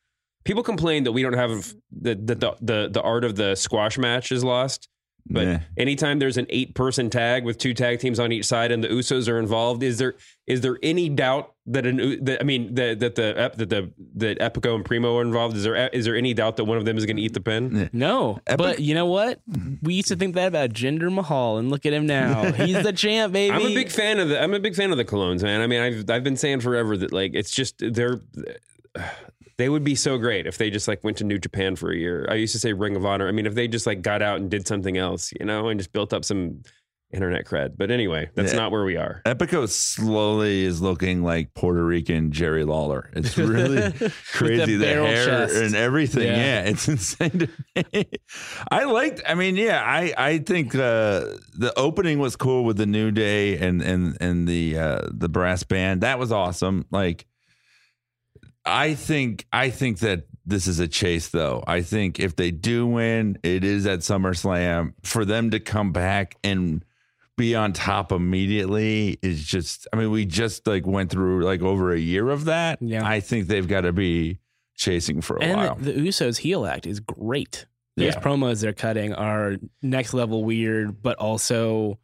People 0.44 0.62
complain 0.62 1.04
that 1.04 1.12
we 1.12 1.22
don't 1.22 1.34
have 1.34 1.74
the 1.92 2.14
the 2.14 2.56
the, 2.62 2.88
the 2.88 3.02
art 3.02 3.24
of 3.24 3.36
the 3.36 3.54
squash 3.54 3.98
match 3.98 4.32
is 4.32 4.42
lost. 4.42 4.88
But 5.28 5.44
Yeah. 5.46 5.60
anytime 5.76 6.18
there's 6.20 6.36
an 6.36 6.46
eight 6.50 6.74
person 6.74 7.10
tag 7.10 7.44
with 7.44 7.58
two 7.58 7.74
tag 7.74 7.98
teams 7.98 8.20
on 8.20 8.30
each 8.30 8.44
side 8.44 8.70
and 8.70 8.84
the 8.84 8.88
Usos 8.88 9.28
are 9.28 9.38
involved, 9.38 9.82
is 9.82 9.98
there 9.98 10.14
is 10.46 10.60
there 10.60 10.78
any 10.82 11.08
doubt 11.08 11.52
that 11.66 11.84
an 11.84 12.24
that 12.24 12.40
I 12.40 12.44
mean 12.44 12.74
that 12.76 13.00
that 13.00 13.16
the 13.16 13.50
that 13.56 13.68
the 13.68 13.90
that 14.16 14.38
Epico 14.38 14.76
and 14.76 14.84
Primo 14.84 15.16
are 15.18 15.22
involved? 15.22 15.56
Is 15.56 15.64
there 15.64 15.88
is 15.88 16.04
there 16.04 16.14
any 16.14 16.32
doubt 16.32 16.56
that 16.58 16.64
one 16.64 16.78
of 16.78 16.84
them 16.84 16.96
is 16.96 17.06
going 17.06 17.16
to 17.16 17.22
eat 17.22 17.34
the 17.34 17.40
pin? 17.40 17.90
No, 17.92 18.38
Epic- 18.46 18.56
but 18.58 18.78
you 18.78 18.94
know 18.94 19.06
what? 19.06 19.40
We 19.82 19.94
used 19.94 20.08
to 20.08 20.16
think 20.16 20.36
that 20.36 20.46
about 20.46 20.70
Jinder 20.70 21.12
Mahal, 21.12 21.58
and 21.58 21.70
look 21.70 21.84
at 21.86 21.92
him 21.92 22.06
now. 22.06 22.52
He's 22.52 22.82
the 22.84 22.92
champ, 22.92 23.32
baby. 23.32 23.52
I'm 23.52 23.62
a 23.66 23.74
big 23.74 23.90
fan 23.90 24.20
of 24.20 24.28
the 24.28 24.40
I'm 24.40 24.54
a 24.54 24.60
big 24.60 24.76
fan 24.76 24.92
of 24.92 24.96
the 24.96 25.04
Colóns, 25.04 25.42
man. 25.42 25.60
I 25.60 25.66
mean, 25.66 25.80
I've 25.80 26.08
I've 26.08 26.22
been 26.24 26.36
saying 26.36 26.60
forever 26.60 26.96
that 26.96 27.12
like 27.12 27.32
it's 27.34 27.50
just 27.50 27.76
they're 27.80 28.20
they 29.58 29.68
would 29.68 29.84
be 29.84 29.94
so 29.94 30.18
great 30.18 30.46
if 30.46 30.58
they 30.58 30.70
just 30.70 30.86
like 30.88 31.02
went 31.04 31.16
to 31.18 31.24
New 31.24 31.38
Japan 31.38 31.76
for 31.76 31.90
a 31.90 31.96
year. 31.96 32.26
I 32.30 32.34
used 32.34 32.52
to 32.52 32.58
say 32.58 32.72
Ring 32.72 32.96
of 32.96 33.04
Honor. 33.06 33.26
I 33.28 33.32
mean, 33.32 33.46
if 33.46 33.54
they 33.54 33.68
just 33.68 33.86
like 33.86 34.02
got 34.02 34.22
out 34.22 34.38
and 34.40 34.50
did 34.50 34.66
something 34.66 34.96
else, 34.96 35.32
you 35.38 35.46
know, 35.46 35.68
and 35.68 35.80
just 35.80 35.92
built 35.92 36.12
up 36.12 36.24
some 36.24 36.62
internet 37.12 37.46
cred. 37.46 37.76
But 37.78 37.90
anyway, 37.92 38.28
that's 38.34 38.52
Yeah. 38.52 38.58
not 38.58 38.72
where 38.72 38.84
we 38.84 38.96
are. 38.96 39.22
Epico 39.24 39.68
slowly 39.68 40.64
is 40.64 40.82
looking 40.82 41.22
like 41.22 41.54
Puerto 41.54 41.82
Rican 41.84 42.32
Jerry 42.32 42.64
Lawler. 42.64 43.08
It's 43.14 43.38
really 43.38 43.92
crazy. 44.32 44.76
the 44.76 44.84
barrel 44.84 45.06
hair 45.06 45.24
chest. 45.24 45.54
and 45.56 45.74
everything. 45.76 46.24
Yeah. 46.26 46.36
Yeah, 46.36 46.60
it's 46.64 46.88
insane. 46.94 47.30
To 47.30 47.48
me. 47.94 48.04
I 48.70 48.84
liked. 48.84 49.22
I 49.26 49.34
mean, 49.34 49.56
yeah, 49.56 49.80
I 49.82 50.12
I 50.18 50.38
think 50.38 50.74
uh, 50.74 51.36
the 51.56 51.72
opening 51.76 52.18
was 52.18 52.34
cool 52.36 52.64
with 52.64 52.76
the 52.76 52.86
New 52.86 53.10
Day 53.12 53.56
and 53.56 53.80
and 53.82 54.16
and 54.20 54.48
the 54.48 54.76
uh, 54.76 55.00
the 55.10 55.28
brass 55.28 55.62
band. 55.62 56.00
That 56.02 56.18
was 56.18 56.32
awesome. 56.32 56.86
Like, 56.90 57.24
I 58.66 58.94
think 58.94 59.46
I 59.52 59.70
think 59.70 60.00
that 60.00 60.26
this 60.44 60.66
is 60.66 60.78
a 60.78 60.88
chase, 60.88 61.28
though. 61.28 61.62
I 61.66 61.82
think 61.82 62.20
if 62.20 62.36
they 62.36 62.50
do 62.50 62.86
win, 62.86 63.38
it 63.42 63.64
is 63.64 63.86
at 63.86 64.00
SummerSlam. 64.00 64.94
For 65.02 65.24
them 65.24 65.50
to 65.50 65.60
come 65.60 65.92
back 65.92 66.36
and 66.44 66.84
be 67.36 67.54
on 67.54 67.72
top 67.72 68.12
immediately 68.12 69.18
is 69.22 69.44
just 69.44 69.86
I 69.92 69.96
mean, 69.96 70.10
we 70.10 70.24
just 70.24 70.66
like 70.66 70.86
went 70.86 71.10
through 71.10 71.44
like 71.44 71.62
over 71.62 71.92
a 71.92 71.98
year 71.98 72.28
of 72.30 72.46
that. 72.46 72.78
Yeah. 72.80 73.06
I 73.06 73.20
think 73.20 73.46
they've 73.48 73.66
got 73.68 73.82
to 73.82 73.92
be 73.92 74.38
chasing 74.76 75.20
for 75.20 75.36
a 75.36 75.42
and 75.42 75.56
while. 75.56 75.74
the, 75.76 75.92
the 75.92 76.08
Usos 76.08 76.38
heel 76.38 76.66
act 76.66 76.86
is 76.86 77.00
great. 77.00 77.66
Those 77.96 78.14
Yeah. 78.14 78.20
promos 78.20 78.60
they're 78.60 78.72
cutting 78.72 79.14
are 79.14 79.56
next 79.82 80.12
level 80.14 80.44
weird, 80.44 81.02
but 81.02 81.16
also 81.18 81.98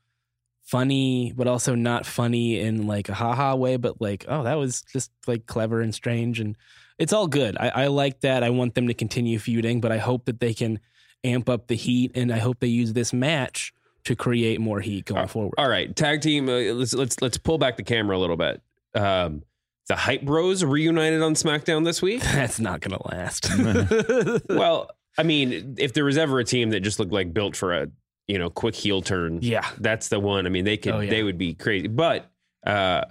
funny, 0.64 1.32
but 1.36 1.46
also 1.46 1.74
not 1.74 2.06
funny 2.06 2.60
in 2.60 2.86
like 2.86 3.08
a 3.08 3.14
haha 3.14 3.54
way, 3.54 3.76
but 3.76 4.00
like, 4.00 4.24
oh, 4.28 4.44
that 4.44 4.54
was 4.54 4.82
just 4.92 5.10
like 5.26 5.46
clever 5.46 5.80
and 5.80 5.94
strange. 5.94 6.40
And 6.40 6.56
it's 6.98 7.12
all 7.12 7.26
good. 7.26 7.56
I, 7.58 7.68
I 7.68 7.86
like 7.88 8.20
that. 8.20 8.42
I 8.42 8.50
want 8.50 8.74
them 8.74 8.88
to 8.88 8.94
continue 8.94 9.38
feuding, 9.38 9.80
but 9.80 9.92
I 9.92 9.98
hope 9.98 10.24
that 10.26 10.40
they 10.40 10.54
can 10.54 10.80
amp 11.24 11.48
up 11.48 11.68
the 11.68 11.76
heat 11.76 12.12
and 12.14 12.32
I 12.32 12.38
hope 12.38 12.60
they 12.60 12.68
use 12.68 12.92
this 12.92 13.12
match 13.12 13.72
to 14.04 14.16
create 14.16 14.60
more 14.60 14.80
heat 14.80 15.04
going 15.04 15.28
forward. 15.28 15.54
All 15.58 15.68
right, 15.68 15.94
tag 15.94 16.22
team. 16.22 16.48
Uh, 16.48 16.72
let's 16.72 16.92
let's 16.92 17.20
let's 17.20 17.38
pull 17.38 17.58
back 17.58 17.76
the 17.76 17.84
camera 17.84 18.16
a 18.16 18.18
little 18.18 18.36
bit. 18.36 18.60
Um, 18.94 19.42
the 19.88 19.96
Hype 19.96 20.22
Bros 20.22 20.64
reunited 20.64 21.22
on 21.22 21.34
SmackDown 21.34 21.84
this 21.84 22.02
week. 22.02 22.22
That's 22.32 22.60
not 22.60 22.80
going 22.80 22.98
to 22.98 23.08
last. 23.08 23.50
well, 24.48 24.90
I 25.18 25.22
mean, 25.22 25.76
if 25.78 25.92
there 25.92 26.04
was 26.04 26.18
ever 26.18 26.38
a 26.38 26.44
team 26.44 26.70
that 26.70 26.80
just 26.80 26.98
looked 26.98 27.12
like 27.12 27.32
built 27.32 27.56
for 27.56 27.72
a 27.72 27.88
you 28.28 28.38
know 28.38 28.50
quick 28.50 28.74
heel 28.74 29.02
turn, 29.02 29.38
yeah. 29.42 29.68
that's 29.78 30.08
the 30.08 30.20
one. 30.20 30.46
I 30.46 30.48
mean, 30.48 30.64
they 30.64 30.76
could 30.76 30.94
Oh, 30.94 31.00
yeah. 31.00 31.10
they 31.10 31.22
would 31.22 31.38
be 31.38 31.54
crazy. 31.54 31.88
But 31.88 32.30
uh, 32.66 33.02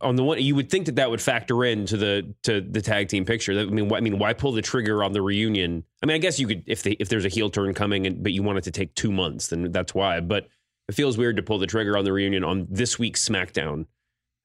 on 0.00 0.16
the 0.16 0.24
one, 0.24 0.40
you 0.40 0.54
would 0.54 0.70
think 0.70 0.86
that 0.86 0.96
that 0.96 1.10
would 1.10 1.20
factor 1.20 1.64
into 1.64 1.96
the 1.96 2.34
to 2.42 2.60
the 2.60 2.82
tag 2.82 3.08
team 3.08 3.24
picture. 3.24 3.52
I 3.58 3.64
mean, 3.64 3.88
why, 3.88 3.98
I 3.98 4.00
mean, 4.00 4.18
why 4.18 4.32
pull 4.32 4.52
the 4.52 4.62
trigger 4.62 5.02
on 5.02 5.12
the 5.12 5.22
reunion? 5.22 5.84
I 6.02 6.06
mean, 6.06 6.14
I 6.14 6.18
guess 6.18 6.38
you 6.38 6.46
could 6.46 6.64
if 6.66 6.82
they 6.82 6.92
if 6.92 7.08
there's 7.08 7.24
a 7.24 7.28
heel 7.28 7.50
turn 7.50 7.74
coming, 7.74 8.06
and 8.06 8.22
but 8.22 8.32
you 8.32 8.42
want 8.42 8.58
it 8.58 8.64
to 8.64 8.70
take 8.70 8.94
two 8.94 9.12
months, 9.12 9.48
then 9.48 9.72
that's 9.72 9.94
why. 9.94 10.20
But 10.20 10.48
it 10.88 10.94
feels 10.94 11.16
weird 11.16 11.36
to 11.36 11.42
pull 11.42 11.58
the 11.58 11.66
trigger 11.66 11.96
on 11.96 12.04
the 12.04 12.12
reunion 12.12 12.44
on 12.44 12.66
this 12.68 12.98
week's 12.98 13.26
SmackDown. 13.26 13.86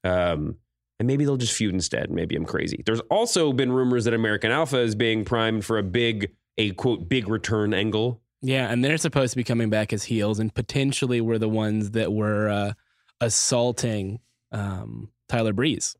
Um, 0.04 0.56
and 0.98 1.06
maybe 1.06 1.24
they'll 1.24 1.36
just 1.36 1.52
feud 1.52 1.74
instead. 1.74 2.10
Maybe 2.10 2.36
I'm 2.36 2.46
crazy. 2.46 2.82
There's 2.86 3.00
also 3.10 3.52
been 3.52 3.72
rumors 3.72 4.04
that 4.04 4.14
American 4.14 4.50
Alpha 4.50 4.78
is 4.78 4.94
being 4.94 5.24
primed 5.24 5.64
for 5.64 5.76
a 5.76 5.82
big, 5.82 6.32
a 6.56 6.70
quote, 6.72 7.08
big 7.08 7.28
return 7.28 7.74
angle. 7.74 8.22
Yeah, 8.42 8.70
and 8.70 8.84
they're 8.84 8.98
supposed 8.98 9.32
to 9.32 9.36
be 9.36 9.44
coming 9.44 9.70
back 9.70 9.92
as 9.92 10.04
heels, 10.04 10.38
and 10.38 10.54
potentially 10.54 11.20
were 11.20 11.38
the 11.38 11.48
ones 11.48 11.92
that 11.92 12.12
were 12.12 12.48
uh, 12.48 12.72
assaulting 13.20 14.20
um, 14.52 15.10
Tyler 15.28 15.52
Breeze. 15.52 15.96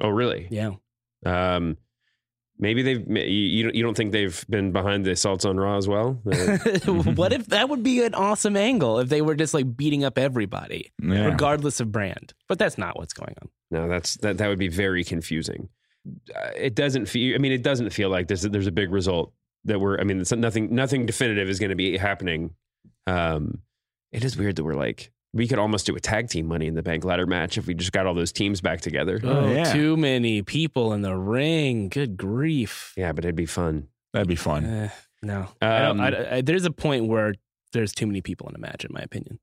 Oh, 0.00 0.08
really? 0.08 0.46
Yeah, 0.50 0.72
Um, 1.24 1.76
maybe 2.58 2.82
they've. 2.82 3.06
You, 3.08 3.70
you 3.72 3.82
don't- 3.82 3.96
think 3.96 4.12
they've 4.12 4.44
been 4.48 4.72
behind 4.72 5.04
the 5.06 5.12
assaults 5.12 5.44
on 5.44 5.56
Raw 5.58 5.76
as 5.76 5.88
well? 5.88 6.20
What 7.16 7.32
if 7.32 7.46
that 7.46 7.68
would 7.68 7.82
be 7.82 8.02
an 8.04 8.14
awesome 8.14 8.56
angle 8.56 8.98
if 8.98 9.08
they 9.08 9.22
were 9.22 9.34
just 9.34 9.54
like 9.54 9.76
beating 9.76 10.04
up 10.04 10.18
everybody, 10.18 10.92
Yeah. 11.02 11.26
regardless 11.26 11.80
of 11.80 11.90
brand? 11.92 12.34
But 12.48 12.58
that's 12.58 12.78
not 12.78 12.96
what's 12.98 13.12
going 13.14 13.34
on. 13.42 13.48
no, 13.70 13.88
that's 13.88 14.16
that. 14.18 14.38
That 14.38 14.48
would 14.48 14.58
be 14.58 14.68
very 14.68 15.02
confusing. 15.04 15.68
Uh, 16.34 16.50
it 16.56 16.74
doesn't 16.74 17.06
feel. 17.06 17.34
I 17.34 17.38
mean, 17.38 17.52
it 17.52 17.62
doesn't 17.62 17.90
feel 17.90 18.08
like 18.10 18.28
there's 18.28 18.42
there's 18.42 18.66
a 18.68 18.72
big 18.72 18.92
result 18.92 19.32
that 19.66 19.80
we're. 19.80 19.98
I 20.00 20.04
mean, 20.04 20.20
it's 20.20 20.32
nothing. 20.32 20.74
Nothing 20.74 21.06
definitive 21.06 21.48
is 21.48 21.58
going 21.58 21.70
to 21.70 21.76
be 21.76 21.96
happening. 21.96 22.54
Um, 23.06 23.62
it 24.12 24.24
is 24.24 24.36
weird 24.36 24.56
that 24.56 24.64
we're 24.64 24.74
like 24.74 25.12
we 25.36 25.46
could 25.46 25.58
almost 25.58 25.84
do 25.86 25.94
a 25.94 26.00
tag 26.00 26.28
team 26.28 26.46
Money 26.46 26.66
in 26.66 26.74
the 26.74 26.82
Bank 26.82 27.04
ladder 27.04 27.26
match 27.26 27.58
if 27.58 27.66
we 27.66 27.74
just 27.74 27.92
got 27.92 28.06
all 28.06 28.14
those 28.14 28.32
teams 28.32 28.62
back 28.62 28.80
together. 28.80 29.20
Oh, 29.22 29.48
yeah. 29.52 29.64
too 29.64 29.96
many 29.96 30.40
people 30.42 30.94
in 30.94 31.02
the 31.02 31.14
ring. 31.14 31.90
Good 31.90 32.16
grief. 32.16 32.94
Yeah, 32.96 33.12
but 33.12 33.24
it'd 33.24 33.36
be 33.36 33.46
fun. 33.46 33.88
That'd 34.14 34.28
be 34.28 34.34
fun. 34.36 34.64
Eh, 34.64 34.88
no, 35.22 35.48
I 35.60 35.78
don't, 35.80 35.90
Um, 35.90 36.00
I, 36.00 36.36
I, 36.36 36.40
there's 36.40 36.64
a 36.64 36.70
point 36.70 37.06
where 37.06 37.34
there's 37.74 37.92
too 37.92 38.06
many 38.06 38.22
people 38.22 38.48
in 38.48 38.54
a 38.54 38.58
match, 38.58 38.84
in 38.84 38.92
my 38.92 39.00
opinion. 39.00 39.38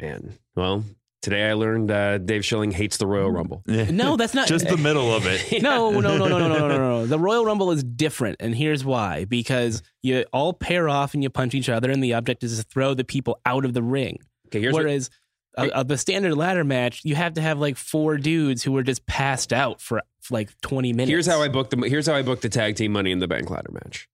Man, 0.00 0.38
well, 0.56 0.84
today 1.22 1.48
I 1.48 1.52
learned 1.54 1.90
uh, 1.90 2.18
Dave 2.18 2.44
Schilling 2.44 2.70
hates 2.70 2.96
the 2.96 3.06
Royal 3.06 3.30
Rumble. 3.30 3.62
No, 3.68 4.16
that's 4.16 4.34
not 4.34 4.48
just 4.48 4.66
the 4.68 4.76
middle 4.76 5.14
of 5.14 5.24
it. 5.26 5.62
no, 5.62 5.90
no, 5.90 6.00
no, 6.16 6.16
no, 6.18 6.28
no, 6.28 6.38
no, 6.38 6.48
no, 6.48 6.68
no, 6.68 6.78
no. 6.78 7.06
The 7.06 7.18
Royal 7.18 7.44
Rumble 7.44 7.70
is 7.70 7.82
different, 7.82 8.36
and 8.40 8.54
here's 8.54 8.84
why: 8.84 9.24
because 9.24 9.82
you 10.02 10.24
all 10.32 10.52
pair 10.52 10.88
off 10.88 11.14
and 11.14 11.22
you 11.22 11.30
punch 11.30 11.54
each 11.54 11.68
other, 11.68 11.90
and 11.90 12.02
the 12.02 12.14
object 12.14 12.42
is 12.44 12.58
to 12.58 12.62
throw 12.64 12.94
the 12.94 13.04
people 13.04 13.40
out 13.46 13.64
of 13.64 13.72
the 13.74 13.82
ring. 13.82 14.18
Okay, 14.48 14.60
here's 14.60 14.72
what- 14.74 14.84
Whereas 14.84 15.10
uh, 15.58 15.68
uh, 15.72 15.82
the 15.82 15.98
standard 15.98 16.34
ladder 16.36 16.62
match, 16.64 17.00
you 17.04 17.16
have 17.16 17.34
to 17.34 17.40
have 17.40 17.58
like 17.58 17.76
four 17.76 18.16
dudes 18.16 18.62
who 18.62 18.70
were 18.72 18.84
just 18.84 19.04
passed 19.06 19.52
out 19.52 19.80
for, 19.80 20.00
for 20.20 20.34
like 20.34 20.48
20 20.60 20.92
minutes. 20.92 21.10
Here's 21.10 21.26
how 21.26 21.42
I 21.42 21.48
booked 21.48 21.70
the 21.70 21.88
here's 21.88 22.06
how 22.06 22.14
I 22.14 22.22
booked 22.22 22.42
the 22.42 22.48
tag 22.48 22.76
team 22.76 22.92
money 22.92 23.10
in 23.10 23.18
the 23.18 23.26
bank 23.26 23.50
ladder 23.50 23.72
match. 23.72 24.08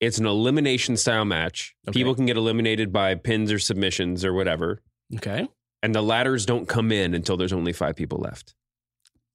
It's 0.00 0.18
an 0.18 0.26
elimination 0.26 0.96
style 0.96 1.24
match. 1.24 1.76
Okay. 1.88 1.98
People 2.00 2.14
can 2.16 2.26
get 2.26 2.36
eliminated 2.36 2.92
by 2.92 3.14
pins 3.14 3.52
or 3.52 3.58
submissions 3.60 4.24
or 4.24 4.32
whatever. 4.34 4.82
Okay. 5.14 5.48
And 5.84 5.94
the 5.94 6.02
ladders 6.02 6.46
don't 6.46 6.66
come 6.66 6.90
in 6.90 7.12
until 7.12 7.36
there's 7.36 7.52
only 7.52 7.74
five 7.74 7.94
people 7.94 8.18
left. 8.18 8.54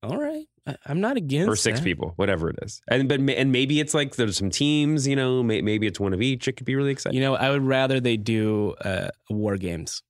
All 0.01 0.17
right. 0.17 0.47
I, 0.65 0.75
I'm 0.87 0.99
not 0.99 1.15
against 1.15 1.47
or 1.47 1.55
six 1.55 1.79
that. 1.79 1.83
people, 1.83 2.13
whatever 2.15 2.49
it 2.49 2.55
is. 2.63 2.81
And 2.87 3.07
but 3.07 3.19
and 3.19 3.51
maybe 3.51 3.79
it's 3.79 3.93
like 3.93 4.15
there's 4.15 4.37
some 4.37 4.49
teams, 4.49 5.07
you 5.07 5.15
know, 5.15 5.43
may, 5.43 5.61
maybe 5.61 5.85
it's 5.85 5.99
one 5.99 6.11
of 6.11 6.23
each. 6.23 6.47
It 6.47 6.53
could 6.53 6.65
be 6.65 6.75
really 6.75 6.91
exciting. 6.91 7.19
You 7.19 7.23
know, 7.23 7.35
I 7.35 7.51
would 7.51 7.61
rather 7.61 7.99
they 7.99 8.17
do 8.17 8.73
uh, 8.83 9.09
war 9.29 9.57
games 9.57 10.01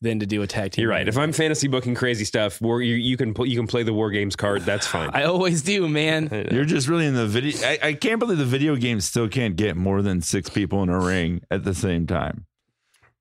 than 0.00 0.20
to 0.20 0.26
do 0.26 0.40
a 0.40 0.46
tag 0.46 0.72
team. 0.72 0.84
You're 0.84 0.90
right. 0.90 1.06
If 1.06 1.18
I'm 1.18 1.32
fantasy 1.32 1.68
booking 1.68 1.94
crazy 1.94 2.24
stuff, 2.24 2.62
war, 2.62 2.80
you, 2.80 2.94
you 2.94 3.18
can 3.18 3.34
pl- 3.34 3.46
you 3.46 3.56
can 3.58 3.66
play 3.66 3.82
the 3.82 3.92
war 3.92 4.10
games 4.10 4.36
card. 4.36 4.62
That's 4.62 4.86
fine. 4.86 5.10
I 5.14 5.24
always 5.24 5.60
do, 5.60 5.86
man. 5.86 6.48
You're 6.50 6.64
just 6.64 6.88
really 6.88 7.04
in 7.04 7.14
the 7.14 7.26
video. 7.26 7.58
I, 7.62 7.78
I 7.82 7.92
can't 7.92 8.20
believe 8.20 8.38
the 8.38 8.46
video 8.46 8.76
game 8.76 9.00
still 9.00 9.28
can't 9.28 9.56
get 9.56 9.76
more 9.76 10.00
than 10.00 10.22
six 10.22 10.48
people 10.48 10.82
in 10.82 10.88
a 10.88 10.98
ring 10.98 11.42
at 11.50 11.64
the 11.64 11.74
same 11.74 12.06
time. 12.06 12.46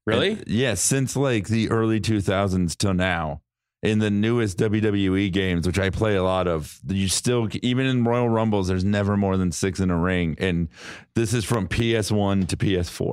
Really? 0.06 0.32
Yes, 0.32 0.44
yeah, 0.48 0.74
since 0.76 1.16
like 1.16 1.48
the 1.48 1.70
early 1.72 2.00
2000s 2.00 2.78
till 2.78 2.94
now. 2.94 3.42
In 3.82 4.00
the 4.00 4.10
newest 4.10 4.58
WWE 4.60 5.30
games, 5.34 5.68
which 5.68 5.78
I 5.78 5.89
play 5.89 6.16
a 6.16 6.24
lot 6.24 6.48
of, 6.48 6.80
you 6.88 7.10
still 7.10 7.50
even 7.63 7.86
in 7.86 8.06
Royal 8.06 8.30
Rumbles, 8.30 8.70
there's 8.70 8.86
never 8.86 9.18
more 9.18 9.36
than 9.36 9.52
six 9.52 9.82
in 9.82 9.92
a 9.92 9.98
ring, 9.98 10.38
and 10.39 10.70
this 11.16 11.34
is 11.34 11.44
from 11.44 11.68
PS1 11.68 12.48
to 12.48 12.56
PS4. 12.56 13.12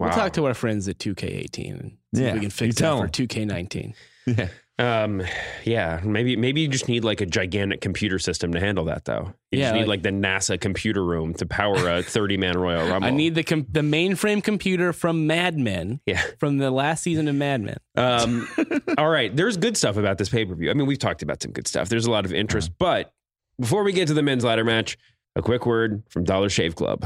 We'll 0.00 0.10
talk 0.10 0.32
to 0.32 0.46
our 0.46 0.54
friends 0.54 0.88
at 0.88 0.98
2K18 0.98 1.70
and 1.80 1.96
see 2.12 2.22
Yeah, 2.22 2.28
if 2.30 2.34
we 2.34 2.40
can 2.40 2.50
fix 2.50 2.74
tell 2.74 3.00
that 3.00 3.14
for 3.16 3.22
'em. 3.22 3.28
2K19. 3.28 3.94
Yeah, 4.26 4.48
Um, 4.80 5.22
yeah, 5.64 6.00
maybe 6.04 6.36
maybe 6.36 6.60
you 6.60 6.68
just 6.68 6.86
need 6.88 7.02
like 7.02 7.20
a 7.20 7.26
gigantic 7.26 7.80
computer 7.80 8.18
system 8.20 8.52
to 8.52 8.60
handle 8.60 8.84
that, 8.84 9.04
though. 9.06 9.32
You 9.50 9.58
Yeah, 9.58 9.64
just 9.66 9.74
need 9.74 9.80
like- 9.80 9.88
like 9.88 10.02
the 10.02 10.10
NASA 10.10 10.60
computer 10.60 11.04
room 11.04 11.34
to 11.34 11.46
power 11.46 11.88
a 11.90 12.02
30 12.04 12.36
man 12.36 12.56
Royal 12.56 12.88
Rumble. 12.88 13.08
I 13.08 13.10
need 13.10 13.34
the 13.34 13.42
com- 13.42 13.66
the 13.70 13.80
mainframe 13.80 14.42
computer 14.42 14.92
from 14.92 15.26
Mad 15.26 15.58
Men, 15.58 16.00
yeah. 16.06 16.22
from 16.38 16.58
the 16.58 16.70
last 16.70 17.02
season 17.02 17.26
of 17.26 17.34
Mad 17.34 17.60
Men. 17.62 17.76
Um, 17.96 18.48
all 18.98 19.08
right, 19.08 19.34
there's 19.34 19.56
good 19.56 19.76
stuff 19.76 19.96
about 19.96 20.16
this 20.18 20.28
pay 20.28 20.44
per 20.44 20.54
view. 20.54 20.70
I 20.70 20.74
mean, 20.74 20.86
we've 20.86 20.98
talked 20.98 21.22
about 21.22 21.42
some 21.42 21.50
good 21.50 21.66
stuff. 21.66 21.88
There's 21.88 22.06
a 22.06 22.10
lot 22.12 22.24
of 22.24 22.32
interest, 22.32 22.70
but 22.78 23.12
before 23.60 23.82
we 23.82 23.92
get 23.92 24.06
to 24.08 24.14
the 24.14 24.22
men's 24.22 24.44
ladder 24.44 24.62
match, 24.64 24.96
a 25.34 25.42
quick 25.42 25.66
word 25.66 26.04
from 26.08 26.22
Dollar 26.22 26.48
Shave 26.48 26.76
Club. 26.76 27.04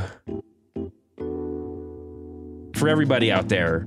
For 2.77 2.89
everybody 2.89 3.31
out 3.33 3.49
there 3.49 3.87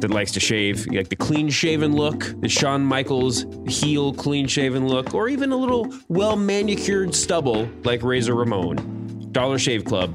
that 0.00 0.10
likes 0.10 0.32
to 0.32 0.40
shave, 0.40 0.86
like 0.88 1.08
the 1.08 1.16
clean 1.16 1.48
shaven 1.48 1.94
look, 1.94 2.34
the 2.40 2.48
Shawn 2.48 2.84
Michaels 2.84 3.46
heel 3.66 4.12
clean 4.12 4.46
shaven 4.46 4.88
look, 4.88 5.14
or 5.14 5.28
even 5.28 5.52
a 5.52 5.56
little 5.56 5.92
well 6.08 6.36
manicured 6.36 7.14
stubble 7.14 7.68
like 7.84 8.02
Razor 8.02 8.34
Ramon, 8.34 9.28
Dollar 9.32 9.58
Shave 9.58 9.84
Club 9.84 10.14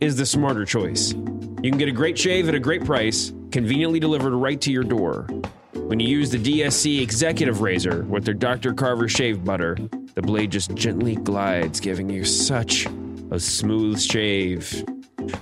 is 0.00 0.16
the 0.16 0.26
smarter 0.26 0.64
choice. 0.64 1.12
You 1.12 1.70
can 1.70 1.78
get 1.78 1.88
a 1.88 1.92
great 1.92 2.16
shave 2.16 2.48
at 2.48 2.54
a 2.54 2.60
great 2.60 2.84
price, 2.84 3.32
conveniently 3.50 3.98
delivered 3.98 4.34
right 4.34 4.60
to 4.60 4.70
your 4.70 4.84
door. 4.84 5.26
When 5.74 5.98
you 5.98 6.08
use 6.08 6.30
the 6.30 6.38
DSC 6.38 7.00
Executive 7.00 7.60
Razor 7.60 8.04
with 8.04 8.24
their 8.24 8.34
Dr. 8.34 8.74
Carver 8.74 9.08
shave 9.08 9.44
butter, 9.44 9.76
the 10.14 10.22
blade 10.22 10.52
just 10.52 10.74
gently 10.74 11.16
glides, 11.16 11.80
giving 11.80 12.10
you 12.10 12.24
such 12.24 12.86
a 13.30 13.40
smooth 13.40 14.00
shave. 14.00 14.84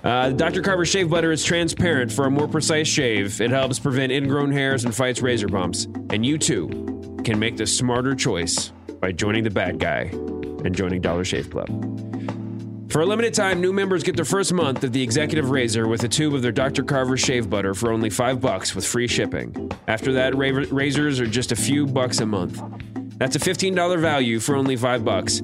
Uh, 0.05 0.31
Dr. 0.31 0.62
Carver 0.62 0.85
shave 0.85 1.11
butter 1.11 1.33
is 1.33 1.44
transparent 1.44 2.12
for 2.12 2.27
a 2.27 2.31
more 2.31 2.49
precise 2.49 2.88
shave. 2.88 3.40
It 3.40 3.51
helps 3.51 3.79
prevent 3.79 4.12
ingrown 4.12 4.53
hairs 4.53 4.85
and 4.85 4.94
fights 4.94 5.22
razor 5.22 5.49
bumps. 5.49 5.87
And 6.11 6.25
you 6.25 6.38
too 6.38 7.20
can 7.25 7.38
make 7.38 7.57
the 7.57 7.66
smarter 7.66 8.14
choice 8.14 8.72
by 9.01 9.12
joining 9.12 9.44
the 9.44 9.51
bad 9.51 9.79
guy 9.79 10.11
and 10.64 10.75
joining 10.75 11.01
Dollar 11.01 11.25
Shave 11.25 11.51
Club. 11.51 11.68
For 12.90 13.03
a 13.03 13.07
limited 13.07 13.35
time, 13.35 13.61
new 13.61 13.72
members 13.72 14.03
get 14.03 14.16
their 14.16 14.25
first 14.25 14.53
month 14.53 14.83
of 14.83 14.92
the 14.92 15.03
Executive 15.03 15.51
Razor 15.51 15.87
with 15.87 16.05
a 16.05 16.09
tube 16.09 16.35
of 16.35 16.40
their 16.42 16.53
Dr. 16.53 16.83
Carver 16.83 17.16
shave 17.16 17.51
butter 17.51 17.75
for 17.75 17.92
only 17.92 18.09
five 18.09 18.40
bucks 18.40 18.75
with 18.75 18.87
free 18.87 19.07
shipping. 19.07 19.70
After 19.87 20.12
that, 20.14 20.35
razors 20.35 21.20
are 21.20 21.27
just 21.27 21.53
a 21.53 21.57
few 21.57 21.87
bucks 21.87 22.20
a 22.20 22.27
month. 22.27 22.62
That's 23.18 23.37
a 23.37 23.38
$15 23.38 24.01
value 24.01 24.40
for 24.40 24.57
only 24.57 24.77
five 24.77 25.05
bucks. 25.05 25.42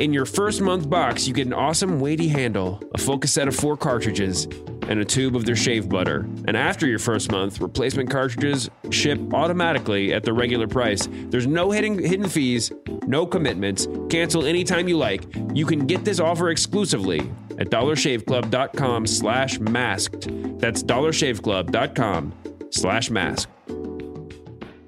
In 0.00 0.12
your 0.12 0.24
first 0.24 0.60
month 0.60 0.90
box, 0.90 1.28
you 1.28 1.32
get 1.32 1.46
an 1.46 1.52
awesome 1.52 2.00
weighty 2.00 2.26
handle, 2.26 2.82
a 2.94 2.98
focus 2.98 3.32
set 3.32 3.46
of 3.46 3.54
four 3.54 3.76
cartridges, 3.76 4.46
and 4.88 4.98
a 4.98 5.04
tube 5.04 5.36
of 5.36 5.44
their 5.44 5.54
shave 5.54 5.88
butter. 5.88 6.26
And 6.46 6.56
after 6.56 6.88
your 6.88 6.98
first 6.98 7.30
month, 7.30 7.60
replacement 7.60 8.10
cartridges 8.10 8.68
ship 8.90 9.20
automatically 9.32 10.12
at 10.12 10.24
the 10.24 10.32
regular 10.32 10.66
price. 10.66 11.08
There's 11.28 11.46
no 11.46 11.70
hidden 11.70 11.96
hidden 11.96 12.28
fees, 12.28 12.72
no 13.06 13.24
commitments. 13.24 13.86
Cancel 14.10 14.44
anytime 14.44 14.88
you 14.88 14.98
like. 14.98 15.22
You 15.54 15.64
can 15.64 15.86
get 15.86 16.04
this 16.04 16.18
offer 16.18 16.50
exclusively 16.50 17.20
at 17.58 17.70
dollarshaveclub.com 17.70 19.06
slash 19.06 19.60
masked. 19.60 20.26
That's 20.58 20.82
dollarshaveclub.com 20.82 22.34
slash 22.70 23.10
masked. 23.10 23.52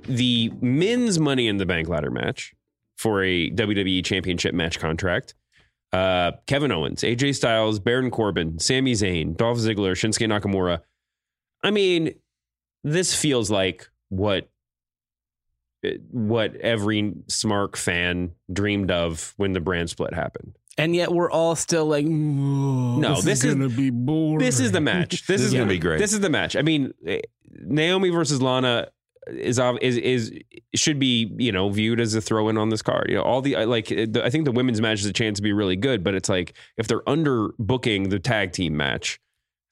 The 0.08 0.52
men's 0.60 1.20
Money 1.20 1.46
in 1.46 1.58
the 1.58 1.66
Bank 1.66 1.88
ladder 1.88 2.10
match 2.10 2.55
for 2.96 3.22
a 3.22 3.50
WWE 3.50 4.04
Championship 4.04 4.54
match 4.54 4.78
contract. 4.78 5.34
Uh, 5.92 6.32
Kevin 6.46 6.72
Owens, 6.72 7.02
AJ 7.02 7.36
Styles, 7.36 7.78
Baron 7.78 8.10
Corbin, 8.10 8.58
Sami 8.58 8.92
Zayn, 8.92 9.36
Dolph 9.36 9.58
Ziggler, 9.58 9.92
Shinsuke 9.92 10.26
Nakamura. 10.28 10.80
I 11.62 11.70
mean, 11.70 12.14
this 12.84 13.14
feels 13.14 13.50
like 13.50 13.88
what 14.08 14.48
what 16.10 16.56
every 16.56 17.12
Smark 17.28 17.76
fan 17.76 18.32
dreamed 18.52 18.90
of 18.90 19.34
when 19.36 19.52
the 19.52 19.60
brand 19.60 19.88
split 19.88 20.14
happened. 20.14 20.56
And 20.78 20.94
yet 20.94 21.12
we're 21.12 21.30
all 21.30 21.54
still 21.56 21.86
like, 21.86 22.04
no, 22.04 22.96
No, 22.98 23.20
this 23.20 23.44
is- 23.44 23.54
gonna 23.54 23.68
be 23.68 23.90
boring. 23.90 24.38
This 24.38 24.58
is 24.60 24.72
the 24.72 24.80
match. 24.80 25.10
This, 25.10 25.20
This 25.26 25.40
is 25.42 25.46
is 25.48 25.54
gonna 25.54 25.66
be 25.66 25.78
great. 25.78 25.98
This 25.98 26.12
is 26.12 26.20
the 26.20 26.28
match. 26.30 26.56
I 26.56 26.62
mean, 26.62 26.92
eh, 27.06 27.20
Naomi 27.50 28.10
versus 28.10 28.42
Lana 28.42 28.88
is 29.28 29.58
is 29.58 29.96
is 29.96 30.38
should 30.74 30.98
be 30.98 31.32
you 31.36 31.52
know 31.52 31.68
viewed 31.68 32.00
as 32.00 32.14
a 32.14 32.20
throw 32.20 32.48
in 32.48 32.56
on 32.56 32.68
this 32.68 32.82
card. 32.82 33.06
You 33.08 33.16
know, 33.16 33.22
all 33.22 33.40
the 33.40 33.56
like 33.66 33.90
eh, 33.90 34.06
the, 34.08 34.24
I 34.24 34.30
think 34.30 34.44
the 34.44 34.52
women's 34.52 34.80
match 34.80 35.00
is 35.00 35.06
a 35.06 35.12
chance 35.12 35.38
to 35.38 35.42
be 35.42 35.52
really 35.52 35.76
good, 35.76 36.04
but 36.04 36.14
it's 36.14 36.28
like 36.28 36.54
if 36.76 36.86
they're 36.86 37.08
under 37.08 37.50
booking 37.58 38.08
the 38.08 38.18
tag 38.18 38.52
team 38.52 38.76
match. 38.76 39.20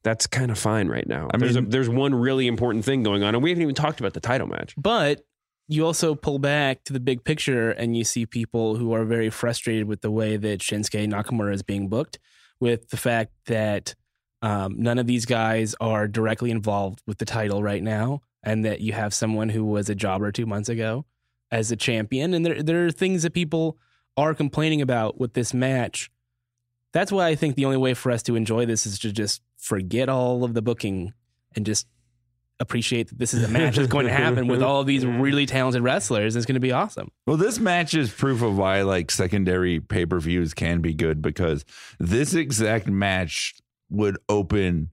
That's 0.03 0.27
kind 0.27 0.51
of 0.51 0.59
fine 0.59 0.89
right 0.89 1.07
now. 1.07 1.29
I 1.33 1.39
there's 1.39 1.57
a, 1.57 1.63
mean- 1.63 1.71
there's 1.71 1.89
one 1.89 2.15
really 2.15 2.47
important 2.47 2.85
thing 2.85 3.03
going 3.03 3.23
on, 3.23 3.35
and 3.35 3.43
we 3.43 3.49
haven't 3.49 3.63
even 3.63 3.75
talked 3.75 4.01
about 4.01 4.13
the 4.13 4.21
title 4.21 4.47
match. 4.47 4.75
But 4.77 5.25
you 5.67 5.87
also 5.87 6.15
pull 6.15 6.39
back 6.39 6.85
to 6.85 6.93
the 6.93 7.01
big 7.01 7.25
picture 7.25 7.71
and 7.71 7.97
you 7.97 8.05
see 8.05 8.27
people 8.27 8.77
who 8.77 8.93
are 8.93 9.05
very 9.05 9.31
frustrated 9.31 9.87
with 9.87 10.03
the 10.03 10.11
way 10.11 10.37
that 10.37 10.61
Shinsuke 10.61 11.09
Nakamura 11.11 11.55
is 11.55 11.63
being 11.63 11.89
booked, 11.89 12.19
with 12.61 12.91
the 12.91 12.99
fact 12.99 13.33
that 13.47 13.95
um, 14.43 14.77
none 14.79 14.99
of 14.99 15.07
these 15.07 15.25
guys 15.25 15.75
are 15.81 16.07
directly 16.07 16.51
involved 16.51 17.01
with 17.07 17.17
the 17.17 17.25
title 17.25 17.63
right 17.63 17.83
now, 17.83 18.21
and 18.45 18.65
that 18.65 18.81
you 18.81 18.93
have 18.93 19.13
someone 19.13 19.49
who 19.49 19.65
was 19.65 19.89
a 19.89 19.95
jobber 19.95 20.31
two 20.31 20.47
months 20.47 20.69
ago 20.69 21.05
as 21.51 21.73
a 21.73 21.77
champion. 21.77 22.35
And 22.35 22.45
there, 22.45 22.63
there 22.63 22.87
are 22.87 22.91
things 22.91 23.23
that 23.23 23.33
people 23.33 23.79
are 24.17 24.35
complaining 24.35 24.83
about 24.83 25.19
with 25.19 25.33
this 25.33 25.53
match. 25.53 26.11
That's 26.93 27.11
why 27.11 27.27
I 27.27 27.35
think 27.35 27.57
the 27.57 27.65
only 27.65 27.79
way 27.79 27.95
for 27.95 28.13
us 28.13 28.23
to 28.25 28.37
enjoy 28.37 28.67
this 28.67 28.87
is 28.87 28.99
to 29.01 29.11
just 29.11 29.43
forget 29.57 30.09
all 30.09 30.45
of 30.45 30.55
the 30.55 30.63
booking 30.63 31.13
and 31.57 31.67
just 31.67 31.87
appreciate 32.61 33.09
that 33.09 33.19
this 33.19 33.35
is 33.35 33.43
a 33.43 33.49
match 33.49 33.77
that's 33.77 33.89
going 33.89 34.07
to 34.07 34.13
happen 34.13 34.47
with 34.47 34.63
all 34.63 34.85
these 34.85 35.05
really 35.07 35.47
talented 35.47 35.83
wrestlers. 35.83 36.37
It's 36.37 36.47
going 36.47 36.55
to 36.55 36.61
be 36.61 36.71
awesome. 36.71 37.11
Well, 37.27 37.37
this 37.37 37.59
match 37.59 37.95
is 37.95 38.13
proof 38.13 38.43
of 38.43 38.57
why 38.57 38.83
like 38.83 39.11
secondary 39.11 39.81
pay 39.81 40.07
per 40.07 40.21
views 40.21 40.55
can 40.55 40.81
be 40.81 40.95
good 40.95 41.21
because 41.21 41.65
this 41.99 42.35
exact 42.35 42.87
match 42.87 43.55
would 43.91 44.19
open 44.29 44.91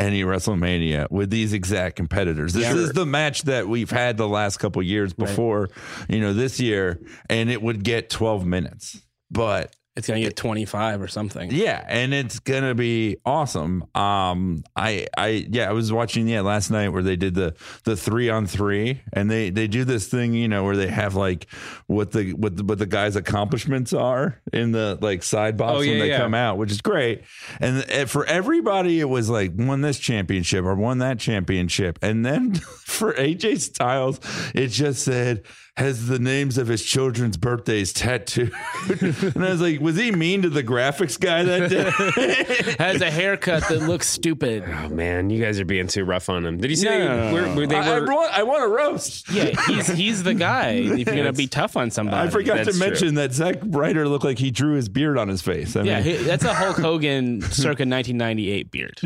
any 0.00 0.22
WrestleMania 0.24 1.10
with 1.10 1.30
these 1.30 1.52
exact 1.52 1.94
competitors. 1.96 2.52
This 2.54 2.64
Yeah. 2.64 2.74
is 2.74 2.92
the 2.92 3.06
match 3.06 3.42
that 3.42 3.68
we've 3.68 3.90
had 3.90 4.16
the 4.16 4.26
last 4.28 4.56
couple 4.58 4.82
years 4.82 5.12
before, 5.12 5.68
you 6.08 6.20
know, 6.20 6.32
this 6.32 6.58
year, 6.58 7.00
and 7.28 7.50
it 7.50 7.60
would 7.62 7.84
get 7.84 8.10
12 8.10 8.46
minutes. 8.46 9.00
But 9.30 9.76
It's 10.00 10.08
gonna 10.08 10.20
get 10.20 10.34
25 10.34 11.02
or 11.02 11.08
something. 11.08 11.50
Yeah, 11.52 11.84
and 11.86 12.14
it's 12.14 12.38
gonna 12.40 12.74
be 12.74 13.18
awesome. 13.26 13.84
Um, 13.94 14.64
I, 14.74 15.06
I, 15.14 15.46
yeah, 15.50 15.68
I 15.68 15.72
was 15.72 15.92
watching 15.92 16.26
yeah 16.26 16.40
last 16.40 16.70
night 16.70 16.88
where 16.88 17.02
they 17.02 17.16
did 17.16 17.34
the 17.34 17.54
the 17.84 17.98
three 17.98 18.30
on 18.30 18.46
three, 18.46 19.02
and 19.12 19.30
they 19.30 19.50
they 19.50 19.66
do 19.68 19.84
this 19.84 20.08
thing, 20.08 20.32
you 20.32 20.48
know, 20.48 20.64
where 20.64 20.74
they 20.74 20.88
have 20.88 21.16
like 21.16 21.46
what 21.86 22.12
the 22.12 22.32
what 22.32 22.56
the, 22.56 22.64
what 22.64 22.78
the 22.78 22.86
guys' 22.86 23.14
accomplishments 23.14 23.92
are 23.92 24.40
in 24.54 24.72
the 24.72 24.96
like 25.02 25.22
side 25.22 25.58
box 25.58 25.74
Oh, 25.74 25.78
when 25.80 25.98
they 25.98 26.08
yeah. 26.08 26.16
come 26.18 26.32
out, 26.32 26.56
which 26.56 26.70
is 26.70 26.80
great. 26.80 27.22
And 27.60 27.84
uh, 27.92 28.06
for 28.06 28.24
everybody, 28.24 29.00
it 29.00 29.08
was 29.10 29.28
like 29.28 29.52
won 29.54 29.82
this 29.82 29.98
championship 29.98 30.64
or 30.64 30.74
won 30.76 30.96
that 31.00 31.18
championship, 31.18 31.98
and 32.00 32.24
then 32.24 32.54
for 32.86 33.12
AJ 33.12 33.60
Styles, 33.60 34.18
it 34.54 34.68
just 34.68 35.02
said 35.04 35.42
has 35.76 36.08
the 36.08 36.18
names 36.18 36.58
of 36.58 36.66
his 36.68 36.84
children's 36.84 37.36
birthdays 37.36 37.92
tattooed. 37.92 38.52
and 39.00 39.44
I 39.44 39.50
was 39.50 39.60
like, 39.60 39.80
was 39.80 39.96
he 39.96 40.10
mean 40.10 40.42
to 40.42 40.50
the 40.50 40.62
graphics 40.62 41.18
guy 41.18 41.42
that 41.44 41.70
day? 41.70 42.74
Has 42.84 43.00
a 43.00 43.10
haircut 43.10 43.66
that 43.68 43.80
looks 43.82 44.06
stupid. 44.08 44.64
Oh 44.66 44.88
man, 44.88 45.30
you 45.30 45.42
guys 45.42 45.58
are 45.60 45.64
being 45.64 45.86
too 45.86 46.04
rough 46.04 46.28
on 46.28 46.44
him. 46.44 46.58
Did 46.58 46.70
you 46.70 46.76
see 46.76 46.84
No, 46.86 46.98
no, 46.98 47.06
no, 47.28 47.32
where, 47.32 47.46
no. 47.46 47.54
where 47.56 47.66
they 47.66 47.76
I, 47.76 47.96
I 47.96 48.00
want, 48.00 48.32
I 48.38 48.42
want 48.42 48.64
a 48.64 48.68
roast. 48.68 49.30
Yeah, 49.30 49.50
he's 49.68 49.86
he's 49.86 50.22
the 50.22 50.34
guy. 50.34 50.70
If 50.72 51.06
you're 51.06 51.16
gonna 51.16 51.32
be 51.32 51.46
tough 51.46 51.76
on 51.76 51.90
somebody, 51.90 52.28
I 52.28 52.30
forgot 52.30 52.58
to 52.58 52.64
that's 52.64 52.78
true. 52.78 52.86
mention 52.86 53.14
that 53.14 53.32
Zack 53.32 53.56
Ryder 53.62 54.06
looked 54.08 54.24
like 54.24 54.38
he 54.38 54.50
drew 54.50 54.74
his 54.74 54.88
beard 54.88 55.16
on 55.18 55.28
his 55.28 55.40
face. 55.40 55.76
I 55.76 55.82
Yeah, 55.82 56.02
mean, 56.02 56.18
he- 56.18 56.24
that's 56.24 56.44
a 56.44 56.52
Hulk 56.52 56.76
Hogan 56.78 57.40
circa 57.52 57.84
1998 57.86 58.70
beard. 58.70 58.98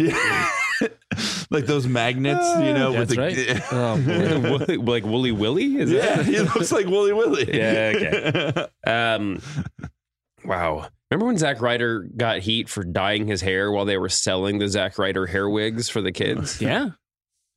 like 1.51 1.67
those 1.67 1.87
magnets, 1.87 2.47
you 2.59 2.73
know, 2.73 2.93
with 2.93 3.09
That's 3.11 3.37
the 3.37 3.61
right. 3.61 3.63
Oh, 3.73 4.01
boy. 4.01 4.51
Woolly- 4.67 4.77
like 4.77 5.05
Wooly 5.05 5.33
Willy? 5.33 5.77
Is 5.77 5.91
yeah, 5.91 6.17
that? 6.17 6.27
he 6.27 6.39
looks 6.41 6.73
like 6.73 6.87
Wooly 6.87 7.13
Willy. 7.13 7.57
Yeah, 7.57 7.93
okay. 7.95 8.67
Um, 8.87 9.41
wow. 10.45 10.89
Remember 11.11 11.27
when 11.27 11.39
Zack 11.39 11.61
Ryder 11.61 12.09
got 12.17 12.39
heat 12.41 12.69
for 12.69 12.83
dyeing 12.83 13.27
his 13.27 13.41
hair 13.41 13.71
while 13.71 13.85
they 13.85 13.99
were 13.99 14.09
selling 14.09 14.59
the 14.59 14.69
Zack 14.69 14.99
Ryder 14.99 15.27
hair 15.27 15.49
wigs 15.49 15.89
for 15.89 16.01
the 16.01 16.13
kids? 16.13 16.61
yeah. 16.61 16.89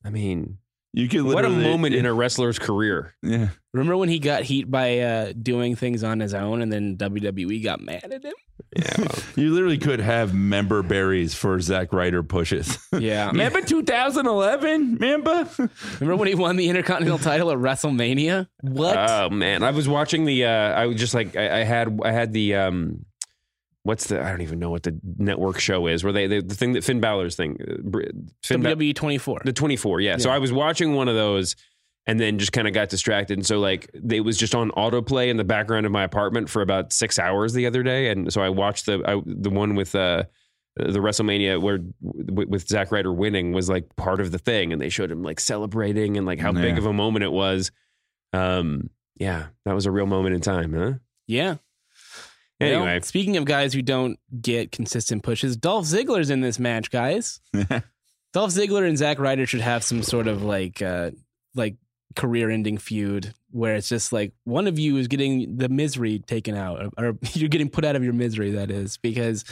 I 0.06 0.10
mean, 0.10 0.58
You 0.94 1.08
could 1.08 1.24
what 1.24 1.46
a 1.46 1.50
literally 1.50 1.64
moment 1.70 1.96
in 1.96 2.06
a 2.06 2.14
wrestler's 2.14 2.58
career. 2.60 3.14
yeah. 3.22 3.50
Remember 3.74 3.96
when 3.98 4.10
he 4.10 4.18
got 4.18 4.42
heat 4.44 4.72
by 4.72 5.00
uh, 5.00 5.34
doing 5.40 5.76
things 5.76 6.04
on 6.04 6.20
his 6.20 6.34
own, 6.34 6.64
and 6.64 6.74
then 6.74 6.98
WWE 6.98 7.64
got 7.64 7.80
mad 7.80 8.06
at 8.12 8.24
him? 8.24 8.34
Yeah. 8.76 9.08
You 9.36 9.54
literally 9.54 9.78
could 9.78 10.00
have 10.00 10.34
member 10.34 10.82
berries 10.82 11.36
for 11.36 11.60
Zack 11.60 11.94
Ryder 11.94 12.24
pushes. 12.24 12.80
Yeah. 13.00 13.28
Remember 13.28 13.62
2011? 13.62 14.94
Remember? 15.00 15.48
Remember 16.00 16.16
when 16.16 16.28
he 16.28 16.34
won 16.36 16.56
the 16.56 16.68
Intercontinental 16.70 17.20
title 17.20 17.52
at 17.52 17.58
WrestleMania? 17.60 18.48
What? 18.62 18.98
Oh 18.98 19.30
man, 19.30 19.62
I 19.62 19.70
was 19.72 19.88
watching 19.88 20.26
the. 20.26 20.46
Uh, 20.46 20.50
I 20.50 20.88
was 20.88 20.98
just 20.98 21.14
like 21.14 21.36
I, 21.36 21.62
I 21.62 21.64
had 21.64 22.00
I 22.04 22.12
had 22.12 22.34
the. 22.34 22.56
Um, 22.56 23.06
what's 23.88 24.08
the? 24.08 24.22
I 24.22 24.30
don't 24.30 24.42
even 24.42 24.60
know 24.60 24.70
what 24.70 24.84
the 24.84 25.00
network 25.18 25.60
show 25.60 25.88
is. 25.88 26.04
Where 26.04 26.12
they, 26.12 26.28
they 26.28 26.42
the 26.42 26.56
thing 26.56 26.74
that 26.74 26.84
Finn 26.84 27.00
Balor's 27.00 27.36
thing. 27.36 27.58
uh, 27.62 28.00
Finn 28.44 28.62
WWE 28.62 28.94
24. 28.94 29.42
The 29.46 29.54
24, 29.54 30.02
yeah. 30.02 30.18
So 30.18 30.30
I 30.30 30.40
was 30.40 30.52
watching 30.52 30.94
one 30.94 31.08
of 31.08 31.16
those 31.16 31.56
and 32.06 32.20
then 32.20 32.38
just 32.38 32.52
kind 32.52 32.68
of 32.68 32.74
got 32.74 32.90
distracted. 32.90 33.38
And 33.38 33.46
so, 33.46 33.60
like, 33.60 33.90
it 33.94 34.22
was 34.22 34.38
just 34.38 34.54
on 34.54 34.72
autoplay 34.72 35.30
in 35.30 35.38
the 35.38 35.44
background 35.46 35.86
of 35.86 35.92
my 35.92 36.04
apartment 36.04 36.50
for 36.50 36.62
about 36.62 36.92
six 36.92 37.18
hours 37.18 37.54
the 37.54 37.66
other 37.66 37.82
day. 37.82 38.10
And 38.10 38.32
so 38.32 38.42
I 38.42 38.50
watched 38.50 38.86
the 38.88 39.02
I, 39.06 39.22
the 39.26 39.50
one 39.50 39.76
with 39.76 39.96
uh, 39.96 40.24
the 40.76 41.00
WrestleMania 41.00 41.62
where 41.62 41.80
with 42.02 42.68
Zack 42.68 42.92
Ryder 42.92 43.14
winning 43.14 43.54
was 43.54 43.70
like 43.70 43.96
part 43.96 44.20
of 44.20 44.32
the 44.32 44.40
thing. 44.40 44.74
And 44.74 44.82
they 44.82 44.90
showed 44.90 45.12
him 45.12 45.24
like 45.24 45.40
celebrating 45.40 46.18
and 46.18 46.26
like 46.26 46.40
how 46.40 46.52
big 46.52 46.78
of 46.78 46.86
a 46.86 46.94
moment 46.94 47.24
it 47.24 47.32
was. 47.32 47.72
Um, 48.34 48.90
yeah, 49.16 49.48
that 49.66 49.74
was 49.74 49.86
a 49.86 49.92
real 49.92 50.06
moment 50.06 50.36
in 50.36 50.42
time, 50.42 50.74
huh? 50.74 50.94
yeah. 51.26 51.56
Anyway, 52.60 53.00
speaking 53.02 53.38
of 53.38 53.46
guys 53.46 53.74
who 53.74 53.82
don't 53.82 54.20
get 54.42 54.72
consistent 54.72 55.24
pushes, 55.24 55.56
Dolph 55.58 55.86
Ziggler's 55.86 56.30
in 56.30 56.42
this 56.42 56.58
match, 56.58 56.90
guys. 56.90 57.40
Dolph 58.34 58.52
Ziggler 58.52 58.88
and 58.88 58.98
Zack 58.98 59.20
Ryder 59.20 59.46
should 59.46 59.62
have 59.62 59.84
some 59.84 60.04
sort 60.04 60.28
of 60.28 60.44
like 60.44 60.82
uh 60.82 61.12
like 61.56 61.76
career-ending 62.16 62.78
feud 62.78 63.34
where 63.52 63.76
it's 63.76 63.90
just 63.90 64.12
like 64.12 64.34
one 64.44 64.68
of 64.68 64.80
you 64.80 64.98
is 64.98 65.08
getting 65.08 65.58
the 65.58 65.70
misery 65.70 66.20
taken 66.20 66.56
out, 66.56 66.84
or, 66.98 67.10
or 67.10 67.18
you're 67.34 67.50
getting 67.50 67.70
put 67.70 67.86
out 67.86 67.96
of 67.96 68.04
your 68.04 68.14
misery. 68.14 68.52
That 68.52 68.72
is 68.72 68.98
because 68.98 69.46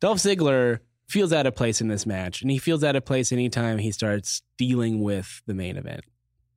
Dolph 0.00 0.18
Ziggler 0.18 0.80
feels 1.08 1.32
out 1.32 1.46
of 1.46 1.54
place 1.54 1.80
in 1.80 1.88
this 1.88 2.06
match, 2.06 2.42
and 2.42 2.50
he 2.50 2.58
feels 2.58 2.82
out 2.82 2.96
of 2.96 3.04
place 3.04 3.32
anytime 3.32 3.78
he 3.78 3.92
starts 3.92 4.42
dealing 4.58 5.02
with 5.02 5.42
the 5.46 5.54
main 5.54 5.76
event. 5.76 6.04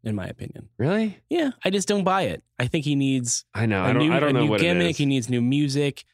In 0.04 0.16
my 0.16 0.28
opinion, 0.28 0.70
really? 0.78 1.18
yeah, 1.30 1.52
I 1.64 1.70
just 1.70 1.88
don't 1.88 2.06
buy 2.06 2.24
it. 2.24 2.42
I 2.58 2.68
think 2.68 2.86
he 2.86 2.96
needs 2.96 3.44
I 3.54 3.66
know. 3.66 3.82
a 3.84 3.88
I 3.88 3.94
don't. 3.94 4.08
new, 4.08 4.14
I 4.14 4.20
don't 4.20 4.30
a 4.30 4.34
know 4.34 4.44
new 4.46 4.50
what 4.52 4.62
gimmick. 4.62 4.86
it 4.88 4.90
is. 4.92 4.98
He 4.98 5.06
needs 5.06 5.30
new 5.30 5.42
music. 5.42 6.06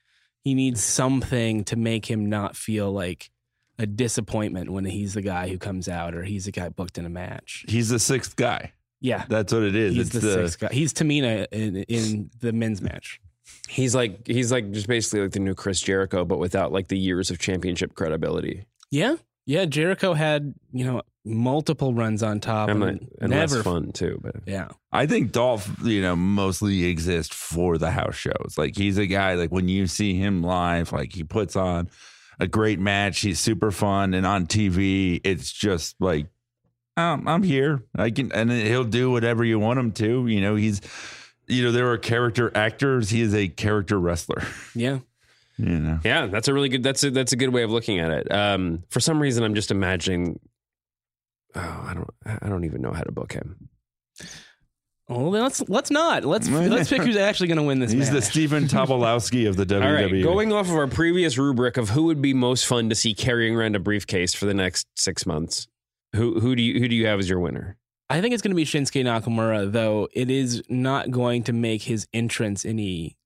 He 0.43 0.53
needs 0.55 0.83
something 0.83 1.63
to 1.65 1.75
make 1.75 2.05
him 2.07 2.27
not 2.27 2.55
feel 2.55 2.91
like 2.91 3.29
a 3.77 3.85
disappointment 3.85 4.71
when 4.71 4.85
he's 4.85 5.13
the 5.13 5.21
guy 5.21 5.49
who 5.49 5.57
comes 5.57 5.87
out 5.87 6.15
or 6.15 6.23
he's 6.23 6.45
the 6.45 6.51
guy 6.51 6.69
booked 6.69 6.97
in 6.97 7.05
a 7.05 7.09
match. 7.09 7.65
He's 7.67 7.89
the 7.89 7.99
sixth 7.99 8.35
guy. 8.35 8.71
Yeah, 9.01 9.25
That's 9.27 9.53
what 9.53 9.61
it 9.63 9.75
is. 9.75 9.93
he's 9.95 10.15
it's 10.15 10.25
the, 10.25 10.33
sixth 10.33 10.59
guy. 10.59 10.69
He's 10.71 10.93
Tamina 10.93 11.45
in, 11.51 11.75
in 11.83 12.29
the 12.39 12.53
men's 12.53 12.81
match. 12.81 13.19
He's 13.67 13.93
like 13.93 14.25
he's 14.25 14.51
like 14.51 14.71
just 14.71 14.87
basically 14.87 15.21
like 15.21 15.31
the 15.31 15.39
new 15.39 15.53
Chris 15.53 15.79
Jericho, 15.81 16.25
but 16.25 16.39
without 16.39 16.71
like 16.71 16.87
the 16.87 16.97
years 16.97 17.29
of 17.29 17.37
championship 17.37 17.93
credibility. 17.93 18.65
Yeah, 18.89 19.17
yeah. 19.45 19.65
Jericho 19.65 20.13
had 20.13 20.55
you 20.71 20.85
know 20.85 21.01
multiple 21.25 21.93
runs 21.93 22.23
on 22.23 22.39
top 22.39 22.69
And, 22.69 22.83
and, 22.83 23.11
and 23.19 23.29
never 23.31 23.55
less 23.55 23.63
fun 23.63 23.91
too. 23.91 24.19
But 24.21 24.35
Yeah, 24.45 24.69
I 24.91 25.05
think 25.05 25.31
Dolph, 25.31 25.69
you 25.83 26.01
know, 26.01 26.15
mostly 26.15 26.85
exists 26.85 27.35
for 27.35 27.77
the 27.77 27.91
house 27.91 28.15
shows. 28.15 28.55
Like 28.57 28.77
he's 28.77 28.97
a 28.97 29.07
guy 29.07 29.33
like 29.33 29.51
when 29.51 29.67
you 29.67 29.87
see 29.87 30.13
him 30.13 30.43
live, 30.43 30.91
like 30.91 31.13
he 31.13 31.23
puts 31.23 31.55
on 31.55 31.89
a 32.39 32.47
great 32.47 32.79
match. 32.79 33.21
He's 33.21 33.39
super 33.39 33.71
fun, 33.71 34.13
and 34.13 34.25
on 34.25 34.45
TV, 34.47 35.21
it's 35.23 35.51
just 35.51 35.95
like 35.99 36.27
um, 36.97 37.27
I'm 37.27 37.43
here. 37.43 37.83
I 37.95 38.09
can, 38.09 38.31
and 38.31 38.51
he'll 38.51 38.85
do 38.85 39.11
whatever 39.11 39.43
you 39.43 39.59
want 39.59 39.79
him 39.79 39.91
to. 39.93 40.27
You 40.27 40.41
know, 40.41 40.55
he's, 40.55 40.81
you 41.47 41.63
know, 41.63 41.71
there 41.71 41.91
are 41.91 41.97
character 41.97 42.51
actors. 42.55 43.09
He 43.09 43.21
is 43.21 43.35
a 43.35 43.47
character 43.47 43.99
wrestler. 43.99 44.43
yeah. 44.75 44.99
You 45.57 45.79
know, 45.79 45.99
yeah, 46.03 46.25
that's 46.25 46.49
a 46.49 46.53
really 46.53 46.67
good. 46.67 46.83
That's 46.83 47.03
a 47.03 47.11
that's 47.11 47.31
a 47.31 47.37
good 47.37 47.53
way 47.53 47.63
of 47.63 47.71
looking 47.71 47.99
at 47.99 48.11
it. 48.11 48.31
Um, 48.31 48.83
for 48.89 48.99
some 48.99 49.21
reason, 49.21 49.43
I'm 49.43 49.55
just 49.55 49.71
imagining. 49.71 50.39
Oh, 51.55 51.85
I 51.87 51.93
don't. 51.93 52.09
I 52.43 52.49
don't 52.49 52.65
even 52.65 52.81
know 52.81 52.91
how 52.91 53.03
to 53.03 53.11
book 53.11 53.33
him. 53.33 53.69
Well, 55.07 55.29
then 55.31 55.43
let's 55.43 55.67
let's 55.69 55.91
not 55.91 56.25
let's 56.25 56.49
let's 56.49 56.89
pick 56.89 57.03
who's 57.03 57.15
actually 57.17 57.47
going 57.47 57.57
to 57.57 57.63
win 57.63 57.79
this. 57.79 57.91
he's 57.91 58.09
the. 58.09 58.21
Stephen 58.21 58.63
Tobolowsky 58.67 59.47
of 59.47 59.55
the 59.55 59.65
WWE. 59.65 59.83
All 59.85 59.93
right, 59.93 60.23
going 60.23 60.51
off 60.51 60.67
of 60.67 60.75
our 60.75 60.87
previous 60.87 61.37
rubric 61.37 61.77
of 61.77 61.89
who 61.89 62.03
would 62.05 62.21
be 62.21 62.33
most 62.33 62.65
fun 62.65 62.89
to 62.89 62.95
see 62.95 63.13
carrying 63.13 63.55
around 63.55 63.75
a 63.75 63.79
briefcase 63.79 64.33
for 64.33 64.45
the 64.45 64.53
next 64.53 64.87
six 64.95 65.25
months. 65.25 65.67
Who 66.15 66.39
who 66.39 66.55
do 66.55 66.63
you 66.63 66.79
who 66.79 66.87
do 66.87 66.95
you 66.95 67.05
have 67.07 67.19
as 67.19 67.29
your 67.29 67.39
winner? 67.39 67.77
I 68.09 68.21
think 68.21 68.33
it's 68.33 68.41
going 68.43 68.51
to 68.51 68.55
be 68.55 68.65
Shinsuke 68.65 69.03
Nakamura, 69.03 69.71
though 69.71 70.07
it 70.13 70.29
is 70.29 70.61
not 70.69 71.09
going 71.09 71.43
to 71.43 71.53
make 71.53 71.83
his 71.83 72.07
entrance 72.13 72.63
any 72.63 73.17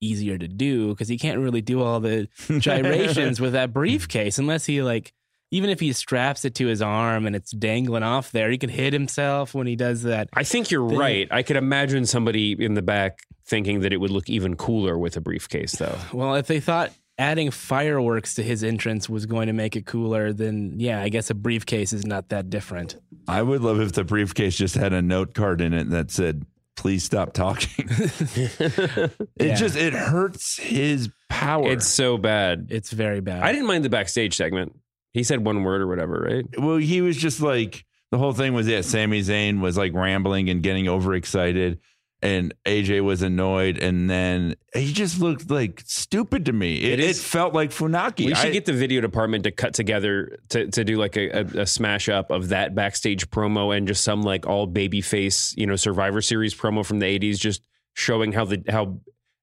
easier 0.00 0.38
to 0.38 0.46
do 0.46 0.90
because 0.90 1.08
he 1.08 1.18
can't 1.18 1.40
really 1.40 1.60
do 1.60 1.82
all 1.82 1.98
the 1.98 2.28
gyrations 2.58 3.40
with 3.40 3.52
that 3.52 3.72
briefcase 3.72 4.38
unless 4.38 4.64
he 4.64 4.80
like 4.80 5.12
even 5.50 5.70
if 5.70 5.80
he 5.80 5.92
straps 5.92 6.44
it 6.44 6.54
to 6.56 6.66
his 6.66 6.82
arm 6.82 7.26
and 7.26 7.34
it's 7.34 7.50
dangling 7.52 8.02
off 8.02 8.30
there, 8.32 8.50
he 8.50 8.58
could 8.58 8.70
hit 8.70 8.92
himself 8.92 9.54
when 9.54 9.66
he 9.66 9.76
does 9.76 10.02
that. 10.02 10.28
I 10.34 10.44
think 10.44 10.70
you're 10.70 10.88
Then- 10.88 10.98
right. 10.98 11.28
I 11.30 11.42
could 11.42 11.56
imagine 11.56 12.04
somebody 12.06 12.52
in 12.52 12.74
the 12.74 12.82
back 12.82 13.20
thinking 13.46 13.80
that 13.80 13.92
it 13.92 13.96
would 13.96 14.10
look 14.10 14.28
even 14.28 14.56
cooler 14.56 14.98
with 14.98 15.16
a 15.16 15.20
briefcase, 15.20 15.72
though. 15.72 15.96
Well, 16.12 16.34
if 16.34 16.46
they 16.46 16.60
thought 16.60 16.92
adding 17.18 17.50
fireworks 17.50 18.34
to 18.34 18.42
his 18.42 18.62
entrance 18.62 19.08
was 19.08 19.26
going 19.26 19.46
to 19.48 19.52
make 19.52 19.74
it 19.74 19.86
cooler, 19.86 20.32
then 20.32 20.74
yeah, 20.76 21.00
I 21.02 21.08
guess 21.08 21.30
a 21.30 21.34
briefcase 21.34 21.92
is 21.92 22.06
not 22.06 22.28
that 22.28 22.50
different. 22.50 22.96
I 23.26 23.42
would 23.42 23.60
love 23.62 23.80
if 23.80 23.92
the 23.92 24.04
briefcase 24.04 24.56
just 24.56 24.74
had 24.76 24.92
a 24.92 25.02
note 25.02 25.34
card 25.34 25.60
in 25.60 25.72
it 25.74 25.90
that 25.90 26.10
said, 26.12 26.44
"Please 26.76 27.02
stop 27.04 27.32
talking." 27.32 27.88
it 27.88 29.10
Yeah. 29.40 29.54
just 29.54 29.76
it 29.76 29.92
hurts 29.94 30.58
his 30.58 31.08
power. 31.28 31.70
It's 31.72 31.86
so 31.88 32.18
bad. 32.18 32.68
It's 32.70 32.90
very 32.92 33.20
bad. 33.20 33.42
I 33.42 33.52
didn't 33.52 33.66
mind 33.66 33.84
the 33.84 33.90
backstage 33.90 34.36
segment. 34.36 34.77
He 35.18 35.24
said 35.24 35.44
one 35.44 35.64
word 35.64 35.80
or 35.82 35.86
whatever, 35.88 36.20
right? 36.30 36.44
well, 36.58 36.76
he 36.76 37.00
was 37.02 37.16
just 37.16 37.40
like 37.42 37.84
the 38.10 38.18
whole 38.18 38.32
thing 38.32 38.54
was 38.54 38.66
yeah. 38.66 38.80
Sami 38.80 39.20
Zayn 39.20 39.60
was 39.60 39.76
like 39.76 39.92
rambling 39.92 40.48
and 40.48 40.62
getting 40.62 40.88
overexcited, 40.88 41.78
and 42.22 42.54
AJ 42.64 43.02
was 43.04 43.20
annoyed, 43.22 43.78
and 43.78 44.08
then 44.08 44.54
he 44.74 44.92
just 44.92 45.20
looked 45.20 45.50
like 45.50 45.82
stupid 45.86 46.46
to 46.46 46.52
me. 46.52 46.76
It, 46.78 46.84
It 46.94 47.00
it, 47.00 47.10
is- 47.10 47.22
felt 47.22 47.52
like 47.54 47.70
Funaki. 47.70 48.26
We 48.26 48.34
should 48.34 48.46
I- 48.46 48.50
get 48.50 48.64
the 48.64 48.72
video 48.72 49.00
department 49.00 49.44
to 49.44 49.50
cut 49.50 49.74
together 49.74 50.38
to, 50.50 50.68
to 50.70 50.84
do 50.84 50.96
like 50.96 51.16
a, 51.16 51.28
a, 51.28 51.62
a 51.62 51.66
smash 51.66 52.08
up 52.08 52.30
of 52.30 52.48
that 52.48 52.74
backstage 52.74 53.28
promo 53.30 53.76
and 53.76 53.86
just 53.86 54.02
some 54.04 54.22
like 54.22 54.46
all 54.46 54.66
baby 54.66 55.00
face, 55.00 55.54
you 55.56 55.66
know, 55.66 55.76
Survivor 55.76 56.22
Series 56.22 56.54
promo 56.54 56.84
from 56.86 56.98
the 57.00 57.06
eighties, 57.06 57.38
just 57.38 57.62
showing 57.94 58.32
how 58.32 58.44
the 58.46 58.62
how 58.68 58.98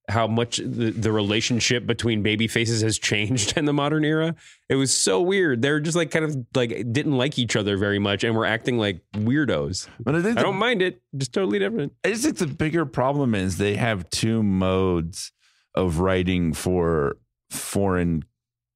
how 0.09 0.27
much 0.27 0.57
the, 0.57 0.91
the 0.91 1.11
relationship 1.11 1.85
between 1.85 2.21
baby 2.21 2.47
faces 2.47 2.81
has 2.81 2.99
changed 2.99 3.53
in 3.57 3.65
the 3.65 3.73
modern 3.73 4.05
era. 4.05 4.35
It 4.69 4.75
was 4.75 4.95
so 4.95 5.21
weird. 5.21 5.61
They're 5.61 5.79
just 5.79 5.95
like 5.95 6.11
kind 6.11 6.25
of 6.25 6.37
like 6.53 6.69
didn't 6.91 7.17
like 7.17 7.39
each 7.39 7.55
other 7.55 7.77
very 7.77 7.99
much 7.99 8.23
and 8.23 8.35
were 8.35 8.45
acting 8.45 8.77
like 8.77 9.01
weirdos. 9.13 9.87
but 9.99 10.15
I 10.15 10.21
think 10.21 10.37
I 10.37 10.43
don't 10.43 10.57
mind 10.57 10.81
it. 10.81 11.01
Just 11.15 11.33
totally 11.33 11.59
different. 11.59 11.93
I 12.03 12.09
just 12.09 12.23
think 12.23 12.37
the 12.37 12.47
bigger 12.47 12.85
problem 12.85 13.35
is 13.35 13.57
they 13.57 13.75
have 13.75 14.09
two 14.09 14.43
modes 14.43 15.31
of 15.73 15.99
writing 15.99 16.53
for 16.53 17.17
foreign 17.49 18.23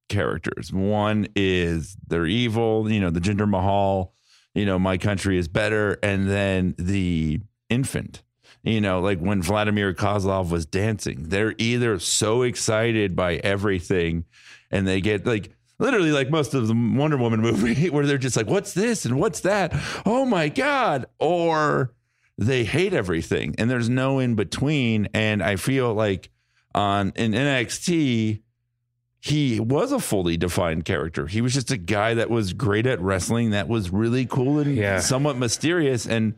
characters. 0.10 0.74
One 0.74 1.28
is 1.36 1.96
they're 2.08 2.26
evil, 2.26 2.92
you 2.92 3.00
know, 3.00 3.10
the 3.10 3.20
Jinder 3.20 3.48
Mahal, 3.48 4.14
you 4.54 4.66
know, 4.66 4.78
my 4.78 4.98
country 4.98 5.38
is 5.38 5.48
better, 5.48 5.98
and 6.04 6.30
then 6.30 6.76
the 6.78 7.40
infant. 7.70 8.24
You 8.64 8.82
know, 8.82 9.00
like 9.00 9.20
when 9.20 9.42
Vladimir 9.42 9.94
Kozlov 9.94 10.50
was 10.52 10.66
dancing, 10.66 11.30
they're 11.30 11.56
either 11.58 11.98
so 12.00 12.42
excited 12.42 13.16
by 13.16 13.36
everything 13.36 14.26
and 14.70 14.86
they 14.88 15.00
get 15.02 15.26
like 15.26 15.52
literally 15.80 16.12
like 16.12 16.30
most 16.30 16.54
of 16.54 16.68
the 16.68 16.74
Wonder 16.74 17.16
Woman 17.18 17.40
movie 17.50 17.90
where 17.90 18.06
they're 18.06 18.18
just 18.18 18.36
like, 18.36 18.48
what's 18.48 18.74
this 18.74 19.06
and 19.06 19.18
what's 19.20 19.40
that? 19.42 19.74
Oh 20.06 20.26
my 20.26 20.50
God. 20.50 21.06
Or 21.20 21.94
they 22.38 22.66
hate 22.66 22.94
everything 22.94 23.56
and 23.58 23.70
there's 23.70 23.88
no 23.90 24.20
in 24.20 24.36
between. 24.36 25.08
And 25.14 25.42
I 25.42 25.56
feel 25.56 25.94
like 25.94 26.30
on 26.76 27.14
in 27.16 27.32
NXT, 27.32 28.42
he 29.22 29.60
was 29.60 29.92
a 29.92 30.00
fully 30.00 30.38
defined 30.38 30.86
character. 30.86 31.28
He 31.28 31.42
was 31.42 31.54
just 31.54 31.72
a 31.72 31.78
guy 31.78 32.14
that 32.14 32.30
was 32.30 32.54
great 32.54 32.86
at 32.86 33.02
wrestling, 33.02 33.50
that 33.52 33.68
was 33.68 33.90
really 33.90 34.26
cool 34.26 34.60
and 34.60 34.76
Yeah. 34.76 35.00
somewhat 35.00 35.38
mysterious. 35.38 36.06
And 36.06 36.36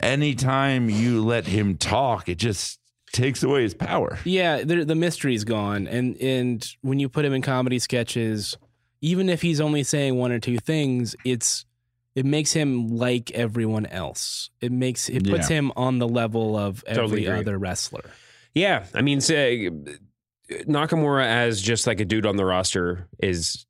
anytime 0.00 0.90
you 0.90 1.24
let 1.24 1.46
him 1.46 1.76
talk, 1.76 2.28
it 2.28 2.38
just 2.38 2.78
takes 3.12 3.42
away 3.42 3.62
his 3.62 3.74
power. 3.74 4.18
Yeah, 4.24 4.62
the, 4.64 4.84
the 4.84 4.94
mystery's 4.94 5.44
gone, 5.44 5.86
and 5.88 6.16
and 6.18 6.66
when 6.82 6.98
you 6.98 7.08
put 7.08 7.24
him 7.24 7.32
in 7.32 7.42
comedy 7.42 7.78
sketches, 7.78 8.56
even 9.00 9.28
if 9.28 9.42
he's 9.42 9.60
only 9.60 9.82
saying 9.82 10.16
one 10.16 10.32
or 10.32 10.38
two 10.40 10.58
things, 10.58 11.16
it's 11.24 11.64
it 12.14 12.26
makes 12.26 12.52
him 12.52 12.88
like 12.88 13.30
everyone 13.32 13.86
else. 13.86 14.50
It 14.60 14.72
makes 14.72 15.08
it 15.08 15.24
puts 15.24 15.48
Yeah. 15.48 15.56
him 15.58 15.72
on 15.76 15.98
the 15.98 16.08
level 16.08 16.56
of 16.56 16.82
every 16.86 17.02
Totally 17.02 17.28
other 17.28 17.56
wrestler. 17.58 18.04
Yeah, 18.54 18.86
I 18.94 19.02
mean, 19.02 19.20
say 19.20 19.70
Nakamura 20.50 21.24
as 21.24 21.62
just 21.62 21.86
like 21.86 22.00
a 22.00 22.04
dude 22.04 22.26
on 22.26 22.36
the 22.36 22.44
roster 22.44 23.08
is 23.22 23.64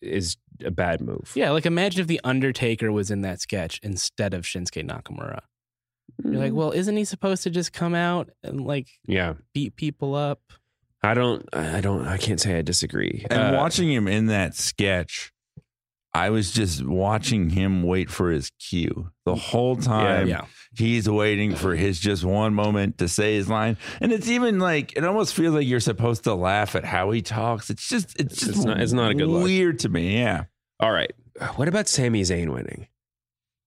is 0.00 0.36
a 0.62 0.70
bad 0.70 1.00
move. 1.00 1.32
Yeah, 1.34 1.50
like 1.50 1.66
imagine 1.66 2.00
if 2.00 2.06
the 2.06 2.20
Undertaker 2.24 2.90
was 2.92 3.10
in 3.10 3.22
that 3.22 3.40
sketch 3.40 3.80
instead 3.82 4.34
of 4.34 4.42
Shinsuke 4.44 4.86
Nakamura. 4.88 5.40
You're 6.24 6.40
like, 6.40 6.52
well, 6.52 6.72
isn't 6.72 6.96
he 6.96 7.04
supposed 7.04 7.42
to 7.44 7.50
just 7.50 7.72
come 7.72 7.94
out 7.94 8.30
and 8.42 8.60
like 8.66 8.88
yeah. 9.06 9.34
beat 9.54 9.76
people 9.76 10.14
up? 10.14 10.40
I 11.02 11.14
don't, 11.14 11.48
I 11.52 11.80
don't, 11.80 12.06
I 12.06 12.16
can't 12.16 12.40
say 12.40 12.58
I 12.58 12.62
disagree. 12.62 13.26
And 13.30 13.54
Uh, 13.54 13.58
watching 13.58 13.90
him 13.90 14.06
in 14.06 14.26
that 14.26 14.54
sketch, 14.54 15.32
I 16.14 16.28
was 16.30 16.52
just 16.52 16.84
watching 16.86 17.50
him 17.50 17.82
wait 17.82 18.10
for 18.10 18.30
his 18.30 18.50
cue 18.60 19.10
the 19.24 19.34
whole 19.34 19.76
time. 19.76 20.28
yeah. 20.28 20.44
He's 20.76 21.08
waiting 21.08 21.54
for 21.56 21.74
his 21.74 21.98
just 21.98 22.22
one 22.24 22.54
moment 22.54 22.98
to 22.98 23.08
say 23.08 23.34
his 23.34 23.48
line. 23.48 23.78
And 24.00 24.12
it's 24.12 24.28
even 24.28 24.58
like, 24.58 24.96
it 24.96 25.04
almost 25.04 25.34
feels 25.34 25.54
like 25.54 25.66
you're 25.66 25.80
supposed 25.80 26.24
to 26.24 26.34
laugh 26.34 26.76
at 26.76 26.84
how 26.84 27.10
he 27.10 27.22
talks. 27.22 27.68
It's 27.70 27.88
just, 27.88 28.18
it's 28.20 28.36
just 28.36 28.50
It's 28.50 28.64
not- 28.64 28.80
it's 28.80 28.92
not 28.92 29.10
a 29.10 29.14
good 29.14 29.28
look. 29.28 29.44
weird 29.44 29.78
to 29.80 29.88
me. 29.88 30.18
Yeah. 30.18 30.44
All 30.82 30.92
right. 30.92 31.12
What 31.54 31.68
about 31.68 31.88
Sami 31.88 32.22
Zayn 32.22 32.52
winning? 32.52 32.88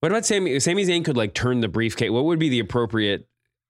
What 0.00 0.12
about 0.12 0.26
Sami? 0.26 0.60
Sami 0.60 0.84
Zayn 0.84 1.04
could 1.04 1.16
like 1.16 1.32
turn 1.32 1.60
the 1.60 1.68
briefcase. 1.68 2.10
What 2.10 2.26
would 2.26 2.38
be 2.38 2.50
the 2.50 2.60
appropriate 2.60 3.26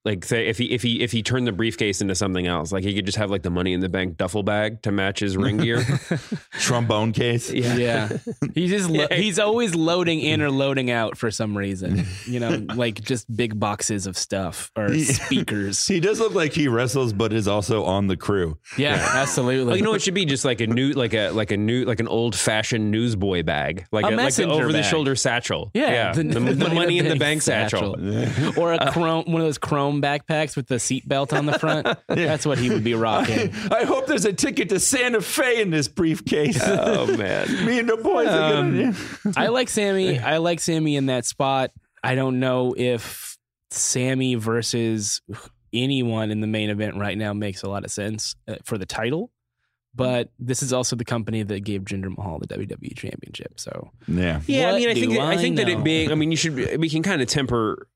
like 0.07 0.25
say 0.25 0.47
if 0.47 0.57
he 0.57 0.66
if 0.73 0.83
he 0.83 1.03
if 1.03 1.11
he 1.11 1.23
turned 1.23 1.47
the 1.47 1.53
briefcase 1.53 2.01
into 2.01 2.14
something 2.14 2.47
else? 2.47 2.71
Like 2.71 2.85
he 2.85 2.95
could 2.95 3.05
just 3.05 3.19
have 3.19 3.31
like 3.31 3.42
the 3.42 3.51
money 3.51 3.73
in 3.73 3.81
the 3.81 3.88
bank 3.88 4.16
duffel 4.16 4.45
bag 4.45 4.81
to 4.83 4.92
match 4.92 5.19
his 5.19 5.37
ring 5.37 5.57
gear. 5.59 5.85
Trombone 6.53 7.12
case. 7.12 7.51
Yeah. 7.51 8.09
He's 8.55 8.71
just 8.71 8.88
lo- 8.88 9.07
Yeah. 9.11 9.16
he's 9.16 9.38
always 9.38 9.75
loading 9.75 10.21
in 10.21 10.40
or 10.40 10.51
loading 10.51 10.90
out 10.90 11.19
for 11.19 11.31
some 11.31 11.59
reason. 11.59 12.07
You 12.25 12.40
know, 12.40 12.64
like 12.75 13.03
just 13.03 13.35
big 13.35 13.59
boxes 13.59 14.07
of 14.07 14.16
stuff 14.16 14.71
or 14.77 14.92
Yeah. 14.92 15.12
speakers. 15.12 15.87
He 15.87 15.99
does 16.01 16.21
look 16.21 16.35
like 16.35 16.53
he 16.53 16.69
wrestles, 16.69 17.12
but 17.12 17.33
is 17.33 17.49
also 17.49 17.85
on 17.85 18.07
the 18.07 18.16
crew. 18.16 18.59
Yeah, 18.79 18.95
absolutely. 19.14 19.73
Oh, 19.73 19.77
you 19.77 19.83
know, 19.83 19.95
it 19.95 20.03
should 20.03 20.14
be 20.14 20.25
just 20.25 20.45
like 20.45 20.61
a 20.61 20.66
new, 20.69 20.92
like 20.92 21.14
a 21.14 21.31
like 21.31 21.51
a 21.51 21.57
new, 21.57 21.85
like 21.85 22.01
an 22.01 22.09
old 22.09 22.37
fashioned 22.37 22.90
newsboy 22.92 23.42
bag, 23.42 23.87
like 23.90 24.05
A 24.05 24.09
a, 24.09 24.16
like 24.16 24.35
the 24.35 24.49
over 24.49 24.73
the 24.73 24.83
shoulder 24.85 25.16
satchel. 25.16 25.73
Yeah, 25.75 26.12
the, 26.12 26.23
the, 26.23 26.40
money 26.71 26.99
in 26.99 27.09
the 27.09 27.16
bank 27.16 27.42
satchel. 27.42 27.97
or 28.57 28.73
a 28.73 28.77
uh, 28.77 28.92
chrome, 28.92 29.25
one 29.27 29.40
of 29.40 29.47
those 29.47 29.59
chrome 29.59 29.96
backpacks 30.03 30.57
with 30.57 30.67
the 30.67 30.79
seat 30.79 31.09
belt 31.09 31.33
on 31.33 31.47
the 31.47 31.59
front. 31.59 31.87
That's 32.09 32.47
what 32.47 32.59
he 32.59 32.71
would 32.71 32.85
be 32.85 32.95
rocking. 32.95 33.53
I 33.71 33.85
hope 33.85 34.07
there's 34.07 34.25
a 34.25 34.33
ticket 34.33 34.69
to 34.71 34.81
Santa 34.81 35.21
Fe 35.21 35.61
in 35.61 35.71
this 35.71 35.89
briefcase. 35.89 36.63
Oh 36.87 37.17
man. 37.17 37.49
Me 37.67 37.79
and 37.79 37.89
the 37.89 37.97
boys 37.97 38.29
are 38.29 38.53
gonna. 38.53 38.95
I 39.37 39.49
like 39.49 39.69
Sammy. 39.69 40.19
I 40.19 40.37
like 40.39 40.61
Sammy 40.61 40.97
in 40.97 41.07
that 41.07 41.25
spot. 41.25 41.71
I 42.03 42.15
don't 42.15 42.39
know 42.39 42.75
if 42.77 43.37
Sammy 43.71 44.35
versus 44.35 45.21
anyone 45.73 46.31
in 46.31 46.41
the 46.41 46.47
main 46.47 46.71
event 46.71 46.97
right 46.97 47.17
now 47.17 47.33
makes 47.33 47.63
a 47.63 47.69
lot 47.69 47.85
of 47.85 47.91
sense 47.91 48.37
uh, 48.47 48.57
for 48.65 48.79
the 48.79 48.87
title. 48.87 49.31
But 49.97 50.31
this 50.39 50.63
is 50.63 50.73
also 50.73 50.95
the 50.95 51.05
company 51.05 51.43
that 51.43 51.61
gave 51.61 51.83
Jinder 51.83 52.15
Mahal 52.15 52.39
the 52.39 52.47
WWE 52.47 52.97
Championship. 52.97 53.59
So 53.59 53.91
Yeah. 54.07 54.41
Yeah, 54.47 54.73
I 54.73 54.79
mean, 54.79 54.89
I 54.89 54.95
think 54.95 55.13
that, 55.13 55.21
I 55.21 55.37
think 55.37 55.57
that 55.57 55.69
it 55.69 55.83
being, 55.83 56.13
I 56.13 56.15
mean, 56.15 56.31
you 56.31 56.37
should, 56.37 56.79
we 56.79 56.91
can 56.91 57.03
kind 57.03 57.23
of 57.23 57.29
temper, 57.29 57.89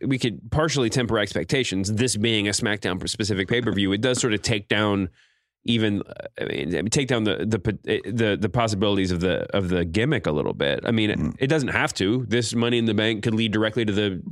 we 0.00 0.18
could 0.18 0.50
partially 0.50 0.88
temper 0.88 1.18
expectations. 1.18 1.92
This 1.92 2.16
being 2.16 2.48
a 2.48 2.52
SmackDown 2.52 3.06
specific 3.08 3.48
pay 3.48 3.60
per 3.60 3.70
view, 3.70 3.92
it 3.92 4.00
does 4.00 4.18
sort 4.18 4.32
of 4.32 4.40
take 4.40 4.68
down 4.68 5.10
even, 5.64 6.02
I 6.40 6.44
mean, 6.44 6.88
take 6.90 7.08
down 7.08 7.24
the 7.24 7.38
the 7.38 7.58
the 8.10 8.38
the 8.40 8.48
possibilities 8.48 9.10
of 9.10 9.20
the 9.20 9.42
of 9.54 9.68
the 9.68 9.84
gimmick 9.84 10.26
a 10.26 10.32
little 10.32 10.54
bit. 10.54 10.80
I 10.84 10.92
mean, 10.92 11.34
it 11.38 11.48
doesn't 11.48 11.68
have 11.68 11.92
to. 11.94 12.24
This 12.28 12.54
Money 12.54 12.78
in 12.78 12.84
the 12.84 12.94
Bank 12.94 13.24
could 13.24 13.34
lead 13.34 13.52
directly 13.52 13.84
to 13.84 13.92
the, 13.92 14.22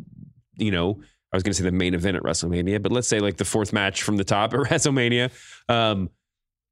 you 0.56 0.70
know. 0.70 1.00
I 1.32 1.36
was 1.36 1.42
going 1.42 1.50
to 1.52 1.58
say 1.58 1.64
the 1.64 1.72
main 1.72 1.94
event 1.94 2.16
at 2.16 2.22
WrestleMania, 2.22 2.80
but 2.80 2.92
let's 2.92 3.08
say 3.08 3.18
like 3.18 3.38
the 3.38 3.44
fourth 3.44 3.72
match 3.72 4.04
from 4.04 4.16
the 4.16 4.22
top 4.22 4.54
at 4.54 4.60
WrestleMania. 4.70 5.32
Um, 5.68 6.10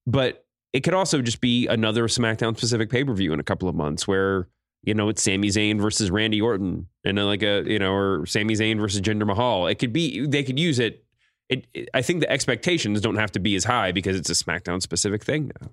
but 0.07 0.45
it 0.73 0.81
could 0.81 0.95
also 0.95 1.21
just 1.23 1.41
be 1.41 1.67
another 1.67 2.05
SmackDown 2.09 2.57
specific 2.57 2.91
pay 2.91 3.05
per 3.05 3.12
view 3.15 3.33
in 3.33 3.41
a 3.41 3.45
couple 3.45 3.69
of 3.69 3.75
months 3.75 4.07
where 4.09 4.49
you 4.83 4.95
know 4.95 5.09
it's 5.09 5.23
Sami 5.23 5.49
Zayn 5.49 5.81
versus 5.81 6.11
Randy 6.11 6.41
Orton 6.41 6.87
and 7.05 7.19
then 7.19 7.27
like 7.27 7.43
a 7.43 7.62
you 7.67 7.79
know 7.79 7.93
or 7.93 8.27
Sami 8.27 8.55
Zayn 8.55 8.81
versus 8.81 9.01
Jinder 9.01 9.27
Mahal. 9.27 9.67
It 9.67 9.77
could 9.77 9.93
be 9.93 10.27
they 10.27 10.43
could 10.43 10.59
use 10.59 10.79
it. 10.79 11.05
It, 11.49 11.67
it- 11.75 11.88
I 11.93 12.01
think 12.03 12.21
the 12.21 12.31
expectations 12.31 13.01
don't 13.01 13.17
have 13.17 13.33
to 13.33 13.41
be 13.41 13.55
as 13.57 13.65
high 13.65 13.93
because 13.93 14.17
it's 14.17 14.31
a 14.31 14.35
SmackDown 14.35 14.81
specific 14.81 15.23
thing 15.25 15.51
now. 15.61 15.69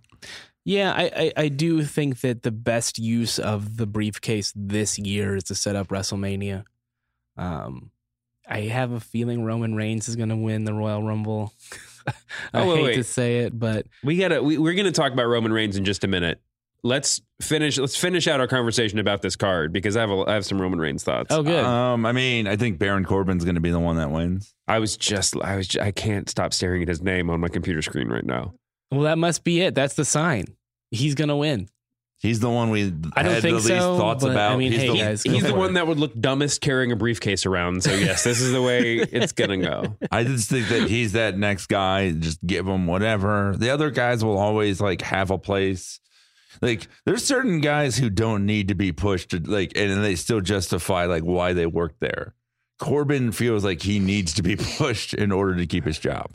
Yeah, 0.65 0.92
I, 0.94 1.04
I, 1.15 1.34
I 1.46 1.48
do 1.48 1.84
think 1.84 2.20
that 2.20 2.44
the 2.44 2.52
best 2.52 3.00
use 3.00 3.39
of 3.39 3.78
the 3.78 3.88
briefcase 3.88 4.52
this 4.56 5.00
year 5.00 5.38
is 5.38 5.46
to 5.46 5.56
set 5.56 5.76
up 5.78 5.88
WrestleMania. 5.88 6.65
Um, 7.38 7.92
I 8.48 8.62
have 8.62 8.92
a 8.92 9.00
feeling 9.00 9.44
Roman 9.46 9.74
Reigns 9.76 10.10
is 10.10 10.15
going 10.18 10.30
to 10.30 10.36
win 10.36 10.65
the 10.65 10.74
Royal 10.74 11.02
Rumble. 11.02 11.54
I 12.53 12.62
Oh, 12.62 12.67
wait, 12.69 12.75
hate 12.77 12.83
wait. 12.83 12.95
to 12.95 13.03
say 13.03 13.39
it, 13.39 13.57
but 13.57 13.85
We 14.03 14.17
gotta 14.17 14.41
we, 14.43 14.57
we're 14.57 14.73
gonna 14.73 14.91
talk 14.91 15.12
about 15.13 15.27
Roman 15.27 15.51
Reigns 15.53 15.77
in 15.77 15.85
just 15.85 16.03
a 16.03 16.07
minute. 16.07 16.41
Let's 16.81 17.21
finish 17.41 17.77
let's 17.77 17.97
finish 17.97 18.25
out 18.27 18.39
our 18.39 18.47
conversation 18.47 18.99
about 18.99 19.21
this 19.21 19.35
card 19.35 19.73
because 19.73 19.97
I 19.97 20.01
have 20.01 20.09
a, 20.12 20.23
I 20.27 20.33
have 20.35 20.45
some 20.45 20.62
Roman 20.62 20.79
Reigns 20.79 21.03
thoughts. 21.03 21.27
oh, 21.29 21.43
good. 21.43 21.63
Um, 21.63 22.05
I 22.05 22.13
mean, 22.13 22.47
I 22.47 22.55
think 22.55 22.79
Baron 22.79 23.03
Corbin's 23.03 23.43
going 23.43 23.55
to 23.55 23.62
be 23.62 23.69
the 23.71 23.79
one 23.81 23.97
that 23.97 24.12
wins. 24.12 24.53
I 24.67 24.79
was 24.79 24.95
just 24.95 25.35
I 25.41 25.57
was 25.57 25.75
I 25.75 25.91
can't 25.91 26.29
stop 26.29 26.53
staring 26.53 26.81
at 26.81 26.88
his 26.88 27.01
name 27.01 27.29
on 27.29 27.41
my 27.41 27.49
computer 27.49 27.81
screen 27.81 28.07
right 28.07 28.25
now. 28.25 28.53
well, 28.91 29.01
that 29.01 29.17
must 29.17 29.43
be 29.43 29.59
it. 29.62 29.75
That's 29.75 29.95
the 29.95 30.05
sign. 30.05 30.45
He's 30.91 31.15
going 31.15 31.27
to 31.27 31.35
win. 31.35 31.67
He's 32.19 32.41
the 32.41 32.49
one 32.49 32.69
we 32.69 32.88
I 33.15 33.23
don't 33.23 33.34
had 33.34 33.41
think 33.41 33.43
the 33.43 33.51
least 33.53 33.67
so, 33.67 33.97
thoughts 33.97 34.25
but, 34.25 34.32
about. 34.32 34.51
I 34.51 34.58
mean, 34.58 34.73
he's 34.73 34.82
hey, 34.82 34.89
the, 34.89 34.97
guys, 34.97 35.23
He's 35.23 35.43
the 35.43 35.55
one 35.55 35.71
it. 35.71 35.73
that 35.75 35.88
would 35.88 35.99
look 35.99 36.19
dumbest 36.19 36.60
carrying 36.60 36.91
a 36.91 36.97
briefcase 36.97 37.45
around. 37.45 37.82
So 37.82 37.93
yes, 37.93 38.25
this 38.25 38.41
is 38.41 38.51
the 38.51 38.62
way 38.62 38.97
it's 38.97 39.32
gonna 39.32 39.58
go. 39.58 39.95
I 40.12 40.25
just 40.25 40.49
think 40.49 40.67
that 40.67 40.89
he's 40.89 41.13
that 41.13 41.38
next 41.38 41.67
guy. 41.67 42.12
Just 42.12 42.45
give 42.45 42.67
him 42.67 42.88
whatever. 42.88 43.55
The 43.58 43.69
other 43.69 43.89
guys 43.89 44.23
will 44.23 44.38
always 44.38 44.82
like 44.82 45.01
have 45.03 45.32
a 45.32 45.38
place. 45.38 46.01
Like 46.62 46.89
there's 47.05 47.23
certain 47.23 47.62
guys 47.62 47.97
who 47.97 48.10
don't 48.10 48.45
need 48.45 48.67
to 48.67 48.75
be 48.75 48.91
pushed, 48.91 49.47
like, 49.47 49.71
and 49.77 50.03
they 50.03 50.15
still 50.15 50.41
justify 50.41 51.05
like 51.05 51.23
why 51.23 51.53
they 51.53 51.67
work 51.67 51.93
there. 52.01 52.34
Corbin 52.79 53.32
feels 53.32 53.63
like 53.63 53.82
he 53.82 53.99
needs 53.99 54.34
to 54.34 54.43
be 54.43 54.55
pushed 54.77 55.13
in 55.13 55.32
order 55.32 55.55
to 55.55 55.65
keep 55.65 55.86
his 55.86 55.99
job 55.99 56.32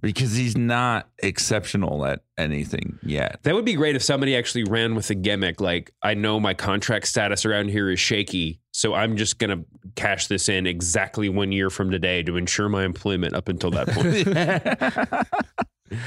because 0.00 0.34
he's 0.34 0.56
not 0.56 1.08
exceptional 1.22 2.04
at 2.06 2.20
anything 2.38 2.98
yet. 3.02 3.40
That 3.42 3.54
would 3.54 3.64
be 3.64 3.74
great 3.74 3.96
if 3.96 4.02
somebody 4.02 4.36
actually 4.36 4.64
ran 4.64 4.94
with 4.94 5.10
a 5.10 5.14
gimmick 5.14 5.60
like 5.60 5.92
I 6.02 6.14
know 6.14 6.40
my 6.40 6.54
contract 6.54 7.06
status 7.06 7.44
around 7.44 7.68
here 7.70 7.90
is 7.90 8.00
shaky, 8.00 8.60
so 8.72 8.94
I'm 8.94 9.16
just 9.16 9.38
gonna 9.38 9.64
cash 9.94 10.26
this 10.26 10.48
in 10.48 10.66
exactly 10.66 11.28
one 11.28 11.52
year 11.52 11.70
from 11.70 11.90
today 11.90 12.22
to 12.22 12.36
ensure 12.36 12.68
my 12.68 12.84
employment 12.84 13.34
up 13.34 13.48
until 13.48 13.70
that 13.72 13.88
point. 13.88 15.26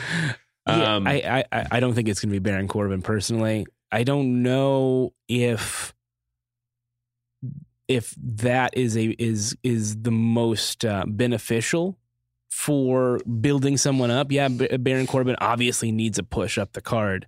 Yeah, 0.65 0.95
Um, 0.95 1.07
I, 1.07 1.43
I 1.51 1.67
I 1.71 1.79
don't 1.81 1.93
think 1.93 2.07
it's 2.07 2.21
going 2.21 2.29
to 2.29 2.39
be 2.39 2.39
Baron 2.39 2.69
Corbin 2.69 3.01
personally. 3.01 3.65
I 3.91 4.03
don't 4.03 4.43
know 4.43 5.13
if 5.27 5.93
if 7.89 8.15
that 8.17 8.77
is 8.77 8.95
a 8.95 9.07
is 9.19 9.57
is 9.63 10.03
the 10.03 10.11
most 10.11 10.85
uh, 10.85 11.03
beneficial 11.05 11.97
for 12.53 13.17
building 13.41 13.77
someone 13.77 14.11
up. 14.11 14.31
Yeah, 14.31 14.47
Baron 14.47 15.07
Corbin 15.07 15.35
obviously 15.41 15.91
needs 15.91 16.19
a 16.19 16.23
push 16.23 16.59
up 16.59 16.73
the 16.73 16.81
card, 16.81 17.27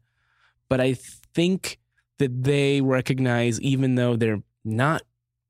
but 0.70 0.80
I 0.80 0.94
think 1.34 1.80
that 2.20 2.44
they 2.44 2.80
recognize, 2.80 3.60
even 3.60 3.96
though 3.96 4.16
they're 4.16 4.44
not 4.64 5.02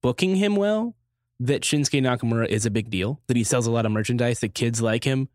booking 0.02 0.38
him 0.38 0.56
well, 0.56 0.96
that 1.42 1.62
Shinsuke 1.62 2.02
Nakamura 2.02 2.48
is 2.48 2.66
a 2.66 2.72
big 2.72 2.90
deal. 2.90 3.20
That 3.28 3.36
he 3.36 3.44
sells 3.44 3.68
a 3.68 3.72
lot 3.72 3.86
of 3.86 3.92
merchandise. 3.92 4.40
That 4.40 4.56
kids 4.56 4.82
like 4.82 5.04
him, 5.04 5.28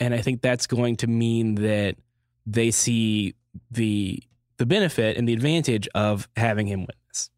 and 0.00 0.14
I 0.14 0.22
think 0.22 0.40
that's 0.40 0.66
going 0.66 0.96
to 0.96 1.06
mean 1.06 1.56
that 1.56 1.96
they 2.46 2.70
see 2.70 3.34
the 3.70 4.22
the 4.56 4.66
benefit 4.66 5.18
and 5.18 5.28
the 5.28 5.34
advantage 5.34 5.88
of 5.94 6.26
having 6.36 6.66
him 6.66 6.80
win 6.80 6.96
this. 7.08 7.30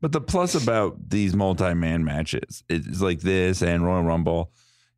But 0.00 0.12
the 0.12 0.22
plus 0.22 0.54
about 0.54 1.10
these 1.10 1.36
multi 1.36 1.74
man 1.74 2.02
matches 2.02 2.64
is 2.70 3.02
like 3.02 3.20
this 3.20 3.62
and 3.62 3.84
Royal 3.84 4.02
Rumble. 4.02 4.50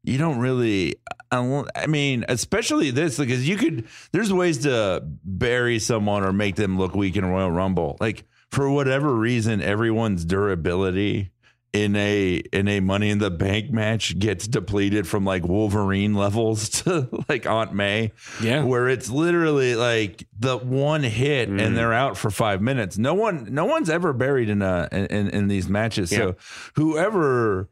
You 0.04 0.16
don't 0.18 0.38
really, 0.38 0.94
I 1.30 1.86
mean, 1.86 2.24
especially 2.28 2.90
this 2.90 3.18
because 3.18 3.46
you 3.48 3.56
could. 3.56 3.86
There's 4.12 4.32
ways 4.32 4.58
to 4.58 5.02
bury 5.24 5.78
someone 5.78 6.24
or 6.24 6.32
make 6.32 6.56
them 6.56 6.78
look 6.78 6.94
weak 6.94 7.16
in 7.16 7.26
Royal 7.26 7.50
Rumble. 7.50 7.96
Like 8.00 8.24
for 8.50 8.70
whatever 8.70 9.14
reason, 9.14 9.60
everyone's 9.60 10.24
durability 10.24 11.32
in 11.74 11.94
a 11.96 12.36
in 12.50 12.66
a 12.66 12.80
Money 12.80 13.10
in 13.10 13.18
the 13.18 13.30
Bank 13.30 13.70
match 13.70 14.18
gets 14.18 14.48
depleted 14.48 15.06
from 15.06 15.26
like 15.26 15.44
Wolverine 15.46 16.14
levels 16.14 16.68
to 16.84 17.08
like 17.28 17.44
Aunt 17.46 17.74
May 17.74 18.12
Yeah. 18.40 18.64
where 18.64 18.88
it's 18.88 19.10
literally 19.10 19.74
like 19.74 20.26
the 20.38 20.56
one 20.56 21.02
hit 21.02 21.50
Mm. 21.50 21.60
and 21.60 21.76
they're 21.76 21.92
out 21.92 22.16
for 22.16 22.30
five 22.30 22.62
minutes. 22.62 22.96
No 22.96 23.12
one, 23.12 23.48
no 23.50 23.66
one's 23.66 23.90
ever 23.90 24.14
buried 24.14 24.48
in 24.48 24.62
a 24.62 24.88
in, 24.90 25.28
in 25.28 25.48
these 25.48 25.68
matches. 25.68 26.08
So 26.08 26.36
whoever 26.74 27.68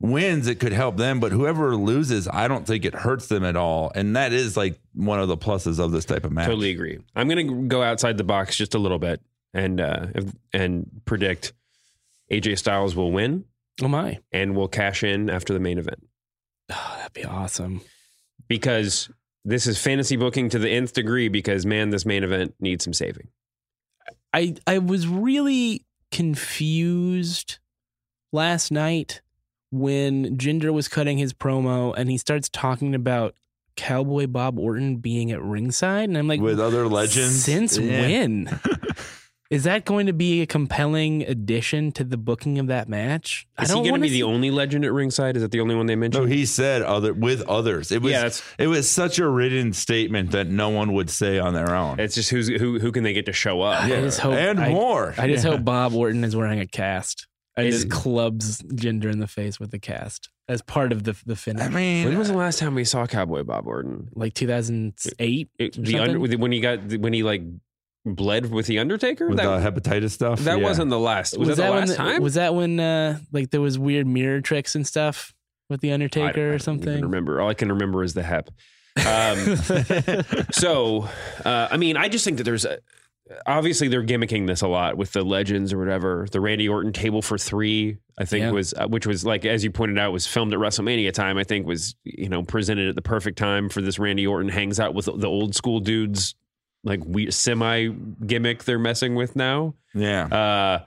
wins, 0.00 0.46
it 0.46 0.60
could 0.60 0.72
help 0.72 0.96
them, 0.96 1.18
but 1.20 1.32
whoever 1.32 1.74
loses, 1.76 2.28
I 2.28 2.46
don't 2.48 2.66
think 2.66 2.84
it 2.84 2.94
hurts 2.94 3.26
them 3.26 3.44
at 3.44 3.56
all. 3.56 3.90
And 3.94 4.14
that 4.16 4.32
is 4.32 4.56
like 4.56 4.78
one 4.94 5.18
of 5.20 5.28
the 5.28 5.36
pluses 5.36 5.78
of 5.78 5.90
this 5.92 6.04
type 6.04 6.24
of 6.24 6.32
match. 6.32 6.46
Totally 6.46 6.70
agree. 6.70 6.98
I'm 7.16 7.28
going 7.28 7.46
to 7.48 7.66
go 7.68 7.82
outside 7.82 8.16
the 8.16 8.24
box 8.24 8.56
just 8.56 8.74
a 8.74 8.78
little 8.78 8.98
bit 8.98 9.20
and 9.54 9.80
uh, 9.80 10.06
and 10.52 10.88
predict 11.04 11.52
AJ 12.30 12.58
Styles 12.58 12.94
will 12.94 13.10
win 13.12 13.44
Oh 13.82 13.88
my. 13.88 14.18
and 14.32 14.54
will 14.54 14.68
cash 14.68 15.02
in 15.02 15.30
after 15.30 15.52
the 15.52 15.60
main 15.60 15.78
event 15.78 16.06
Oh, 16.70 16.94
that'd 16.98 17.12
be 17.14 17.24
awesome. 17.24 17.80
because 18.48 19.08
this 19.44 19.66
is 19.66 19.78
fantasy 19.82 20.16
booking 20.16 20.50
to 20.50 20.58
the 20.58 20.68
nth 20.70 20.92
degree. 20.92 21.28
Because 21.28 21.64
man, 21.64 21.90
this 21.90 22.04
main 22.04 22.22
event 22.22 22.54
needs 22.60 22.84
some 22.84 22.92
saving. 22.92 23.28
I 24.34 24.56
I 24.66 24.78
was 24.78 25.08
really 25.08 25.86
confused 26.12 27.58
last 28.32 28.70
night 28.70 29.22
when 29.70 30.36
Jinder 30.36 30.72
was 30.72 30.88
cutting 30.88 31.18
his 31.18 31.32
promo 31.32 31.94
and 31.96 32.10
he 32.10 32.18
starts 32.18 32.48
talking 32.48 32.94
about 32.94 33.34
Cowboy 33.76 34.26
Bob 34.26 34.58
Orton 34.58 34.96
being 34.96 35.30
at 35.30 35.42
ringside, 35.42 36.08
and 36.08 36.18
I'm 36.18 36.26
like, 36.26 36.40
With 36.40 36.58
other 36.60 36.86
legends? 36.88 37.44
Since 37.44 37.78
Yeah. 37.78 38.00
when? 38.00 38.60
Is 39.50 39.64
that 39.64 39.86
going 39.86 40.04
to 40.08 40.12
be 40.12 40.42
a 40.42 40.46
compelling 40.46 41.22
addition 41.22 41.90
to 41.92 42.04
the 42.04 42.18
booking 42.18 42.58
of 42.58 42.66
that 42.66 42.86
match? 42.86 43.46
Is 43.58 43.68
he 43.70 43.74
going 43.76 43.84
to 43.86 43.90
wanna 43.92 44.02
be 44.02 44.08
the 44.10 44.24
only 44.24 44.50
legend 44.50 44.84
at 44.84 44.92
ringside? 44.92 45.36
Is 45.36 45.42
that 45.42 45.52
the 45.52 45.60
only 45.60 45.74
one 45.74 45.86
they 45.86 45.96
mentioned? 45.96 46.26
No, 46.26 46.30
he 46.30 46.44
said 46.44 46.82
other 46.82 47.14
with 47.14 47.40
others. 47.48 47.90
It 47.90 48.02
was 48.02 48.12
Yeah, 48.12 48.28
it 48.58 48.66
was 48.66 48.90
such 48.90 49.18
a 49.18 49.26
written 49.26 49.72
statement 49.72 50.32
that 50.32 50.48
no 50.48 50.68
one 50.68 50.92
would 50.92 51.08
say 51.08 51.38
on 51.38 51.54
their 51.54 51.74
own. 51.74 51.98
it's 51.98 52.14
just 52.14 52.28
who's 52.28 52.48
who. 52.48 52.78
Who 52.78 52.92
can 52.92 53.04
they 53.04 53.14
get 53.14 53.24
to 53.24 53.32
show 53.32 53.62
up? 53.62 53.84
I 53.84 53.88
just 53.88 54.20
hope 54.20 54.34
and 54.34 54.60
I- 54.60 54.68
more. 54.68 55.14
I 55.16 55.28
just 55.28 55.46
Yeah. 55.46 55.52
hope 55.52 55.64
Bob 55.64 55.94
Orton 55.94 56.24
is 56.24 56.36
wearing 56.36 56.60
a 56.60 56.66
cast 56.66 57.26
and 57.58 57.66
Is- 57.66 57.84
just 57.84 57.90
clubs 57.90 58.62
Jinder 58.62 59.12
in 59.12 59.18
the 59.18 59.26
face 59.26 59.60
with 59.60 59.70
the 59.72 59.78
cast 59.78 60.30
as 60.48 60.62
part 60.62 60.92
of 60.92 61.04
the 61.04 61.14
the 61.26 61.36
finish. 61.36 61.62
I 61.62 61.68
mean, 61.68 62.06
When 62.06 62.16
was 62.18 62.28
the 62.28 62.36
last 62.36 62.58
time 62.58 62.74
we 62.74 62.84
saw 62.84 63.06
Cowboy 63.06 63.42
Bob 63.42 63.66
Orton? 63.66 64.08
like 64.14 64.32
2008. 64.32 65.48
It- 65.58 65.76
or 65.78 65.82
the 65.82 65.92
something? 65.92 66.00
under, 66.22 66.38
when 66.38 66.52
he 66.52 66.60
got 66.60 66.80
when 66.98 67.12
he 67.12 67.22
like 67.22 67.42
bled 68.06 68.50
with 68.50 68.66
the 68.66 68.78
Undertaker. 68.78 69.28
with 69.28 69.36
that 69.38 69.44
the 69.44 69.70
hepatitis 69.80 70.12
stuff. 70.12 70.40
that 70.40 70.58
Yeah. 70.58 70.64
wasn't 70.64 70.88
the 70.90 70.98
last. 70.98 71.36
Was, 71.36 71.48
that, 71.48 71.56
the 71.56 71.62
when 71.70 71.80
last 71.80 71.96
time? 71.96 72.22
Was 72.22 72.34
that 72.34 72.54
when 72.54 72.80
uh, 72.80 73.18
like 73.32 73.50
there 73.50 73.60
was 73.60 73.78
weird 73.78 74.06
mirror 74.06 74.40
tricks 74.40 74.74
and 74.74 74.86
stuff 74.86 75.34
with 75.68 75.80
the 75.82 75.88
I 75.88 75.96
don't- 75.96 76.02
I 76.02 76.04
Undertaker 76.04 76.32
don't 76.32 76.44
or 76.44 76.48
even 76.54 76.58
something? 76.60 77.00
remember. 77.02 77.40
All 77.42 77.48
I 77.50 77.54
can 77.54 77.68
remember 77.70 78.02
is 78.02 78.14
the 78.14 78.22
hep. 78.22 78.48
Um, 79.06 79.56
so, 80.52 81.08
uh, 81.44 81.68
I 81.70 81.76
mean, 81.76 81.96
I 81.96 82.08
just 82.08 82.24
think 82.24 82.38
that 82.38 82.44
there's 82.44 82.64
a, 82.64 82.78
obviously 83.46 83.88
they're 83.88 84.02
gimmicking 84.04 84.46
this 84.46 84.62
a 84.62 84.68
lot 84.68 84.96
with 84.96 85.12
the 85.12 85.22
legends 85.24 85.72
or 85.72 85.78
whatever. 85.78 86.26
The 86.30 86.40
Randy 86.40 86.68
Orton 86.68 86.92
table 86.92 87.22
for 87.22 87.36
three, 87.38 87.98
I 88.18 88.24
think 88.24 88.42
Yeah. 88.42 88.50
was, 88.52 88.74
uh, 88.74 88.86
which 88.88 89.06
was 89.06 89.24
like 89.24 89.44
as 89.44 89.62
you 89.64 89.70
pointed 89.70 89.98
out, 89.98 90.12
was 90.12 90.26
filmed 90.26 90.52
at 90.52 90.58
WrestleMania 90.58 91.12
time. 91.12 91.36
I 91.38 91.44
think 91.44 91.66
was 91.66 91.94
you 92.04 92.28
know 92.28 92.42
presented 92.42 92.88
at 92.88 92.94
the 92.94 93.02
perfect 93.02 93.38
time 93.38 93.68
for 93.68 93.80
this 93.80 93.98
Randy 93.98 94.26
Orton 94.26 94.48
hangs 94.50 94.80
out 94.80 94.94
with 94.94 95.06
the 95.06 95.28
old 95.28 95.54
school 95.54 95.80
dudes, 95.80 96.34
like 96.84 97.00
we 97.04 97.30
semi 97.30 97.88
gimmick 98.26 98.64
they're 98.64 98.78
messing 98.78 99.14
with 99.14 99.36
now. 99.36 99.74
Yeah. 99.94 100.24
Uh, 100.26 100.84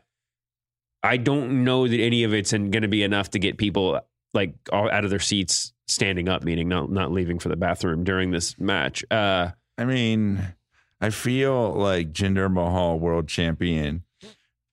I 1.03 1.17
don't 1.17 1.63
know 1.63 1.87
that 1.87 1.99
any 1.99 2.23
of 2.23 2.33
it's 2.33 2.51
going 2.51 2.71
to 2.83 2.87
be 2.87 3.01
enough 3.03 3.31
to 3.31 3.39
get 3.39 3.57
people 3.57 3.99
like 4.33 4.53
all 4.71 4.89
out 4.89 5.03
of 5.03 5.09
their 5.09 5.19
seats, 5.19 5.73
standing 5.87 6.29
up, 6.29 6.43
meaning 6.43 6.69
not 6.69 6.91
not 6.91 7.11
leaving 7.11 7.39
for 7.39 7.49
the 7.49 7.55
bathroom 7.55 8.03
during 8.03 8.31
this 8.31 8.57
match. 8.59 9.03
Uh, 9.11 9.49
I 9.77 9.85
mean, 9.85 10.53
I 11.01 11.09
feel 11.09 11.73
like 11.73 12.13
Jinder 12.13 12.51
Mahal, 12.51 12.99
world 12.99 13.27
champion, 13.27 14.03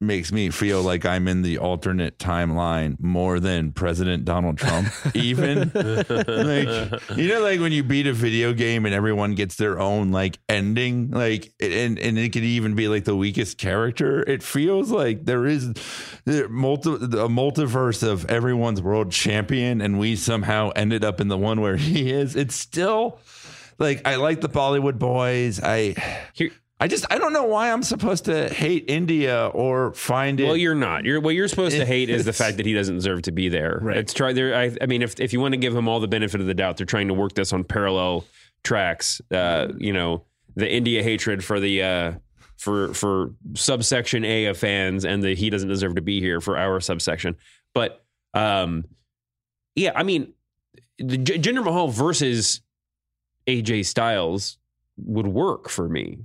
makes 0.01 0.31
me 0.31 0.49
feel 0.51 0.81
like 0.83 1.05
I'm 1.05 1.27
in 1.27 1.43
the 1.43 1.59
alternate 1.59 2.19
timeline 2.19 3.01
more 3.01 3.41
than 3.41 3.73
President 3.73 4.25
Donald 4.25 4.59
Trump. 4.59 4.89
Even 5.15 5.73
like 5.75 7.01
you 7.17 7.29
know, 7.29 7.41
like 7.41 7.61
when 7.61 7.73
you 7.73 7.83
beat 7.83 8.07
a 8.07 8.13
video 8.13 8.53
game 8.53 8.87
and 8.87 8.95
everyone 8.95 9.35
gets 9.35 9.57
their 9.57 9.81
own 9.81 10.13
like 10.13 10.39
ending, 10.49 11.11
like 11.11 11.53
and 11.61 11.99
and 11.99 12.19
it 12.19 12.33
could 12.33 12.45
even 12.45 12.75
be 12.75 12.89
like 12.89 13.05
the 13.05 13.17
weakest 13.17 13.59
character. 13.59 14.23
It 14.23 14.43
feels 14.43 14.91
like 14.91 15.25
there 15.25 15.47
is 15.47 15.73
there 16.25 16.49
multi, 16.49 16.91
a 16.91 17.29
multiverse 17.29 18.07
of 18.07 18.25
everyone's 18.27 18.81
world 18.81 19.11
champion, 19.11 19.81
and 19.81 19.99
we 19.99 20.15
somehow 20.15 20.71
ended 20.77 21.05
up 21.05 21.21
in 21.21 21.29
the 21.29 21.39
one 21.39 21.61
where 21.61 21.77
he 21.77 22.11
is. 22.11 22.37
It's 22.37 22.55
still 22.55 23.19
like 23.79 24.07
I 24.07 24.17
like 24.17 24.41
the 24.41 24.49
Bollywood 24.49 24.99
boys. 24.99 25.61
I 25.63 25.95
Here- 26.35 26.51
I 26.81 26.87
just 26.87 27.05
I 27.11 27.19
don't 27.19 27.33
know 27.33 27.43
why 27.45 27.73
I'm 27.73 27.83
supposed 27.83 28.27
to 28.27 28.49
hate 28.49 28.85
India 28.87 29.49
or 29.49 29.93
find 29.95 30.39
it. 30.39 30.45
well, 30.45 30.57
you're 30.57 30.77
not. 30.77 31.05
You're 31.05 31.21
what 31.21 31.35
you're 31.35 31.49
supposed 31.49 31.77
to 31.77 31.85
hate 31.95 32.09
is 32.09 32.25
the 32.25 32.33
fact 32.33 32.57
that 32.59 32.67
he 32.67 32.73
doesn't 32.73 32.95
deserve 32.95 33.23
to 33.23 33.33
be 33.33 33.49
there. 33.49 33.81
Right. 33.83 33.97
It's 33.97 34.15
try 34.15 34.33
there. 34.33 34.55
I, 34.55 34.77
I 34.81 34.87
mean, 34.87 35.03
if 35.03 35.19
if 35.19 35.33
you 35.33 35.41
want 35.41 35.55
to 35.55 35.59
give 35.59 35.75
him 35.75 35.89
all 35.89 35.99
the 35.99 36.07
benefit 36.07 36.41
of 36.41 36.47
the 36.47 36.55
doubt, 36.55 36.77
they're 36.77 36.87
trying 36.87 37.09
to 37.09 37.15
work 37.15 37.35
this 37.35 37.53
on 37.53 37.65
parallel 37.65 38.25
tracks. 38.63 39.21
Uh, 39.33 39.69
you 39.77 39.93
know, 39.93 40.25
the 40.55 40.71
India 40.73 41.03
hatred 41.03 41.45
for 41.45 41.59
the. 41.59 41.83
Uh, 41.83 42.13
for 42.59 42.93
for 42.93 43.35
subsection 43.55 44.25
A 44.25 44.47
of 44.47 44.59
fans, 44.59 45.05
and 45.05 45.23
the 45.23 45.35
he 45.35 45.49
doesn't 45.49 45.69
deserve 45.69 45.95
to 45.95 46.01
be 46.03 46.21
here 46.21 46.41
for 46.41 46.57
our 46.59 46.81
subsection. 46.81 47.37
But 47.73 48.05
um, 48.35 48.85
yeah, 49.77 49.93
I 49.95 50.03
mean, 50.03 50.33
the 50.99 51.19
J- 51.19 51.39
Jinder 51.39 51.65
Mahal 51.65 51.87
versus 51.87 52.61
AJ 53.49 53.87
Styles 53.87 54.59
would 54.99 55.27
work 55.27 55.69
for 55.69 55.89
me. 55.89 56.19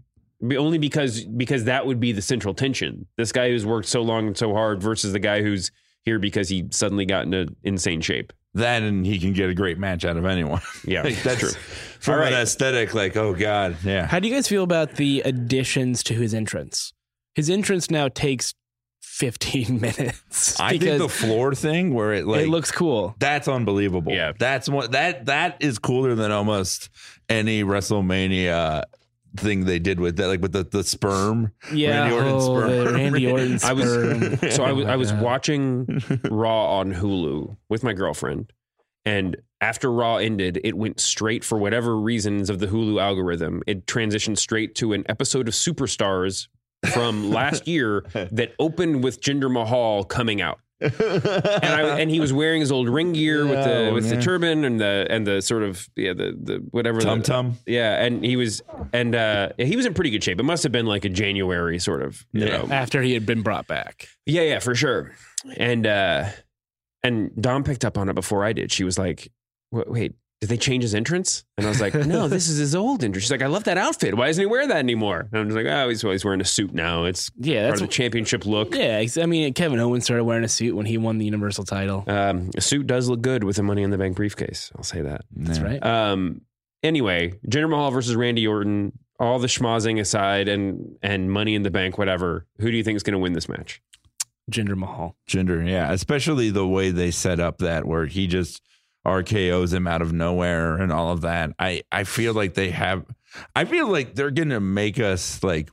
Only 0.44 0.78
because 0.78 1.24
because 1.24 1.64
that 1.66 1.86
would 1.88 2.00
be 2.02 2.12
the 2.12 2.22
central 2.22 2.54
tension. 2.54 3.08
This 3.18 3.32
guy 3.32 3.50
who's 3.50 3.66
worked 3.66 3.88
so 3.88 4.02
long 4.02 4.28
and 4.28 4.38
so 4.38 4.54
hard 4.54 4.82
versus 4.84 5.14
the 5.14 5.20
guy 5.20 5.42
who's 5.42 5.72
here 6.04 6.20
because 6.20 6.50
he 6.50 6.68
suddenly 6.70 7.06
got 7.06 7.24
into 7.24 7.56
insane 7.64 8.02
shape. 8.02 8.34
that 8.56 8.84
and 8.84 9.06
he 9.06 9.20
can 9.20 9.32
get 9.32 9.50
a 9.50 9.54
great 9.54 9.80
match 9.80 10.04
out 10.04 10.18
of 10.18 10.26
anyone. 10.26 10.60
Yeah, 10.86 11.02
like, 11.04 11.24
that's 11.24 11.40
true. 11.40 11.50
from 12.00 12.16
All 12.16 12.20
right. 12.20 12.34
an 12.34 12.42
aesthetic. 12.42 12.94
Like, 12.94 13.16
oh 13.16 13.34
god, 13.34 13.78
yeah. 13.86 14.06
How 14.06 14.20
do 14.20 14.28
you 14.28 14.34
guys 14.34 14.50
feel 14.50 14.64
about 14.64 14.96
the 14.96 15.22
additions 15.24 16.04
to 16.04 16.14
his 16.14 16.34
entrance? 16.34 16.92
His 17.36 17.50
entrance 17.50 17.90
now 17.90 18.10
takes 18.10 18.54
15 19.14 19.80
minutes. 19.82 20.60
I 20.60 20.80
think 20.80 20.98
the 20.98 21.08
floor 21.08 21.54
thing 21.54 21.94
where 21.94 22.14
it 22.14 22.26
like 22.26 22.42
it 22.42 22.50
looks 22.50 22.72
cool. 22.72 23.16
that's 23.20 23.48
unbelievable. 23.48 24.12
Yeah. 24.12 24.34
that's 24.38 24.68
what 24.68 24.94
that 24.94 25.28
that 25.28 25.58
is 25.60 25.78
cooler 25.78 26.16
than 26.16 26.32
almost 26.32 26.90
any 27.30 27.64
WrestleMania 27.64 28.86
thing 29.38 29.66
they 29.66 29.78
did 29.78 30.00
with 30.00 30.18
that, 30.18 30.28
like 30.28 30.42
with 30.42 30.54
the 30.54 30.64
the 30.64 30.84
sperm. 30.84 31.52
Yeah, 31.72 32.02
Randy 32.02 32.16
Orton 32.16 32.34
oh, 32.34 32.40
sperm. 32.40 32.94
Randy 32.96 33.32
Orton 33.32 33.60
I 33.64 33.74
was 33.74 33.86
sperm. 33.86 34.38
so 34.52 34.64
I 34.64 34.72
was 34.72 34.86
Oh 34.88 34.90
I 34.90 34.96
was 34.96 35.12
God. 35.12 35.22
watching 35.22 36.02
Raw 36.32 36.80
on 36.80 36.92
Hulu 36.92 37.56
with 37.70 37.84
my 37.84 37.94
girlfriend, 37.94 38.52
and 39.06 39.38
after 39.62 39.92
Raw 39.92 40.18
ended, 40.18 40.60
it 40.64 40.76
went 40.76 41.00
straight 41.00 41.44
for 41.44 41.60
whatever 41.60 42.00
reasons 42.00 42.50
of 42.50 42.58
the 42.58 42.68
Hulu 42.68 43.00
algorithm. 43.00 43.62
It 43.68 43.86
transitioned 43.86 44.40
straight 44.40 44.74
to 44.76 44.94
an 44.94 45.04
episode 45.08 45.48
of 45.48 45.54
Superstars 45.54 46.48
from 46.92 47.30
last 47.32 47.68
year 47.68 48.02
that 48.32 48.54
opened 48.60 49.04
with 49.04 49.22
Jinder 49.22 49.52
Mahal 49.52 50.04
coming 50.04 50.42
out. 50.42 50.60
and 50.82 50.92
I, 51.64 52.00
and 52.00 52.12
he 52.12 52.20
was 52.20 52.34
wearing 52.34 52.60
his 52.60 52.70
old 52.70 52.90
ring 52.90 53.14
gear 53.14 53.46
with 53.46 53.64
the 53.64 53.88
Oh, 53.88 53.94
with 53.94 54.10
the 54.10 54.20
turban 54.22 54.66
and 54.66 54.82
the 54.82 55.08
and 55.10 55.26
the 55.26 55.42
sort 55.42 55.64
of 55.64 55.88
yeah 55.96 56.12
the 56.12 56.38
the 56.38 56.56
whatever 56.72 57.00
the- 57.00 57.06
Tum 57.06 57.22
tum. 57.22 57.58
yeah 57.66 58.04
and 58.04 58.26
he 58.26 58.36
was 58.36 58.62
and 58.92 59.16
uh 59.16 59.50
he 59.58 59.78
was 59.78 59.86
in 59.86 59.94
pretty 59.94 60.10
good 60.10 60.22
shape 60.22 60.42
it 60.42 60.44
must 60.44 60.62
have 60.64 60.74
been 60.74 60.86
like 60.86 61.06
a 61.06 61.10
January 61.10 61.80
sort 61.80 62.02
of 62.02 62.26
you 62.34 62.46
Yeah. 62.46 62.58
know 62.64 62.68
after 62.70 63.02
he 63.02 63.14
had 63.14 63.26
been 63.26 63.44
brought 63.44 63.66
back. 63.66 64.10
yeah, 64.26 64.42
yeah, 64.42 64.60
for 64.60 64.76
sure. 64.76 65.12
And 65.56 65.88
uh 65.88 66.26
and 67.02 67.32
Dom 67.42 67.64
picked 67.64 67.86
up 67.86 67.98
on 67.98 68.10
it 68.10 68.14
before 68.14 68.44
I 68.44 68.52
did. 68.52 68.70
She 68.72 68.84
was 68.84 68.98
like, 69.00 69.32
"Wa- 69.72 69.84
"Wait, 69.88 70.16
did 70.44 70.50
they 70.50 70.58
change 70.58 70.84
his 70.84 70.94
entrance?" 70.94 71.46
And 71.58 71.66
I 71.66 71.70
was 71.70 71.80
like, 71.80 71.94
"No, 71.96 72.28
this 72.28 72.50
is 72.50 72.58
his 72.58 72.76
old 72.76 73.02
entrance." 73.02 73.24
She's 73.24 73.32
like, 73.32 73.42
"I 73.42 73.48
love 73.48 73.64
that 73.64 73.78
outfit. 73.78 74.16
Why 74.18 74.28
doesn't 74.28 74.42
he 74.42 74.46
wear 74.46 74.68
that 74.68 74.76
anymore?" 74.76 75.30
And 75.32 75.40
I'm 75.40 75.48
just 75.48 75.56
like, 75.56 75.66
"Oh, 75.68 75.88
he's 75.88 76.04
always 76.04 76.26
wearing 76.26 76.42
a 76.42 76.46
suit 76.46 76.74
now. 76.74 77.06
It's 77.06 77.32
Yeah, 77.38 77.62
part 77.62 77.70
that's 77.72 77.82
of 77.82 77.88
the 77.88 77.94
championship 77.94 78.46
look." 78.46 78.76
yeah. 78.76 79.02
I 79.22 79.26
mean, 79.26 79.54
Kevin 79.54 79.80
Owens 79.80 80.04
started 80.04 80.26
wearing 80.26 80.44
a 80.44 80.50
suit 80.50 80.76
when 80.76 80.86
he 80.86 80.98
won 80.98 81.18
the 81.18 81.26
Universal 81.26 81.64
title. 81.64 82.04
Um, 82.08 82.50
a 82.58 82.62
suit 82.62 82.86
does 82.88 83.08
look 83.08 83.22
good 83.22 83.46
with 83.46 83.58
a 83.60 83.64
Money 83.64 83.84
in 83.84 83.90
the 83.90 83.98
Bank 83.98 84.18
briefcase. 84.18 84.70
I'll 84.76 84.84
say 84.84 85.02
that. 85.02 85.22
That's 85.34 85.60
right. 85.60 85.82
Um, 85.82 86.42
anyway, 86.84 87.34
Jinder 87.48 87.70
Mahal 87.70 87.92
versus 87.92 88.16
Randy 88.16 88.46
Orton. 88.46 88.92
all 89.20 89.40
the 89.40 89.48
schmozzing 89.48 90.00
aside 90.02 90.50
and 90.50 90.98
and 91.02 91.32
money 91.32 91.56
in 91.56 91.64
the 91.64 91.72
bank, 91.72 91.98
whatever, 91.98 92.46
who 92.60 92.70
do 92.70 92.76
you 92.76 92.84
think 92.84 92.98
is 92.98 93.04
going 93.04 93.14
to 93.14 93.20
win 93.20 93.32
this 93.34 93.48
match? 93.48 93.82
Jinder 94.52 94.76
Mahal. 94.76 95.16
Jinder, 95.30 95.66
yeah, 95.66 95.94
especially 95.94 96.50
the 96.50 96.68
way 96.68 96.92
they 96.92 97.12
set 97.12 97.40
up 97.40 97.60
that 97.60 97.86
where 97.86 98.08
he 98.08 98.28
just 98.28 98.62
RKO's 99.06 99.74
him 99.74 99.88
out 99.88 100.02
of 100.02 100.14
nowhere 100.14 100.78
and 100.78 100.92
all 100.92 101.12
of 101.12 101.22
that. 101.22 101.52
I 101.60 101.84
I 101.92 102.04
feel 102.06 102.34
like 102.34 102.54
they 102.54 102.70
have. 102.72 103.06
I 103.56 103.66
feel 103.66 103.88
like 103.90 104.16
they're 104.16 104.32
gonna 104.32 104.60
make 104.60 105.00
us 105.00 105.44
like 105.44 105.70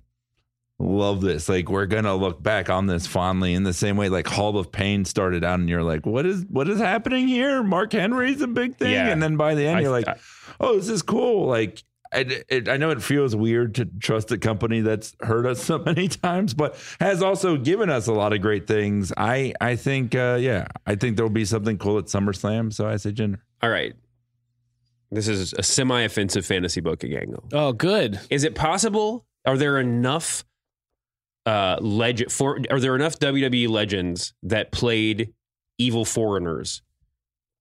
love 0.78 1.20
this. 1.20 1.48
Like 1.48 1.68
we're 1.68 1.86
gonna 1.86 2.14
look 2.16 2.42
back 2.42 2.70
on 2.70 2.86
this 2.86 3.06
fondly 3.06 3.54
in 3.54 3.64
the 3.64 3.72
same 3.74 3.96
way 3.96 4.08
like 4.08 4.26
Hall 4.26 4.56
of 4.58 4.72
Pain 4.72 5.04
started 5.04 5.44
out, 5.44 5.60
and 5.60 5.68
you're 5.68 5.82
like, 5.82 6.06
what 6.06 6.26
is 6.26 6.44
what 6.48 6.68
is 6.68 6.78
happening 6.80 7.28
here? 7.28 7.62
Mark 7.62 7.92
Henry's 7.92 8.40
a 8.40 8.46
big 8.48 8.76
thing, 8.76 8.92
Yeah. 8.92 9.08
and 9.10 9.22
then 9.22 9.36
by 9.36 9.54
the 9.54 9.66
end, 9.66 9.78
I- 9.78 9.80
you're 9.82 9.90
like, 9.90 10.08
I- 10.08 10.16
oh, 10.58 10.76
this 10.76 10.88
is 10.88 11.02
cool. 11.02 11.46
Like. 11.46 11.82
I, 12.12 12.42
it, 12.48 12.68
I 12.68 12.76
know 12.76 12.90
it 12.90 13.02
feels 13.02 13.36
weird 13.36 13.76
to 13.76 13.84
trust 13.84 14.32
a 14.32 14.38
company 14.38 14.80
that's 14.80 15.14
hurt 15.20 15.46
us 15.46 15.62
so 15.64 15.78
many 15.78 16.08
times, 16.08 16.54
but 16.54 16.76
has 17.00 17.22
also 17.22 17.56
given 17.56 17.90
us 17.90 18.06
a 18.06 18.12
lot 18.12 18.32
of 18.32 18.40
great 18.40 18.66
things. 18.66 19.12
I 19.16 19.54
I 19.60 19.76
think 19.76 20.14
uh, 20.14 20.38
yeah, 20.40 20.66
I 20.86 20.96
think 20.96 21.16
there'll 21.16 21.30
be 21.30 21.44
something 21.44 21.78
cool 21.78 21.98
at 21.98 22.06
SummerSlam. 22.06 22.72
So 22.72 22.88
I 22.88 22.96
say 22.96 23.12
Jinder. 23.12 23.40
All 23.62 23.70
right. 23.70 23.94
This 25.12 25.26
is 25.26 25.52
a 25.54 25.62
semi-offensive 25.62 26.46
fantasy 26.46 26.80
booking 26.80 27.16
angle. 27.16 27.44
Oh, 27.52 27.72
good. 27.72 28.20
Is 28.30 28.44
it 28.44 28.54
possible? 28.54 29.26
Are 29.44 29.56
there 29.56 29.78
enough 29.78 30.44
uh 31.46 31.78
legend 31.80 32.30
for 32.30 32.60
are 32.70 32.80
there 32.80 32.94
enough 32.94 33.18
WWE 33.18 33.68
legends 33.68 34.34
that 34.42 34.72
played 34.72 35.32
evil 35.78 36.04
foreigners 36.04 36.82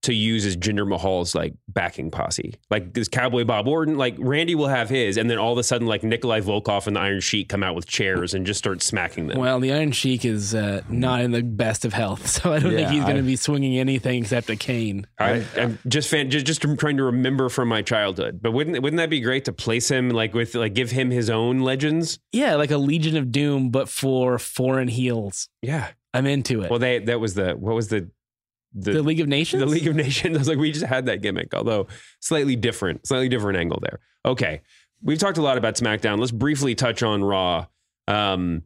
to 0.04 0.14
use 0.14 0.46
as 0.46 0.56
Jinder 0.56 0.88
Mahal's 0.88 1.36
like 1.36 1.54
backing 1.68 2.12
posse? 2.12 2.56
Like 2.70 2.94
this 2.94 3.08
Cowboy 3.08 3.44
Bob 3.44 3.68
Orton, 3.68 3.98
like 3.98 4.16
Randy 4.18 4.56
will 4.56 4.68
have 4.68 4.90
his, 4.90 5.18
and 5.18 5.30
then 5.30 5.38
all 5.38 5.52
of 5.52 5.58
a 5.58 5.64
sudden, 5.64 5.88
like 5.88 6.04
Nikolai 6.04 6.42
Volkov 6.42 6.88
and 6.88 6.96
the 6.96 7.00
Iron 7.00 7.20
Sheik 7.20 7.50
come 7.50 7.64
out 7.64 7.76
with 7.76 7.88
chairs 7.88 8.34
and 8.34 8.46
just 8.46 8.58
start 8.58 8.82
smacking 8.82 9.28
them. 9.28 9.40
Well, 9.40 9.60
the 9.60 9.74
Iron 9.74 9.92
Sheik 9.92 10.26
is 10.26 10.56
uh, 10.56 10.82
not 10.90 11.22
in 11.22 11.32
the 11.32 11.44
best 11.44 11.86
of 11.86 11.94
health, 11.94 12.28
so 12.30 12.54
I 12.54 12.60
don't 12.60 12.74
think 12.74 12.90
he's 12.90 13.04
going 13.04 13.18
to 13.18 13.24
be 13.24 13.36
swinging 13.36 13.78
anything 13.78 14.22
except 14.22 14.50
a 14.50 14.56
cane. 14.56 15.08
I, 15.20 15.46
I'm 15.58 15.80
just 15.88 16.10
fan, 16.10 16.30
just 16.30 16.46
just 16.46 16.62
trying 16.62 16.98
to 16.98 17.04
remember 17.04 17.50
from 17.50 17.68
my 17.68 17.82
childhood. 17.82 18.40
But 18.42 18.52
wouldn't 18.52 18.82
wouldn't 18.82 18.98
that 18.98 19.10
be 19.10 19.22
great 19.22 19.46
to 19.46 19.54
place 19.54 19.90
him 19.90 20.10
like 20.10 20.34
with 20.34 20.56
like 20.56 20.74
give 20.74 20.92
him 20.92 21.12
his 21.12 21.30
own 21.30 21.60
legends? 21.60 22.20
Yeah, 22.32 22.56
like 22.56 22.72
a 22.72 22.78
Legion 22.78 23.18
of 23.18 23.32
Doom, 23.32 23.70
but 23.70 23.90
for 23.90 24.40
foreign 24.40 24.88
heels. 24.88 25.50
Yeah. 25.62 25.90
I'm 26.14 26.26
into 26.26 26.64
it. 26.64 26.70
Well, 26.70 26.80
they 26.80 27.00
that 27.00 27.20
was 27.20 27.36
the 27.36 27.52
what 27.54 27.76
was 27.76 27.90
the 27.90 28.10
the, 28.74 29.02
League 29.02 29.20
of 29.20 29.28
Nations. 29.28 29.62
The 29.62 29.66
League 29.66 29.88
of 29.88 29.96
Nations. 29.96 30.36
I 30.38 30.40
was 30.40 30.48
like, 30.48 30.58
we 30.58 30.72
just 30.72 30.86
had 30.86 31.06
that 31.08 31.22
gimmick, 31.22 31.54
although 31.54 31.88
slightly 32.20 32.56
different, 32.56 33.08
slightly 33.08 33.30
different 33.30 33.58
angle 33.58 33.80
there. 33.82 34.00
Okay. 34.26 34.62
We've 35.02 35.18
talked 35.18 35.38
a 35.38 35.42
lot 35.42 35.58
about 35.58 35.76
SmackDown. 35.76 36.20
Let's 36.20 36.32
briefly 36.32 36.76
touch 36.76 37.04
on 37.04 37.24
Raw. 37.24 37.68
Um, 38.08 38.64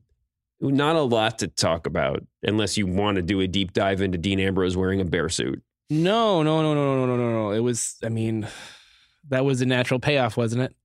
not 0.59 0.95
a 0.95 1.01
lot 1.01 1.39
to 1.39 1.47
talk 1.47 1.85
about 1.85 2.25
unless 2.41 2.77
you 2.77 2.87
want 2.87 3.17
to 3.17 3.21
do 3.21 3.41
a 3.41 3.47
deep 3.47 3.73
dive 3.73 4.01
into 4.01 4.17
Dean 4.17 4.39
Ambrose 4.39 4.75
wearing 4.75 5.01
a 5.01 5.05
bear 5.05 5.29
suit. 5.29 5.61
No, 5.89 6.41
no, 6.41 6.61
no, 6.61 6.73
no, 6.73 6.95
no, 6.95 7.05
no, 7.05 7.17
no, 7.17 7.31
no. 7.31 7.51
It 7.51 7.59
was. 7.59 7.97
I 8.03 8.09
mean, 8.09 8.47
that 9.29 9.45
was 9.45 9.61
a 9.61 9.65
natural 9.65 9.99
payoff, 9.99 10.37
wasn't 10.37 10.63
it? 10.63 10.75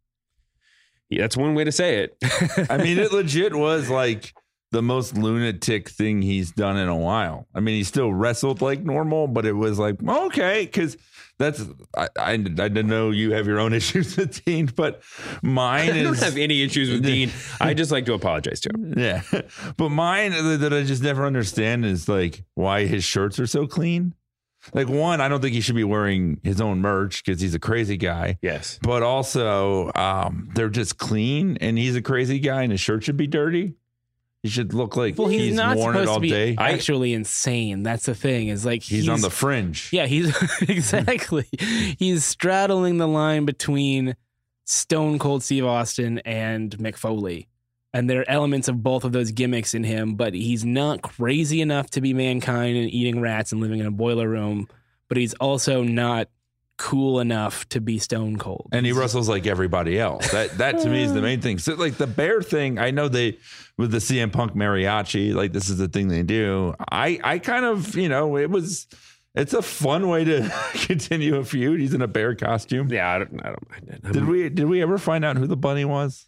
Yeah, 1.08 1.22
that's 1.22 1.36
one 1.36 1.54
way 1.54 1.64
to 1.64 1.72
say 1.72 2.02
it. 2.02 2.16
I 2.70 2.76
mean, 2.76 2.98
it 2.98 3.12
legit 3.12 3.54
was 3.54 3.88
like 3.88 4.34
the 4.70 4.82
most 4.82 5.16
lunatic 5.16 5.88
thing 5.88 6.22
he's 6.22 6.52
done 6.52 6.76
in 6.76 6.88
a 6.88 6.96
while. 6.96 7.46
I 7.54 7.60
mean, 7.60 7.76
he 7.76 7.84
still 7.84 8.12
wrestled 8.12 8.60
like 8.60 8.80
normal, 8.80 9.26
but 9.26 9.46
it 9.46 9.54
was 9.54 9.78
like 9.78 9.96
okay, 10.06 10.66
because 10.66 10.96
that's 11.38 11.62
I, 11.96 12.08
I 12.18 12.32
I 12.32 12.36
didn't 12.36 12.88
know 12.88 13.10
you 13.10 13.32
have 13.32 13.46
your 13.46 13.60
own 13.60 13.72
issues 13.80 14.16
with 14.16 14.44
Dean, 14.44 14.66
but 14.66 15.02
mine 15.42 15.90
I 15.90 16.02
don't 16.02 16.14
is 16.14 16.22
have 16.22 16.36
any 16.36 16.62
issues 16.62 16.90
with 16.90 17.02
Dean. 17.02 17.30
I 17.60 17.74
just 17.74 17.90
like 17.90 18.04
to 18.06 18.14
apologize 18.14 18.60
to 18.60 18.70
him. 18.74 18.94
yeah, 18.96 19.22
but 19.76 19.88
mine 19.88 20.32
that 20.32 20.72
I 20.72 20.82
just 20.82 21.02
never 21.02 21.24
understand 21.24 21.84
is 21.84 22.08
like 22.08 22.44
why 22.54 22.86
his 22.86 23.04
shirts 23.04 23.38
are 23.38 23.46
so 23.46 23.66
clean. 23.66 24.14
Like 24.74 24.88
one, 24.88 25.20
I 25.20 25.28
don't 25.28 25.40
think 25.40 25.54
he 25.54 25.60
should 25.60 25.76
be 25.76 25.84
wearing 25.84 26.40
his 26.42 26.60
own 26.60 26.80
merch 26.80 27.24
because 27.24 27.40
he's 27.40 27.54
a 27.54 27.60
crazy 27.60 27.96
guy. 27.96 28.38
Yes. 28.42 28.78
But 28.82 29.02
also, 29.02 29.90
um, 29.94 30.50
they're 30.54 30.68
just 30.68 30.98
clean, 30.98 31.56
and 31.60 31.78
he's 31.78 31.96
a 31.96 32.02
crazy 32.02 32.38
guy, 32.38 32.62
and 32.62 32.72
his 32.72 32.80
shirt 32.80 33.04
should 33.04 33.16
be 33.16 33.28
dirty. 33.28 33.74
He 34.42 34.48
should 34.48 34.72
look 34.72 34.96
like 34.96 35.18
Well, 35.18 35.26
he's, 35.28 35.40
he's 35.42 35.54
not 35.54 35.76
worn 35.76 35.96
it 35.96 35.98
supposed 35.98 36.08
all 36.08 36.14
to 36.16 36.20
be 36.20 36.30
day. 36.30 36.54
actually 36.58 37.12
insane. 37.12 37.82
That's 37.82 38.06
the 38.06 38.14
thing. 38.14 38.48
Is 38.48 38.64
like 38.64 38.82
he's, 38.82 39.08
on 39.08 39.20
the 39.20 39.30
fringe. 39.30 39.90
Yeah, 39.92 40.06
he's 40.06 40.32
exactly. 40.62 41.46
he's 41.98 42.24
straddling 42.24 42.98
the 42.98 43.08
line 43.08 43.46
between 43.46 44.14
Stone 44.64 45.18
Cold 45.18 45.42
Steve 45.42 45.64
Austin 45.64 46.18
and 46.20 46.70
Mick 46.78 46.96
Foley. 46.96 47.48
And 47.94 48.08
there 48.08 48.20
are 48.20 48.30
elements 48.30 48.68
of 48.68 48.82
both 48.82 49.02
of 49.04 49.12
those 49.12 49.32
gimmicks 49.32 49.74
in 49.74 49.82
him, 49.82 50.14
but 50.14 50.34
he's 50.34 50.64
not 50.64 51.02
crazy 51.02 51.60
enough 51.60 51.90
to 51.90 52.00
be 52.00 52.12
mankind 52.12 52.76
and 52.76 52.88
eating 52.88 53.20
rats 53.20 53.50
and 53.50 53.60
living 53.60 53.80
in 53.80 53.86
a 53.86 53.90
boiler 53.90 54.28
room. 54.28 54.68
But 55.08 55.16
he's 55.16 55.34
also 55.34 55.82
not 55.82 56.28
cool 56.78 57.20
enough 57.20 57.68
to 57.68 57.80
be 57.80 57.98
Stone 57.98 58.38
Cold. 58.38 58.68
and 58.72 58.86
he 58.86 58.92
wrestles 58.92 59.28
like 59.28 59.46
everybody 59.46 59.98
else. 59.98 60.30
That 60.30 60.56
that 60.58 60.78
to 60.80 60.88
me 60.88 61.02
is 61.02 61.12
the 61.12 61.20
main 61.28 61.40
thing. 61.40 61.58
So 61.58 61.74
like 61.74 61.96
the 61.98 62.06
bear 62.06 62.40
thing, 62.40 62.78
I 62.78 62.90
know 62.90 63.08
they 63.08 63.38
with 63.76 63.90
the 63.90 63.98
CM 63.98 64.32
Punk 64.32 64.52
mariachi, 64.54 65.34
like 65.34 65.52
this 65.52 65.68
is 65.68 65.76
the 65.78 65.88
thing 65.88 66.08
they 66.08 66.22
do. 66.22 66.74
I 66.90 67.18
I 67.22 67.38
kind 67.40 67.64
of 67.64 67.96
you 67.96 68.08
know 68.08 68.36
it 68.38 68.48
was 68.48 68.86
it's 69.34 69.52
a 69.54 69.62
fun 69.62 70.08
way 70.08 70.24
to 70.24 70.50
continue 70.74 71.36
a 71.36 71.44
feud. 71.44 71.80
He's 71.80 71.94
in 71.94 72.02
a 72.02 72.08
bear 72.08 72.34
costume. 72.34 72.88
Yeah, 72.90 73.08
I 73.08 73.18
don't. 73.18 73.40
I 73.44 73.48
don't 73.50 73.70
mind 73.70 73.88
it. 73.88 74.12
Did 74.12 74.24
we 74.26 74.48
did 74.48 74.64
we 74.66 74.80
ever 74.82 74.98
find 74.98 75.24
out 75.24 75.36
who 75.36 75.46
the 75.46 75.56
bunny 75.56 75.84
was? 75.84 76.26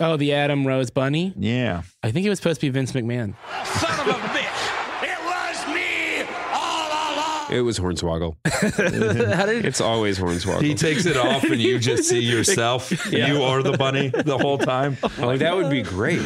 Oh, 0.00 0.16
the 0.16 0.32
Adam 0.32 0.66
Rose 0.66 0.90
Bunny? 0.90 1.34
Yeah. 1.36 1.82
I 2.02 2.10
think 2.12 2.24
it 2.24 2.30
was 2.30 2.38
supposed 2.38 2.60
to 2.62 2.66
be 2.66 2.70
Vince 2.70 2.92
McMahon. 2.92 3.34
Son 3.66 4.00
of 4.00 4.06
a 4.08 4.18
bitch! 4.28 5.02
It 5.02 5.18
was 5.22 5.66
me 5.74 6.22
all 6.50 6.88
along! 6.88 7.41
It 7.52 7.60
was 7.60 7.78
Hornswoggle. 7.78 8.36
How 9.34 9.46
did 9.46 9.64
It's 9.66 9.80
always 9.80 10.18
Hornswoggle. 10.18 10.62
He 10.62 10.74
takes 10.74 11.06
it 11.06 11.16
off 11.16 11.44
and 11.44 11.60
you 11.60 11.78
just 11.78 12.04
see 12.08 12.20
yourself. 12.20 12.90
You 13.12 13.42
are 13.42 13.62
the 13.62 13.76
bunny 13.76 14.08
the 14.08 14.38
whole 14.38 14.58
time. 14.58 14.96
Like 15.18 15.38
that 15.40 15.54
would 15.56 15.70
be 15.70 15.82
great. 15.82 16.18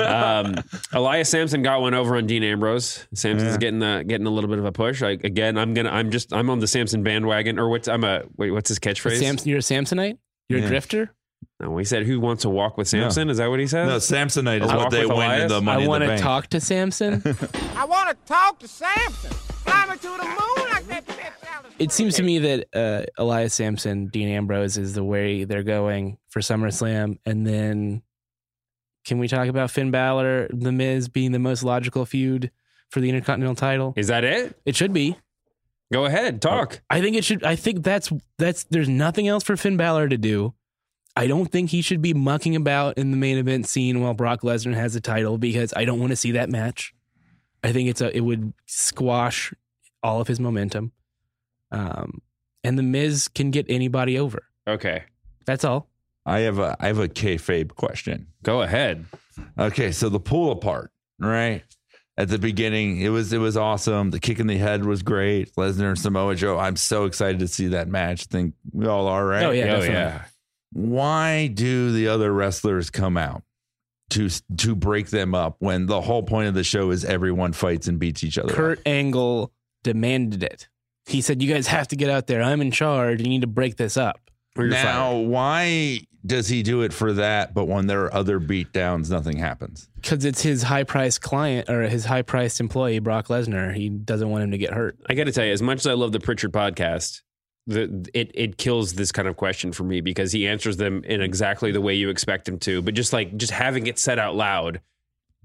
um, 0.00 0.56
Elias 0.92 1.28
Samson 1.28 1.62
got 1.62 1.80
one 1.80 1.94
over 1.94 2.16
on 2.16 2.26
Dean 2.26 2.42
Ambrose. 2.42 3.06
Samson's 3.14 3.56
getting 3.58 3.82
a, 3.82 4.02
getting 4.04 4.26
a 4.26 4.30
little 4.30 4.48
bit 4.50 4.58
of 4.58 4.64
a 4.64 4.72
push. 4.72 5.02
I, 5.02 5.10
again, 5.10 5.56
I'm 5.58 5.74
gonna 5.74 5.90
I'm 5.90 6.10
just 6.10 6.32
I'm 6.32 6.50
on 6.50 6.58
the 6.58 6.66
Sampson 6.66 7.02
bandwagon. 7.02 7.58
Or 7.58 7.68
what's 7.68 7.88
I'm 7.88 8.04
a 8.04 8.22
wait 8.36 8.50
what's 8.50 8.68
his 8.68 8.78
catchphrase? 8.78 9.18
Samson, 9.18 9.48
you're 9.48 9.58
a 9.58 9.62
Samsonite? 9.62 10.18
You're 10.48 10.60
Yeah. 10.60 10.64
a 10.66 10.68
drifter? 10.68 11.14
No, 11.60 11.76
he 11.76 11.84
said 11.84 12.04
who 12.06 12.20
wants 12.20 12.42
to 12.42 12.48
walk 12.50 12.76
with 12.78 12.88
Samson? 12.88 13.28
Is 13.28 13.36
that 13.38 13.48
what 13.50 13.60
he 13.60 13.66
said? 13.66 13.86
No, 13.86 13.96
Samsonite 13.96 14.64
is 14.64 14.70
Or 14.72 14.76
what 14.76 14.90
they 14.90 15.04
with 15.04 15.16
win 15.16 15.30
in 15.30 15.36
Elias? 15.36 15.52
the 15.52 15.60
money 15.60 15.80
I 15.80 15.84
in 15.84 15.88
want 15.90 16.02
to 16.02 16.08
bank. 16.08 16.20
talk 16.22 16.46
to 16.48 16.60
Samson. 16.60 17.22
I 17.76 17.84
want 17.84 18.08
to 18.10 18.16
talk 18.26 18.58
to 18.60 18.68
Samson. 18.68 19.30
Fly 19.30 19.86
me 19.86 19.96
to 19.96 20.02
the 20.02 20.24
moon 20.24 20.70
like 20.70 20.86
that 20.88 21.06
bitch 21.06 21.48
Alice 21.54 21.72
It 21.78 21.92
seems 21.92 22.14
to 22.14 22.22
me 22.22 22.38
that 22.38 22.68
uh, 22.74 23.02
Elias 23.22 23.52
Samson, 23.54 24.06
Dean 24.08 24.28
Ambrose 24.28 24.78
is 24.78 24.94
the 24.94 25.04
way 25.04 25.44
they're 25.44 25.62
going 25.62 26.16
for 26.30 26.40
SummerSlam. 26.40 27.18
And 27.26 27.46
then 27.46 28.02
can 29.04 29.18
we 29.18 29.28
talk 29.28 29.48
about 29.48 29.70
Finn 29.70 29.90
Balor, 29.90 30.48
The 30.52 30.72
Miz 30.72 31.08
being 31.08 31.32
the 31.32 31.38
most 31.38 31.62
logical 31.62 32.06
feud 32.06 32.50
for 32.90 33.00
the 33.00 33.08
Intercontinental 33.10 33.54
title? 33.54 33.92
Is 33.96 34.06
that 34.06 34.24
it? 34.24 34.58
It 34.64 34.76
should 34.76 34.92
be. 34.94 35.16
Go 35.92 36.04
ahead, 36.06 36.40
talk. 36.40 36.80
I 36.88 37.00
think 37.00 37.16
it 37.16 37.24
should. 37.24 37.44
I 37.44 37.56
think 37.56 37.82
that's 37.82 38.10
that's. 38.38 38.62
There's 38.64 38.88
nothing 38.88 39.26
else 39.26 39.42
for 39.42 39.56
Finn 39.56 39.76
Balor 39.76 40.08
to 40.10 40.16
do. 40.16 40.54
I 41.20 41.26
don't 41.26 41.52
think 41.52 41.68
he 41.68 41.82
should 41.82 42.00
be 42.00 42.14
mucking 42.14 42.56
about 42.56 42.96
in 42.96 43.10
the 43.10 43.16
main 43.18 43.36
event 43.36 43.68
scene 43.68 44.00
while 44.00 44.14
Brock 44.14 44.40
Lesnar 44.40 44.72
has 44.72 44.94
the 44.94 45.02
title 45.02 45.36
because 45.36 45.74
I 45.76 45.84
don't 45.84 46.00
want 46.00 46.12
to 46.12 46.16
see 46.16 46.32
that 46.32 46.48
match. 46.48 46.94
I 47.62 47.72
think 47.72 47.90
it's 47.90 48.00
a 48.00 48.16
it 48.16 48.20
would 48.20 48.54
squash 48.64 49.52
all 50.02 50.22
of 50.22 50.28
his 50.28 50.40
momentum. 50.40 50.92
Um, 51.70 52.22
and 52.64 52.78
the 52.78 52.82
Miz 52.82 53.28
can 53.28 53.50
get 53.50 53.66
anybody 53.68 54.18
over. 54.18 54.44
Okay, 54.66 55.02
That's 55.44 55.62
all. 55.62 55.90
I 56.24 56.38
have 56.40 56.58
a 56.58 56.74
I 56.80 56.86
have 56.86 56.98
a 56.98 57.08
kayfabe 57.08 57.74
question. 57.74 58.28
go 58.42 58.62
ahead. 58.62 59.04
Okay, 59.58 59.92
so 59.92 60.08
the 60.08 60.20
pull 60.20 60.52
apart, 60.52 60.90
right? 61.18 61.62
At 62.16 62.30
the 62.30 62.38
beginning, 62.38 63.02
it 63.02 63.10
was 63.10 63.30
it 63.34 63.38
was 63.38 63.58
awesome. 63.58 64.10
The 64.10 64.20
kick 64.20 64.40
in 64.40 64.46
the 64.46 64.56
head 64.56 64.86
was 64.86 65.02
great. 65.02 65.54
Lesnar 65.56 65.88
and 65.90 65.98
Samoa 65.98 66.34
Joe. 66.34 66.58
I'm 66.58 66.76
so 66.76 67.04
excited 67.04 67.40
to 67.40 67.48
see 67.48 67.66
that 67.68 67.88
match. 67.88 68.22
I 68.22 68.32
think 68.32 68.54
we 68.72 68.86
all 68.86 69.06
are, 69.06 69.26
right? 69.26 69.44
Oh, 69.44 69.50
yeah, 69.50 69.64
oh 69.64 69.66
definitely. 69.66 69.88
yeah. 69.90 70.24
Why 70.72 71.48
do 71.48 71.92
the 71.92 72.08
other 72.08 72.32
wrestlers 72.32 72.90
come 72.90 73.16
out 73.16 73.42
to 74.10 74.28
to 74.56 74.74
break 74.74 75.10
them 75.10 75.34
up 75.34 75.56
when 75.58 75.86
the 75.86 76.00
whole 76.00 76.22
point 76.22 76.48
of 76.48 76.54
the 76.54 76.64
show 76.64 76.90
is 76.90 77.04
everyone 77.04 77.52
fights 77.52 77.88
and 77.88 77.98
beats 77.98 78.22
each 78.24 78.38
other? 78.38 78.50
up? 78.50 78.56
Kurt 78.56 78.80
Angle 78.86 79.52
demanded 79.82 80.42
it. 80.42 80.68
He 81.06 81.20
said, 81.20 81.42
"You 81.42 81.52
guys 81.52 81.66
have 81.66 81.88
to 81.88 81.96
get 81.96 82.10
out 82.10 82.26
there. 82.26 82.42
I'm 82.42 82.60
in 82.60 82.70
charge. 82.70 83.20
You 83.20 83.28
need 83.28 83.40
to 83.40 83.46
break 83.46 83.76
this 83.76 83.96
up." 83.96 84.20
Now, 84.56 85.12
fired. 85.12 85.28
why 85.28 86.00
does 86.26 86.48
he 86.48 86.62
do 86.62 86.82
it 86.82 86.92
for 86.92 87.12
that? 87.14 87.54
But 87.54 87.66
when 87.66 87.86
there 87.86 88.04
are 88.04 88.14
other 88.14 88.38
beatdowns, 88.38 89.10
nothing 89.10 89.38
happens. 89.38 89.88
Because 89.94 90.24
it's 90.24 90.42
his 90.42 90.64
high 90.64 90.84
priced 90.84 91.22
client 91.22 91.70
or 91.70 91.82
his 91.82 92.04
high 92.04 92.22
priced 92.22 92.60
employee, 92.60 92.98
Brock 92.98 93.28
Lesnar. 93.28 93.74
He 93.74 93.88
doesn't 93.88 94.28
want 94.28 94.44
him 94.44 94.50
to 94.50 94.58
get 94.58 94.72
hurt. 94.72 94.98
I 95.08 95.14
got 95.14 95.24
to 95.24 95.32
tell 95.32 95.44
you, 95.44 95.52
as 95.52 95.62
much 95.62 95.78
as 95.78 95.86
I 95.86 95.94
love 95.94 96.12
the 96.12 96.20
Prichard 96.20 96.52
podcast, 96.52 97.22
the 97.66 98.08
it 98.14 98.30
it 98.34 98.56
kills 98.56 98.94
this 98.94 99.12
kind 99.12 99.28
of 99.28 99.36
question 99.36 99.72
for 99.72 99.84
me 99.84 100.00
because 100.00 100.32
he 100.32 100.46
answers 100.48 100.76
them 100.78 101.04
in 101.04 101.20
exactly 101.20 101.70
the 101.72 101.80
way 101.80 101.94
you 101.94 102.08
expect 102.08 102.48
him 102.48 102.58
to, 102.60 102.82
but 102.82 102.94
just 102.94 103.12
like 103.12 103.36
just 103.36 103.52
having 103.52 103.86
it 103.86 103.98
said 103.98 104.18
out 104.18 104.34
loud 104.34 104.80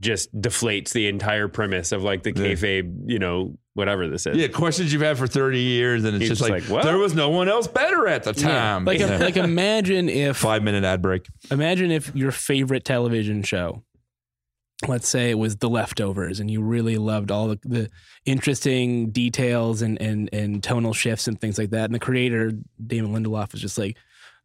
just 0.02 0.34
deflates 0.40 0.92
the 0.92 1.08
entire 1.08 1.48
premise 1.48 1.92
of 1.94 2.04
like 2.04 2.24
the 2.24 2.32
Yeah. 2.32 2.48
kayfabe, 2.54 3.04
you 3.06 3.18
know, 3.20 3.58
whatever 3.76 4.08
this 4.10 4.26
is. 4.26 4.36
Yeah, 4.36 4.48
questions 4.50 4.92
you've 4.92 5.02
had 5.02 5.18
for 5.18 5.26
30 5.28 5.60
years, 5.60 6.04
and 6.04 6.16
it's 6.16 6.22
He's 6.24 6.30
just 6.30 6.42
just 6.42 6.50
like, 6.52 6.64
like, 6.64 6.70
what? 6.72 6.84
there 6.84 6.98
was 6.98 7.14
no 7.14 7.30
one 7.30 7.48
else 7.48 7.68
better 7.68 8.06
at 8.08 8.24
the 8.24 8.34
time. 8.34 8.84
Like, 8.84 9.00
Yeah. 9.00 9.18
like 9.18 9.38
imagine 9.38 10.10
if 10.10 10.36
Five 10.38 10.64
minute 10.64 10.84
ad 10.84 11.02
break. 11.02 11.26
imagine 11.50 11.92
if 11.92 12.14
your 12.14 12.32
favorite 12.32 12.84
television 12.84 13.42
show, 13.44 13.84
let's 14.88 15.08
say 15.08 15.32
it 15.32 15.38
was 15.38 15.58
The 15.58 15.70
Leftovers, 15.70 16.40
and 16.40 16.50
you 16.50 16.62
really 16.62 16.98
loved 16.98 17.32
all 17.32 17.48
the, 17.50 17.60
the 17.64 17.90
interesting 18.26 19.12
details 19.12 19.82
and, 19.82 20.02
and 20.02 20.30
and 20.34 20.64
tonal 20.64 20.94
shifts 20.94 21.28
and 21.28 21.40
things 21.40 21.58
like 21.58 21.72
that, 21.72 21.86
and 21.86 21.96
the 21.96 22.00
creator 22.00 22.52
Damon 22.86 23.14
Lindelof 23.14 23.52
was 23.52 23.62
just 23.62 23.78
like. 23.78 23.98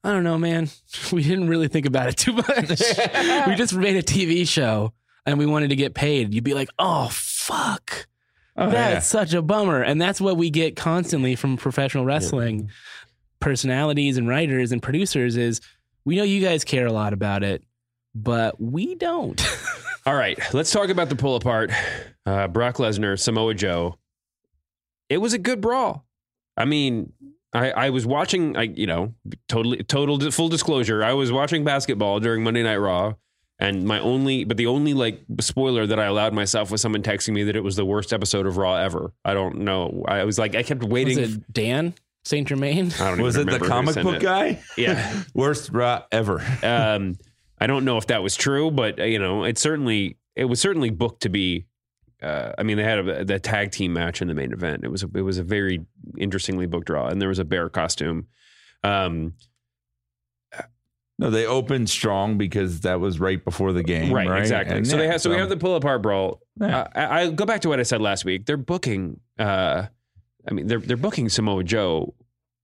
I 0.03 0.13
don't 0.13 0.25
know, 0.25 0.39
man. 0.39 0.71
We 1.13 1.23
didn't 1.23 1.49
really 1.49 1.69
think 1.69 1.85
about 1.85 2.09
it 2.09 2.17
too 2.17 2.33
much. 2.33 2.47
we 3.47 3.55
just 3.55 3.75
made 3.75 3.97
a 3.97 4.03
TV 4.03 4.49
show 4.49 4.95
and 5.27 5.39
we 5.39 5.45
wanted 5.45 5.69
to 5.69 5.77
get 5.77 5.93
paid. 5.93 6.33
You'd 6.33 6.43
be 6.43 6.55
like, 6.55 6.71
oh, 6.79 7.09
fuck. 7.11 8.07
Oh, 8.57 8.71
That's 8.71 9.07
such 9.07 9.35
a 9.35 9.43
bummer. 9.43 9.83
And 9.83 10.01
that's 10.01 10.21
what 10.21 10.37
we 10.37 10.49
get 10.51 10.75
constantly 10.75 11.37
from 11.37 11.57
professional 11.57 12.05
wrestling 12.05 12.71
personalities 13.41 14.19
and 14.19 14.29
writers 14.29 14.73
and 14.73 14.83
producers 14.83 15.37
is 15.37 15.61
we 16.05 16.17
know 16.17 16.23
you 16.23 16.41
guys 16.41 16.65
care 16.65 16.87
a 16.87 16.93
lot 16.93 17.13
about 17.13 17.43
it, 17.43 17.63
but 18.15 18.61
we 18.61 18.95
don't. 18.95 19.41
All 20.07 20.15
right, 20.15 20.39
let's 20.55 20.71
talk 20.71 20.89
about 20.89 21.09
the 21.09 21.17
pull 21.17 21.37
apart. 21.37 21.71
Uh, 22.25 22.49
Brock 22.49 22.77
Lesnar, 22.77 23.19
Samoa 23.19 23.55
Joe. 23.55 23.97
It 25.09 25.19
was 25.19 25.33
a 25.35 25.39
good 25.39 25.61
brawl. 25.61 26.07
I 26.57 26.65
mean, 26.65 27.13
I, 27.53 27.71
I 27.71 27.91
was 27.91 28.07
watching. 28.07 28.57
I 28.57 28.63
you 28.63 28.87
know 28.87 29.15
totally 29.49 29.83
total 29.83 30.31
full 30.31 30.49
disclosure. 30.49 31.03
I 31.05 31.13
was 31.13 31.33
watching 31.33 31.65
basketball 31.65 32.21
during 32.21 32.43
Monday 32.43 32.63
Night 32.63 32.77
Raw, 32.77 33.15
and 33.59 33.85
my 33.85 33.99
only 34.01 34.45
but 34.45 34.57
the 34.57 34.67
only 34.69 34.95
like 34.95 35.21
spoiler 35.41 35.87
that 35.87 35.99
I 35.99 36.05
allowed 36.07 36.33
myself 36.33 36.71
was 36.71 36.81
someone 36.81 37.03
texting 37.03 37.35
me 37.35 37.43
that 37.45 37.57
it 37.57 37.65
was 37.65 37.77
the 37.77 37.85
worst 37.85 38.13
episode 38.13 38.47
of 38.47 38.57
Raw 38.57 38.77
ever. 38.77 39.13
I 39.25 39.35
don't 39.35 39.59
know. 39.61 40.05
I 40.07 40.25
was 40.25 40.39
like 40.39 40.55
I 40.55 40.63
kept 40.63 40.83
Was 40.83 40.91
waiting. 40.91 41.19
it 41.19 41.53
Dan 41.53 41.95
St. 42.25 42.47
Germain? 42.47 42.93
I 43.01 43.09
don't 43.09 43.19
know. 43.19 43.25
Was 43.25 43.37
even 43.37 43.49
it 43.55 43.59
the 43.61 43.67
comic 43.67 43.97
book 43.97 44.17
it. 44.17 44.23
guy? 44.23 44.63
Yeah. 44.77 45.23
Worst 45.35 45.71
raw 45.73 46.03
ever. 46.13 46.41
um, 46.63 47.19
I 47.61 47.67
don't 47.67 47.85
know 47.85 47.99
if 47.99 48.07
that 48.07 48.23
was 48.23 48.37
true, 48.37 48.71
but 48.71 48.99
uh, 48.99 49.05
you 49.05 49.19
know, 49.19 49.45
it 49.45 49.59
certainly 49.59 50.17
it 50.35 50.47
was 50.47 50.61
certainly 50.61 50.91
booked 50.91 51.23
to 51.23 51.29
be. 51.29 51.67
Uh, 52.23 52.53
I 52.59 52.63
mean, 52.65 52.77
they 52.77 52.85
had 52.85 52.99
a, 52.99 53.25
the 53.25 53.39
tag 53.39 53.71
team 53.73 53.93
match 53.95 54.21
in 54.21 54.29
the 54.29 54.35
main 54.35 54.53
event. 54.53 54.85
It 54.85 54.91
was 54.91 55.03
a, 55.03 55.09
it 55.15 55.23
was 55.23 55.39
a 55.39 55.43
very 55.43 55.85
interestingly 56.19 56.67
booked 56.67 56.87
draw, 56.87 57.09
and 57.09 57.21
there 57.21 57.29
was 57.31 57.39
a 57.39 57.45
bear 57.45 57.69
costume. 57.69 58.27
Um, 58.85 59.35
No, 61.19 61.31
they 61.31 61.45
opened 61.47 61.91
strong 61.91 62.39
because 62.39 62.81
that 62.81 62.99
was 62.99 63.21
right 63.21 63.45
before 63.45 63.75
the 63.75 63.83
game. 63.83 64.11
right, 64.13 64.27
Right, 64.27 64.41
exactly. 64.41 64.77
And 64.79 64.87
so 64.87 64.97
they 64.97 65.05
yeah, 65.05 65.13
have 65.13 65.21
so 65.21 65.29
we 65.31 65.37
have 65.37 65.51
the 65.51 65.57
pull 65.57 65.77
apart 65.77 66.01
brawl. 66.01 66.41
Yeah. 66.59 66.81
Uh, 66.81 66.89
I, 66.95 67.21
I 67.23 67.31
go 67.31 67.45
back 67.45 67.61
to 67.63 67.69
what 67.69 67.79
I 67.79 67.83
said 67.83 68.01
last 68.01 68.25
week. 68.25 68.47
They're 68.47 68.57
booking. 68.57 69.21
Uh, 69.39 69.87
I 70.49 70.55
mean, 70.55 70.67
they're 70.67 70.79
they're 70.79 70.97
booking 70.97 71.29
Samoa 71.29 71.63
Joe 71.63 72.15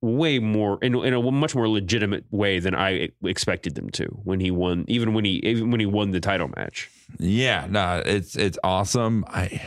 way 0.02 0.38
more 0.38 0.78
in, 0.82 0.94
in 0.94 1.14
a 1.14 1.30
much 1.30 1.54
more 1.54 1.68
legitimate 1.68 2.24
way 2.30 2.58
than 2.58 2.74
I 2.74 3.08
expected 3.24 3.74
them 3.74 3.90
to 3.90 4.04
when 4.24 4.40
he 4.40 4.50
won. 4.50 4.84
Even 4.88 5.14
when 5.14 5.24
he 5.24 5.40
even 5.44 5.70
when 5.70 5.80
he 5.80 5.86
won 5.86 6.10
the 6.10 6.20
title 6.20 6.48
match. 6.56 6.90
Yeah, 7.18 7.66
no, 7.68 8.02
it's 8.04 8.36
it's 8.36 8.58
awesome. 8.62 9.24
I 9.28 9.60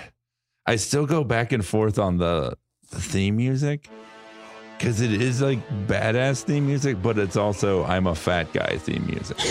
I 0.65 0.75
still 0.75 1.05
go 1.05 1.23
back 1.23 1.51
and 1.51 1.65
forth 1.65 1.97
on 1.97 2.17
the, 2.17 2.55
the 2.91 3.01
theme 3.01 3.38
music 3.38 3.89
because 4.77 5.01
it 5.01 5.11
is 5.11 5.41
like 5.41 5.59
badass 5.88 6.43
theme 6.43 6.67
music, 6.67 7.01
but 7.01 7.17
it's 7.17 7.36
also 7.36 7.84
I'm 7.86 8.07
a 8.07 8.15
fat 8.15 8.53
guy 8.53 8.77
theme 8.77 9.05
music. 9.07 9.38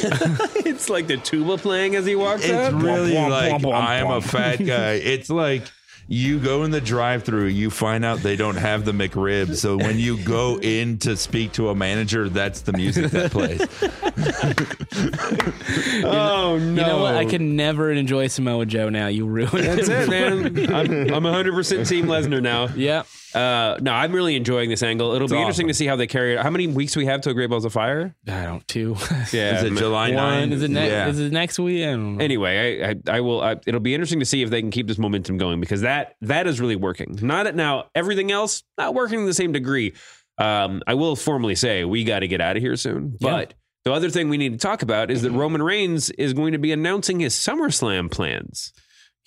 it's 0.65 0.89
like 0.89 1.07
the 1.07 1.17
tuba 1.19 1.59
playing 1.59 1.97
as 1.97 2.07
he 2.07 2.15
walks 2.15 2.45
up. 2.45 2.51
It's 2.51 2.75
out. 2.75 2.83
really 2.83 3.13
Bwomp, 3.13 3.31
like 3.31 3.53
bwomp, 3.55 3.73
bwomp, 3.73 3.75
I'm 3.75 4.11
a 4.11 4.21
fat 4.21 4.65
guy. 4.65 4.93
It's 5.09 5.29
like 5.29 5.65
you 6.09 6.41
go 6.41 6.65
in 6.65 6.71
the 6.71 6.81
drive-through, 6.81 7.49
you 7.49 7.71
find 7.71 8.03
out 8.03 8.21
they 8.21 8.35
don't 8.35 8.57
have 8.57 8.87
the 8.87 8.93
McRib, 8.93 9.55
so 9.55 9.77
when 9.77 9.99
you 9.99 10.17
go 10.25 10.59
in 10.59 10.97
to 10.99 11.17
speak 11.17 11.53
to 11.53 11.69
a 11.69 11.75
manager, 11.75 12.31
that's 12.31 12.63
the 12.63 12.73
music 12.73 13.11
that 13.11 13.31
plays. 13.31 13.61
oh 16.05 16.59
no! 16.59 16.61
You 16.67 16.75
know 16.75 17.03
what? 17.03 17.15
I 17.15 17.27
can 17.27 17.57
never 17.57 17.93
enjoy 17.93 18.29
Samoa 18.29 18.65
Joe 18.65 18.89
now. 18.89 19.09
You 19.09 19.27
ruined 19.27 19.55
it. 19.55 19.87
That's 19.87 19.89
it. 19.89 20.09
it, 20.09 20.11
man. 20.55 20.75
I'm, 20.75 20.91
I'm 21.15 21.23
100% 21.23 21.87
Team 21.87 22.07
Lesnar 22.07 22.41
now. 22.41 22.69
Yeah. 22.75 23.03
Uh, 23.35 23.77
no, 23.81 23.93
I'm 23.93 24.13
really 24.13 24.37
enjoying 24.37 24.71
this 24.71 24.83
angle. 24.83 25.13
It'll 25.15 25.29
be 25.29 25.37
interesting 25.37 25.69
to 25.69 25.75
see 25.75 25.87
how 25.87 25.97
they 25.97 26.07
carry 26.07 26.35
it. 26.35 26.41
How 26.41 26.51
many 26.51 26.67
weeks 26.67 26.97
we 26.97 27.07
have 27.07 27.21
till 27.21 27.35
Great 27.35 27.51
Balls 27.51 27.65
of 27.65 27.73
Fire? 27.73 28.15
I 28.27 28.45
don't 28.45 28.67
two. 28.67 28.97
Yeah, 29.33 29.59
Is 29.59 29.65
it 29.65 29.77
July 29.77 30.13
One 30.13 30.51
9th? 30.51 30.53
is 30.53 30.63
it 30.63 30.71
next? 30.71 30.91
Yeah. 30.91 31.09
Is 31.09 31.19
it 31.21 31.33
next 31.33 31.59
week? 31.59 31.85
I 31.85 31.91
don't 31.91 32.17
know. 32.17 32.25
Anyway, 32.25 32.81
I, 32.83 32.91
I, 32.91 33.17
I 33.19 33.21
will. 33.21 33.43
I, 33.43 33.57
it'll 33.67 33.81
be 33.81 33.95
interesting 33.95 34.21
to 34.21 34.25
see 34.25 34.43
if 34.43 34.51
they 34.51 34.61
can 34.63 34.71
keep 34.71 34.87
this 34.87 34.99
momentum 34.99 35.37
going 35.37 35.61
because 35.61 35.83
that 35.83 36.15
that 36.23 36.47
is 36.47 36.61
really 36.61 36.77
working. 36.77 37.19
Not 37.21 37.47
at 37.47 37.55
now. 37.55 37.87
Everything 37.95 38.33
else 38.33 38.63
not 38.79 38.95
working 38.95 39.21
to 39.21 39.27
the 39.27 39.35
same 39.35 39.53
degree. 39.53 39.95
Um, 40.39 40.83
I 40.87 40.95
will 40.95 41.17
formally 41.17 41.55
say 41.57 41.85
we 41.85 42.05
got 42.05 42.21
to 42.21 42.29
get 42.29 42.41
out 42.41 42.57
of 42.57 42.63
here 42.63 42.77
soon. 42.77 43.17
Yeah. 43.21 43.31
But 43.31 43.55
the 43.85 43.93
other 43.93 44.09
thing 44.09 44.29
we 44.29 44.39
need 44.39 44.53
to 44.53 44.59
talk 44.59 44.83
about 44.83 45.11
is 45.11 45.23
that 45.23 45.33
Roman 45.33 45.63
Reigns 45.63 46.11
is 46.11 46.33
going 46.33 46.53
to 46.53 46.59
be 46.59 46.73
announcing 46.73 47.21
his 47.21 47.35
SummerSlam 47.35 48.11
plans. 48.11 48.73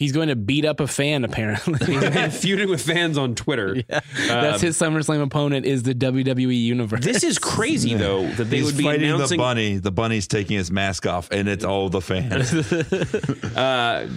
He's 0.02 0.14
going 0.14 0.30
to 0.30 0.36
beat 0.36 0.66
up 0.66 0.80
a 0.80 0.88
fan. 0.88 1.24
Apparently, 1.24 1.96
and 2.08 2.34
feuding 2.34 2.70
with 2.70 2.82
fans 2.82 3.20
on 3.20 3.36
Twitter. 3.36 3.84
that's 3.88 4.32
Um, 4.32 4.60
his 4.60 4.76
SummerSlam 4.76 5.22
opponent. 5.22 5.68
Is 5.68 5.84
the 5.84 5.94
WWE 5.94 6.60
universe? 6.60 7.04
This 7.06 7.24
is 7.24 7.38
crazy 7.38 7.94
though 7.94 8.26
that 8.38 8.46
they 8.46 8.58
He's 8.58 8.66
would 8.66 8.78
be 8.78 8.84
fighting 8.84 9.12
announcing. 9.12 9.38
the 9.38 9.44
bunny. 9.44 9.78
The 9.78 9.92
bunny's 9.92 10.28
taking 10.28 10.58
his 10.58 10.72
mask 10.72 11.06
off, 11.06 11.30
and 11.32 11.48
it's 11.48 11.64
all 11.64 11.90
the 11.90 12.02
fans. 12.02 12.52
Uh, 13.56 14.08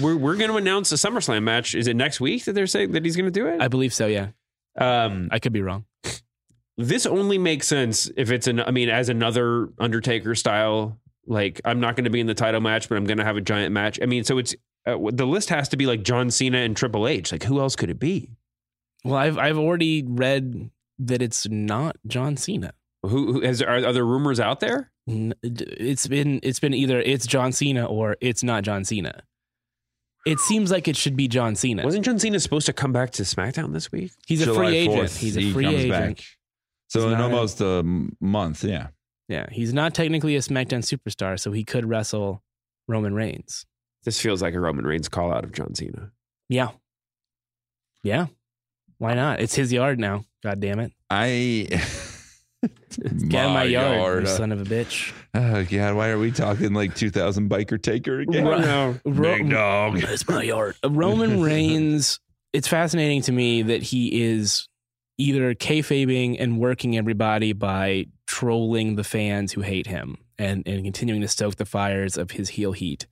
we're 0.00 0.16
we're 0.16 0.36
going 0.36 0.50
to 0.52 0.56
announce 0.58 0.92
a 0.92 0.94
SummerSlam 0.94 1.42
match. 1.42 1.74
Is 1.74 1.88
it 1.88 1.96
next 1.96 2.20
week 2.20 2.44
that 2.44 2.52
they're 2.52 2.68
saying 2.68 2.92
that 2.92 3.04
he's 3.04 3.16
going 3.16 3.26
to 3.26 3.32
do 3.32 3.48
it? 3.48 3.60
I 3.60 3.66
believe 3.66 3.92
so. 3.92 4.06
Yeah, 4.06 4.28
um, 4.78 5.28
I 5.32 5.40
could 5.40 5.52
be 5.52 5.60
wrong. 5.62 5.86
this 6.78 7.04
only 7.04 7.38
makes 7.38 7.66
sense 7.66 8.08
if 8.16 8.30
it's 8.30 8.46
an. 8.46 8.60
I 8.60 8.70
mean, 8.70 8.88
as 8.88 9.08
another 9.08 9.70
Undertaker 9.80 10.36
style. 10.36 10.98
Like 11.26 11.60
I'm 11.64 11.80
not 11.80 11.96
going 11.96 12.04
to 12.04 12.10
be 12.10 12.20
in 12.20 12.26
the 12.26 12.34
title 12.34 12.60
match, 12.60 12.88
but 12.88 12.96
I'm 12.98 13.04
going 13.04 13.18
to 13.18 13.24
have 13.24 13.36
a 13.36 13.40
giant 13.40 13.72
match. 13.72 13.98
I 14.02 14.06
mean, 14.06 14.24
so 14.24 14.38
it's 14.38 14.54
uh, 14.86 14.96
the 15.12 15.26
list 15.26 15.48
has 15.50 15.68
to 15.70 15.76
be 15.76 15.86
like 15.86 16.02
John 16.02 16.30
Cena 16.30 16.58
and 16.58 16.76
Triple 16.76 17.06
H. 17.06 17.30
Like 17.32 17.44
who 17.44 17.60
else 17.60 17.76
could 17.76 17.90
it 17.90 17.98
be? 17.98 18.30
Well, 19.04 19.16
I've 19.16 19.38
I've 19.38 19.58
already 19.58 20.02
read 20.06 20.70
that 20.98 21.22
it's 21.22 21.48
not 21.48 21.96
John 22.06 22.36
Cena. 22.36 22.72
Who, 23.04 23.34
who 23.34 23.40
has 23.42 23.60
are, 23.62 23.84
are 23.86 23.92
there 23.92 24.04
rumors 24.04 24.38
out 24.40 24.60
there? 24.60 24.90
It's 25.08 26.06
been 26.06 26.38
it's 26.42 26.60
been 26.60 26.74
either 26.74 27.00
it's 27.00 27.26
John 27.26 27.52
Cena 27.52 27.84
or 27.84 28.16
it's 28.20 28.42
not 28.44 28.62
John 28.62 28.84
Cena. 28.84 29.22
It 30.24 30.38
seems 30.38 30.70
like 30.70 30.86
it 30.86 30.96
should 30.96 31.16
be 31.16 31.26
John 31.26 31.56
Cena. 31.56 31.84
Wasn't 31.84 32.04
John 32.04 32.20
Cena 32.20 32.38
supposed 32.38 32.66
to 32.66 32.72
come 32.72 32.92
back 32.92 33.10
to 33.12 33.24
SmackDown 33.24 33.72
this 33.72 33.90
week? 33.90 34.12
He's 34.26 34.42
a 34.42 34.44
July 34.44 34.56
free 34.58 34.76
agent. 34.76 35.10
He's 35.10 35.36
a 35.36 35.40
he 35.40 35.52
free 35.52 35.64
comes 35.64 35.76
agent. 35.78 36.18
back. 36.18 36.24
So 36.88 37.00
He's 37.00 37.06
in 37.06 37.18
not- 37.18 37.22
almost 37.22 37.60
a 37.60 37.82
month, 38.20 38.62
yeah. 38.62 38.88
Yeah, 39.28 39.46
he's 39.50 39.72
not 39.72 39.94
technically 39.94 40.36
a 40.36 40.40
SmackDown 40.40 40.80
superstar, 40.82 41.38
so 41.38 41.52
he 41.52 41.64
could 41.64 41.84
wrestle 41.88 42.42
Roman 42.88 43.14
Reigns. 43.14 43.64
This 44.04 44.20
feels 44.20 44.42
like 44.42 44.54
a 44.54 44.60
Roman 44.60 44.84
Reigns 44.84 45.08
call 45.08 45.32
out 45.32 45.44
of 45.44 45.52
John 45.52 45.74
Cena. 45.74 46.10
Yeah, 46.48 46.70
yeah. 48.02 48.26
Why 48.98 49.14
not? 49.14 49.40
It's 49.40 49.54
his 49.54 49.72
yard 49.72 49.98
now. 49.98 50.24
God 50.42 50.60
damn 50.60 50.80
it! 50.80 50.92
I 51.10 51.68
Get 53.28 53.34
out 53.46 53.54
my 53.54 53.64
yard, 53.64 54.24
you 54.24 54.28
son 54.28 54.52
of 54.52 54.60
a 54.60 54.64
bitch. 54.64 55.12
Oh 55.34 55.64
god, 55.64 55.94
why 55.96 56.10
are 56.10 56.18
we 56.18 56.30
talking 56.30 56.74
like 56.74 56.94
2000 56.94 57.48
biker 57.50 57.80
taker 57.82 58.20
again? 58.20 58.44
Ro- 58.46 58.58
no. 58.60 59.00
Ro- 59.04 59.36
Big 59.38 59.50
dog. 59.50 60.02
It's 60.02 60.28
my 60.28 60.42
yard. 60.42 60.76
Roman 60.88 61.42
Reigns. 61.42 62.20
It's 62.52 62.68
fascinating 62.68 63.22
to 63.22 63.32
me 63.32 63.62
that 63.62 63.82
he 63.82 64.22
is 64.22 64.68
either 65.22 65.54
kayfabing 65.54 66.36
and 66.40 66.58
working 66.58 66.96
everybody 66.96 67.52
by 67.52 68.06
trolling 68.26 68.96
the 68.96 69.04
fans 69.04 69.52
who 69.52 69.60
hate 69.60 69.86
him 69.86 70.16
and, 70.38 70.66
and 70.66 70.82
continuing 70.84 71.20
to 71.20 71.28
stoke 71.28 71.56
the 71.56 71.64
fires 71.66 72.16
of 72.16 72.32
his 72.32 72.50
heel 72.50 72.72
heat, 72.72 73.06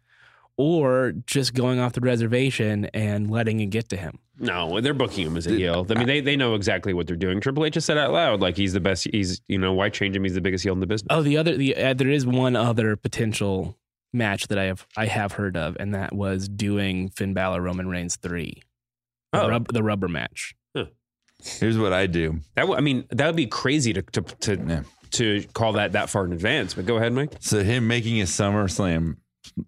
or 0.57 1.13
just 1.27 1.55
going 1.55 1.79
off 1.79 1.93
the 1.93 2.01
reservation 2.01 2.87
and 2.93 3.31
letting 3.31 3.61
it 3.61 3.67
get 3.67 3.89
to 3.91 3.97
him. 3.97 4.19
No, 4.39 4.81
they're 4.81 4.95
booking 4.95 5.27
him 5.27 5.37
as 5.37 5.47
a 5.47 5.51
heel. 5.51 5.87
I 5.91 5.95
mean, 5.95 6.07
they, 6.07 6.21
they 6.21 6.37
know 6.37 6.55
exactly 6.55 6.95
what 6.95 7.07
they're 7.07 7.17
doing. 7.17 7.41
Triple 7.41 7.65
H 7.67 7.75
just 7.75 7.87
said 7.87 7.99
out 7.99 8.13
loud, 8.13 8.41
like 8.41 8.57
he's 8.57 8.73
the 8.73 8.81
best. 8.81 9.07
He's 9.13 9.41
you 9.49 9.59
know 9.59 9.73
why 9.75 9.91
change 9.91 10.17
him? 10.17 10.25
He's 10.25 10.35
the 10.35 10.41
biggest 10.41 10.65
heel 10.65 10.73
in 10.73 10.81
the 10.81 10.87
business. 10.87 11.09
Oh, 11.11 11.23
the 11.23 11.37
other 11.37 11.57
the 11.57 11.77
uh, 11.77 11.95
there 11.95 12.09
is 12.09 12.27
one 12.27 12.57
other 12.57 12.97
potential 12.97 13.77
match 14.15 14.49
that 14.49 14.59
I 14.59 14.65
have 14.65 14.87
I 14.97 15.07
have 15.07 15.33
heard 15.33 15.57
of, 15.59 15.77
and 15.79 15.95
that 15.95 16.15
was 16.15 16.49
doing 16.49 17.11
Finn 17.11 17.35
Balor 17.35 17.61
Roman 17.61 17.89
Reigns 17.89 18.17
three, 18.17 18.63
the, 19.33 19.43
Oh. 19.43 19.49
rub, 19.49 19.73
the 19.73 19.83
rubber 19.83 20.09
match. 20.09 20.55
Here's 21.45 21.79
what 21.79 21.93
I 21.93 22.07
do. 22.07 22.41
That 22.57 22.63
w- 22.63 22.77
I 22.77 22.81
mean, 22.81 23.05
that 23.11 23.27
would 23.27 23.37
be 23.37 23.47
crazy 23.47 23.93
to 23.93 24.03
to 24.03 24.21
to, 24.23 24.57
Yeah. 24.69 24.83
to 25.13 25.45
call 25.55 25.73
that 25.75 25.93
that 25.93 26.11
far 26.11 26.25
in 26.25 26.33
advance. 26.33 26.75
But 26.75 26.87
go 26.87 26.97
ahead, 26.97 27.13
Mike. 27.13 27.33
So 27.41 27.63
him 27.63 27.87
making 27.87 28.21
a 28.21 28.25
SummerSlam 28.25 29.17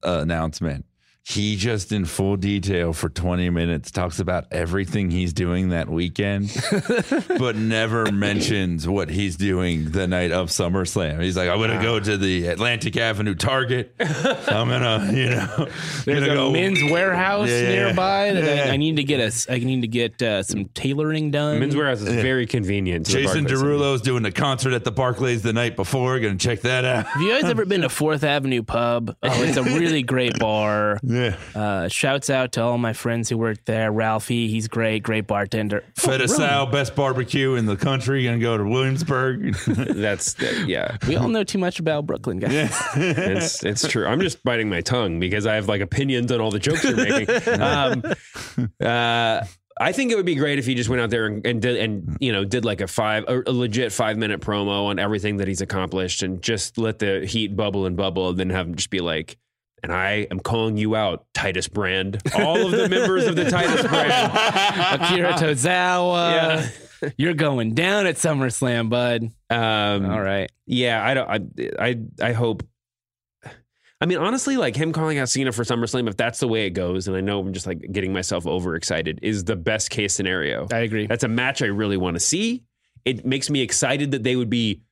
uh, 0.05 0.19
announcement 0.23 0.85
he 1.25 1.55
just 1.55 1.93
in 1.93 2.05
full 2.05 2.37
detail 2.37 2.93
for 2.93 3.09
20 3.09 3.49
minutes 3.51 3.93
talks 3.93 4.19
about 4.19 4.45
everything 4.51 5.11
he's 5.11 5.33
doing 5.33 5.69
that 5.69 5.89
weekend, 5.89 6.51
but 7.39 7.55
never 7.55 8.11
mentions 8.11 8.89
what 8.89 9.09
he's 9.09 9.37
doing 9.37 9.93
the 9.93 10.09
night 10.09 10.33
of 10.33 10.49
SummerSlam. 10.49 11.23
He's 11.23 11.37
like, 11.37 11.49
I'm 11.49 11.61
gonna 11.61 11.81
go 11.81 12.01
to 12.01 12.17
the 12.17 12.49
Atlantic 12.49 12.97
Avenue 12.97 13.37
Target. 13.37 13.95
I'm 14.01 14.69
gonna, 14.69 15.13
you 15.13 15.31
know, 15.31 15.69
There's 16.05 16.21
gonna 16.27 16.33
a 16.33 16.35
go 16.35 16.51
men's 16.51 16.81
Wearhouse 16.81 17.47
Yeah. 17.47 17.69
nearby 17.69 18.33
that 18.33 18.45
Yeah. 18.57 18.65
I, 18.71 18.75
I 18.75 18.77
need 18.77 18.97
to 18.97 19.05
get 19.05 19.21
a. 19.21 19.53
I 19.53 19.59
need 19.59 19.83
to 19.83 19.89
get 19.89 20.21
uh, 20.21 20.43
some 20.43 20.65
tailoring 20.75 21.31
done. 21.31 21.61
Men's 21.61 21.75
Wearhouse 21.77 22.05
is 22.07 22.15
very 22.15 22.47
convenient. 22.47 23.07
Jason 23.07 23.45
Barclays 23.45 23.61
Center. 23.61 23.65
Derulo's 23.65 24.03
doing 24.03 24.25
a 24.25 24.33
concert 24.33 24.73
at 24.73 24.83
the 24.83 24.91
Barclays 24.93 25.43
the 25.43 25.53
night 25.53 25.77
before. 25.77 26.19
Gonna 26.19 26.37
check 26.37 26.63
that 26.63 26.85
out. 26.85 27.07
Have 27.07 27.23
you 27.23 27.31
guys 27.31 27.45
ever 27.45 27.65
been 27.65 27.83
to 27.83 27.89
Fourth 27.89 28.25
Avenue 28.25 28.65
Pub? 28.65 29.15
Oh, 29.23 29.43
it's 29.45 29.57
a 29.57 29.63
really 29.63 30.03
great 30.03 30.37
bar. 30.41 30.99
Yeah. 31.13 31.37
Uh, 31.55 31.89
shouts 31.89 32.31
out 32.31 32.53
to 32.53 32.63
all 32.63 32.79
my 32.79 32.93
friends 32.93 33.29
who 33.29 33.37
work 33.37 33.65
there. 33.65 33.93
Ralphie, 33.93 34.49
he's 34.49 34.69
great, 34.69 35.03
great 35.03 35.27
bartender. 35.27 35.85
Fette 35.97 36.29
Sau, 36.29 36.67
best 36.67 36.95
barbecue 36.95 37.55
in 37.55 37.67
the 37.67 37.77
country. 37.77 38.25
Gonna 38.25 38.39
go 38.39 38.57
to 38.57 38.65
Williamsburg. 38.65 39.55
That's 39.67 40.37
yeah. 40.67 40.97
We 41.07 41.17
all 41.17 41.29
know 41.29 41.45
too 41.45 41.59
much 41.59 41.79
about 41.79 42.07
Brooklyn, 42.07 42.39
guys. 42.39 42.53
it's 42.97 43.65
it's 43.65 43.87
true. 43.87 44.07
I'm 44.07 44.21
just 44.21 44.43
biting 44.43 44.69
my 44.69 44.81
tongue 44.81 45.21
because 45.21 45.47
I 45.47 45.55
have 45.57 45.69
like 45.69 45.81
opinions 45.81 46.33
on 46.33 46.41
all 46.41 46.51
the 46.51 46.59
jokes 46.59 46.85
you're 46.85 46.97
making. 46.97 47.23
Um, 47.63 48.03
uh, 48.83 49.45
I 49.79 49.93
think 49.93 50.11
it 50.13 50.17
would 50.17 50.27
be 50.27 50.35
great 50.35 50.59
if 50.59 50.67
he 50.67 50.75
just 50.75 50.89
went 50.89 51.01
out 51.01 51.11
there 51.11 51.27
and, 51.27 51.47
and 51.47 51.63
did 51.63 51.77
and 51.77 52.17
you 52.21 52.33
know 52.33 52.45
did 52.45 52.65
like 52.65 52.81
a 52.81 52.87
five 52.87 53.25
a, 53.29 53.43
a 53.47 53.53
legit 53.53 53.93
five 53.93 54.17
minute 54.17 54.41
promo 54.41 54.87
on 54.87 54.99
everything 54.99 55.39
that 55.39 55.49
he's 55.49 55.61
accomplished 55.61 56.23
and 56.23 56.43
just 56.43 56.79
let 56.79 56.99
the 56.99 57.25
heat 57.27 57.57
bubble 57.57 57.87
and 57.87 57.97
bubble 57.97 58.31
and 58.31 58.39
then 58.39 58.51
have 58.51 58.67
him 58.67 58.75
just 58.75 58.91
be 58.91 59.01
like. 59.01 59.37
And 59.83 59.93
I 59.93 60.29
am 60.31 60.39
calling 60.39 60.77
you 60.77 60.95
out, 60.95 61.27
Titus 61.35 61.69
Brand. 61.69 62.23
All 62.37 62.67
of 62.67 62.71
the 62.71 62.89
members 62.89 63.27
of 63.27 63.35
the 63.35 63.51
Titus 63.51 63.87
Brand. 63.87 64.13
Akira 65.03 65.33
Tozawa. 65.33 66.33
Yeah. 66.33 66.69
You're 67.17 67.35
going 67.35 67.75
down 67.75 68.07
at 68.07 68.15
SummerSlam, 68.15 68.89
bud. 68.89 69.25
Um, 69.51 70.11
All 70.11 70.21
right. 70.21 70.51
Yeah, 70.67 71.05
I 71.05 71.15
don't. 71.15 71.29
I 71.29 71.71
I 71.89 72.29
I 72.29 72.33
hope. 72.33 72.63
I 74.01 74.07
mean, 74.07 74.19
honestly, 74.19 74.57
like 74.57 74.75
him 74.75 74.93
calling 74.93 75.19
out 75.19 75.29
Cena 75.29 75.53
for 75.53 75.63
SummerSlam, 75.63 76.09
if 76.09 76.17
that's 76.17 76.41
the 76.41 76.49
way 76.49 76.67
it 76.67 76.71
goes, 76.71 77.07
and 77.07 77.17
I 77.17 77.21
know 77.21 77.41
I'm 77.41 77.53
just 77.53 77.67
like 77.67 77.81
getting 77.93 78.13
myself 78.13 78.47
overexcited, 78.47 79.21
is 79.23 79.45
the 79.45 79.57
best 79.57 79.91
case 79.91 80.13
scenario. 80.13 80.67
I 80.73 80.79
agree. 80.79 81.07
That's 81.07 81.25
a 81.25 81.29
match 81.29 81.63
I 81.63 81.67
really 81.67 81.97
want 81.97 82.15
to 82.17 82.21
see. 82.21 82.65
It 83.05 83.25
makes 83.25 83.51
me 83.51 83.63
excited 83.63 84.13
that 84.13 84.23
they 84.23 84.37
would 84.37 84.51
be 84.51 84.83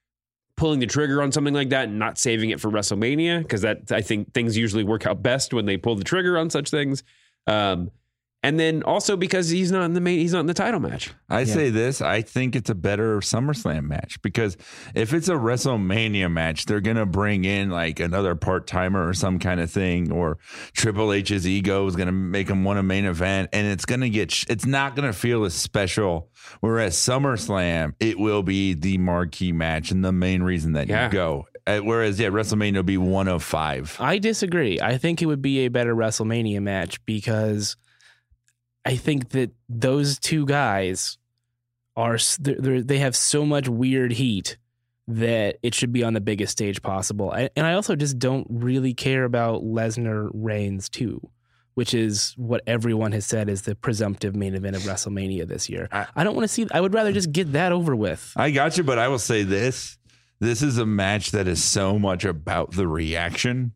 pulling 0.61 0.78
the 0.78 0.86
trigger 0.86 1.22
on 1.22 1.32
something 1.32 1.54
like 1.54 1.70
that 1.70 1.88
and 1.88 1.98
not 1.98 2.18
saving 2.18 2.50
it 2.50 2.61
for 2.61 2.70
WrestleMania 2.70 3.38
because 3.38 3.62
that 3.62 3.90
I 3.90 4.02
think 4.02 4.34
things 4.34 4.58
usually 4.58 4.84
work 4.84 5.06
out 5.06 5.22
best 5.22 5.54
when 5.54 5.64
they 5.64 5.78
pull 5.78 5.96
the 5.96 6.04
trigger 6.04 6.36
on 6.36 6.50
such 6.50 6.70
things. 6.70 7.02
Um, 7.46 7.90
and 8.43 8.59
then 8.59 8.82
also 8.84 9.16
because 9.16 9.49
he's 9.51 9.70
not 9.70 9.84
in 9.84 9.93
the 9.93 10.01
main, 10.01 10.18
he's 10.18 10.32
not 10.32 10.41
in 10.41 10.47
the 10.47 10.55
title 10.55 10.80
match. 10.80 11.12
I 11.28 11.45
say 11.45 11.70
this. 11.70 12.01
I 12.01 12.22
think 12.22 12.57
it's 12.57 12.70
a 12.70 12.74
better 12.74 13.18
SummerSlam 13.20 13.84
match 13.84 14.20
because 14.22 14.57
if 14.95 15.12
it's 15.12 15.28
a 15.28 15.34
WrestleMania 15.34 16.30
match, 16.32 16.66
they're 16.66 16.80
gonna 16.80 17.07
bring 17.07 17.45
in 17.45 17.70
like 17.70 18.01
another 18.01 18.34
part 18.34 18.66
timer 18.66 19.07
or 19.07 19.14
some 19.14 19.38
kind 19.38 19.61
of 19.61 19.70
thing, 19.70 20.11
or 20.11 20.38
Triple 20.72 21.12
H's 21.12 21.47
ego 21.47 21.86
is 21.86 21.97
gonna 21.97 22.12
make 22.12 22.49
him 22.49 22.64
want 22.64 22.78
a 22.78 22.82
main 22.82 23.05
event, 23.05 23.51
and 23.53 23.66
it's 23.66 23.84
gonna 23.84 24.09
get. 24.09 24.30
sh- 24.30 24.47
It's 24.49 24.66
not 24.66 24.97
gonna 24.97 25.12
feel 25.12 25.45
as 25.45 25.55
special. 25.55 26.30
Whereas 26.61 26.97
SummerSlam, 26.97 27.93
it 28.01 28.18
will 28.18 28.43
be 28.43 28.74
the 28.74 28.99
marquee 28.99 29.53
match 29.53 29.91
and 29.91 30.05
the 30.05 30.12
main 30.12 30.43
reason 30.43 30.72
that 30.72 30.88
Yeah. 30.88 31.07
you 31.07 31.12
go. 31.12 31.47
Uh, 31.66 31.78
Whereas 31.80 32.18
yeah, 32.18 32.28
WrestleMania 32.28 32.76
will 32.76 32.82
be 32.82 32.97
one 32.97 33.28
of 33.28 33.43
five. 33.43 33.95
I 34.01 34.18
disagree. 34.18 34.80
I 34.80 34.97
think 34.97 35.20
it 35.20 35.26
would 35.26 35.43
be 35.43 35.59
a 35.66 35.68
better 35.68 35.95
WrestleMania 35.95 36.61
match 36.62 37.05
because 37.05 37.76
I 38.84 38.96
think 38.96 39.30
that 39.30 39.50
those 39.68 40.18
two 40.18 40.46
guys 40.46 41.18
are 41.96 42.18
they 42.38 42.98
have 42.98 43.14
so 43.16 43.44
much 43.44 43.68
weird 43.68 44.12
heat 44.12 44.56
that 45.08 45.58
it 45.62 45.74
should 45.74 45.92
be 45.92 46.04
on 46.04 46.14
the 46.14 46.20
biggest 46.20 46.52
stage 46.52 46.80
possible. 46.82 47.30
I, 47.32 47.50
and 47.56 47.66
I 47.66 47.74
also 47.74 47.96
just 47.96 48.18
don't 48.18 48.46
really 48.48 48.94
care 48.94 49.24
about 49.24 49.62
Lesnar 49.62 50.30
Reigns 50.32 50.88
too, 50.88 51.20
which 51.74 51.94
is 51.94 52.32
what 52.36 52.62
everyone 52.66 53.10
has 53.12 53.26
said 53.26 53.48
is 53.48 53.62
the 53.62 53.74
presumptive 53.74 54.36
main 54.36 54.54
event 54.54 54.76
of 54.76 54.82
WrestleMania 54.82 55.48
this 55.48 55.68
year. 55.68 55.88
I- 55.90 56.06
I 56.14 56.24
don't 56.24 56.36
want 56.36 56.44
to 56.44 56.48
see. 56.54 56.66
I 56.72 56.80
would 56.80 56.94
rather 56.94 57.12
just 57.12 57.32
get 57.32 57.52
that 57.52 57.72
over 57.72 57.94
with. 57.96 58.32
I 58.36 58.50
got 58.52 58.78
you, 58.78 58.84
but 58.84 58.98
I 58.98 59.08
will 59.08 59.18
say 59.18 59.42
this. 59.42 59.98
This 60.38 60.62
is 60.62 60.78
a 60.78 60.86
match 60.86 61.32
that 61.32 61.46
is 61.48 61.62
so 61.62 61.98
much 61.98 62.24
about 62.24 62.70
the 62.72 62.86
reaction, 62.88 63.72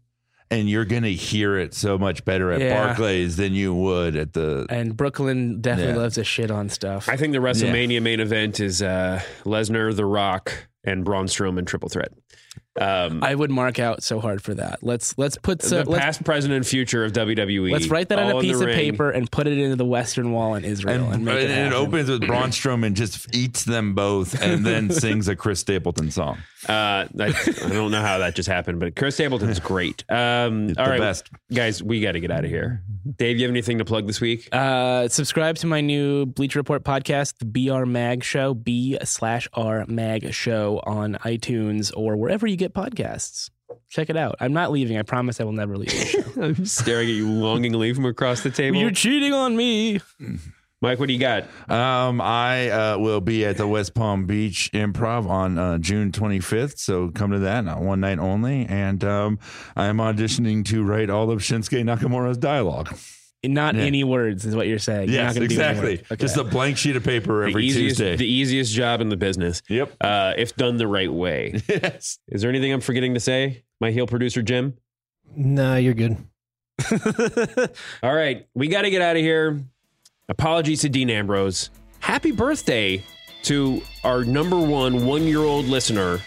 and 0.51 0.68
you're 0.68 0.84
going 0.84 1.03
to 1.03 1.12
hear 1.12 1.57
it 1.59 1.74
so 1.74 1.99
much 1.99 2.24
better 2.24 2.53
at 2.53 2.61
Yeah. 2.61 2.86
Barclays 2.86 3.36
than 3.36 3.55
you 3.55 3.74
would 3.74 4.14
at 4.16 4.32
the. 4.34 4.66
And 4.68 4.97
Brooklyn 4.97 5.61
definitely 5.61 5.95
Yeah. 5.95 5.99
loves 6.01 6.14
to 6.16 6.24
shit 6.24 6.51
on 6.51 6.68
stuff. 6.68 7.09
I 7.09 7.16
think 7.16 7.32
the 7.32 7.38
WrestleMania 7.38 8.03
main 8.03 8.20
event 8.20 8.61
is 8.61 8.82
uh, 8.82 9.20
Lesnar, 9.45 9.95
The 9.95 10.05
Rock, 10.07 10.68
and 10.84 11.05
Braun 11.05 11.26
Strowman 11.26 11.66
triple 11.66 11.88
threat. 11.88 12.12
Um, 12.81 13.22
I 13.22 13.35
would 13.35 13.51
mark 13.51 13.79
out 13.79 14.03
so 14.03 14.18
hard 14.20 14.43
for 14.43 14.55
that. 14.55 14.81
Let's 14.83 15.16
let's 15.16 15.39
put 15.39 15.62
so 15.62 15.83
the 15.83 15.91
let's, 15.91 16.05
past, 16.05 16.25
present, 16.25 16.53
and 16.53 16.66
future 16.66 17.05
of 17.05 17.12
WWE. 17.12 17.70
let's 17.70 17.89
write 17.89 18.09
that 18.09 18.18
on 18.18 18.37
a 18.37 18.41
piece 18.41 18.57
of 18.57 18.66
ring. 18.66 18.75
paper 18.75 19.11
and 19.11 19.31
put 19.31 19.47
it 19.47 19.59
into 19.59 19.77
the 19.77 19.85
Western 19.85 20.33
Wall 20.33 20.55
in 20.57 20.64
Israel 20.64 21.05
and, 21.05 21.14
And, 21.14 21.25
make 21.25 21.35
and 21.43 21.53
it, 21.53 21.66
it, 21.66 21.72
opens 21.72 22.09
with 22.11 22.27
Braun 22.27 22.51
Strowman 22.51 22.95
just 22.95 23.35
eats 23.35 23.64
them 23.64 23.95
both 23.95 24.41
and 24.43 24.66
then 24.66 24.91
sings 24.91 25.29
a 25.29 25.37
Chris 25.37 25.61
Stapleton 25.61 26.11
song. 26.11 26.39
Uh, 26.68 27.07
I, 27.20 27.35
I 27.64 27.68
don't 27.68 27.91
know 27.91 28.01
how 28.01 28.18
that 28.18 28.35
just 28.35 28.49
happened, 28.49 28.81
but 28.81 28.97
Chris 28.97 29.14
Stapleton's 29.14 29.61
great. 29.61 30.03
Um, 30.09 30.70
It's 30.70 30.79
all 30.79 30.87
the 30.87 30.91
right, 30.93 31.01
best. 31.01 31.29
guys, 31.53 31.83
we 31.83 32.01
got 32.01 32.12
to 32.12 32.20
get 32.20 32.31
out 32.31 32.45
of 32.45 32.51
here. 32.51 32.83
Dave, 33.18 33.37
you 33.37 33.43
have 33.45 33.51
anything 33.51 33.79
to 33.79 33.85
plug 33.85 34.07
this 34.07 34.20
week? 34.20 34.49
Uh, 34.51 35.09
subscribe 35.09 35.57
to 35.57 35.66
my 35.66 35.83
new 35.83 36.25
Bleacher 36.25 36.59
Report 36.59 36.83
podcast, 36.85 37.35
the 37.39 37.45
BR 37.45 37.85
Mag 37.85 38.25
Show, 38.25 38.55
B 38.55 38.97
slash 39.05 39.47
R 39.53 39.85
Mag 39.87 40.33
Show 40.33 40.81
on 40.85 41.14
iTunes 41.16 41.93
or 41.95 42.16
wherever 42.16 42.47
you 42.47 42.57
get 42.57 42.64
podcasts. 42.73 43.51
Check 43.89 44.11
it 44.11 44.17
out. 44.17 44.37
I'm 44.41 44.53
not 44.53 44.71
leaving. 44.71 44.99
I 44.99 45.03
promise 45.03 45.41
I 45.41 45.45
will 45.45 45.53
never 45.53 45.77
leave. 45.77 46.37
I'm 46.41 46.65
staring 46.67 47.09
at 47.09 47.15
you 47.15 47.31
longingly 47.31 47.93
from 47.93 48.07
across 48.07 48.43
the 48.43 48.51
table. 48.51 48.79
You're 48.79 48.91
cheating 48.91 49.33
on 49.33 49.57
me. 49.57 50.01
Mike, 50.81 50.99
what 50.99 51.07
do 51.07 51.15
you 51.15 51.19
got? 51.19 51.45
Um, 51.71 52.21
I 52.21 52.69
uh, 52.69 52.99
will 52.99 53.21
be 53.23 53.45
at 53.47 53.57
the 53.57 53.67
West 53.67 53.95
Palm 53.95 54.27
Beach 54.27 54.71
Improv 54.75 55.29
on 55.29 55.59
uh, 55.59 55.79
June 55.79 56.12
25th, 56.12 56.79
so 56.79 57.09
come 57.09 57.31
to 57.31 57.39
that. 57.39 57.65
Not 57.65 57.81
one 57.81 58.01
night 58.01 58.19
only, 58.19 58.67
and 58.67 59.03
um, 59.03 59.39
I 59.77 59.87
am 59.87 59.97
auditioning 59.97 60.65
to 60.67 60.85
write 60.85 61.09
all 61.09 61.31
of 61.31 61.41
Shinsuke 61.41 61.83
Nakamura's 61.85 62.37
dialogue. 62.37 62.95
Not 63.45 63.74
Yeah. 63.74 63.82
any 63.82 64.05
words 64.05 64.45
is 64.45 64.57
what 64.57 64.66
you're 64.66 64.78
saying. 64.78 65.11
You're 65.11 65.22
not 65.22 65.28
Yes, 65.28 65.34
do 65.36 65.42
exactly. 65.42 66.01
Okay. 66.11 66.16
Just 66.16 66.36
a 66.36 66.45
blank 66.45 66.76
sheet 66.78 66.97
of 66.97 67.05
paper 67.05 67.42
every 67.42 67.62
the 67.62 67.68
easiest, 67.68 67.97
Tuesday. 67.99 68.16
the 68.16 68.26
easiest 68.26 68.72
job 68.72 69.01
in 69.01 69.09
the 69.09 69.16
business. 69.16 69.62
Yep. 69.68 69.92
Uh, 70.01 70.34
if 70.36 70.57
done 70.57 70.76
the 70.78 70.86
right 70.88 71.12
way. 71.12 71.61
yes. 71.68 72.18
Is 72.28 72.40
there 72.42 72.51
anything 72.51 72.72
I'm 72.72 72.80
forgetting 72.80 73.14
to 73.14 73.20
say? 73.20 73.64
My 73.80 73.90
heel 73.90 74.07
producer, 74.07 74.42
Jim? 74.42 74.74
No, 75.36 75.76
you're 75.76 75.95
good. 75.95 76.16
All 78.03 78.14
right, 78.14 78.47
we 78.55 78.68
got 78.68 78.82
to 78.82 78.90
get 78.90 79.03
out 79.03 79.16
of 79.16 79.22
here. 79.22 79.61
Apologies 80.28 80.80
to 80.82 80.88
Dean 80.88 81.11
Ambrose. 81.11 81.70
Happy 82.01 82.32
birthday 82.32 83.03
to 83.45 83.82
our 84.05 84.24
number 84.24 84.59
one 84.59 85.05
one 85.07 85.22
year 85.24 85.40
old 85.40 85.66
listener, 85.66 86.18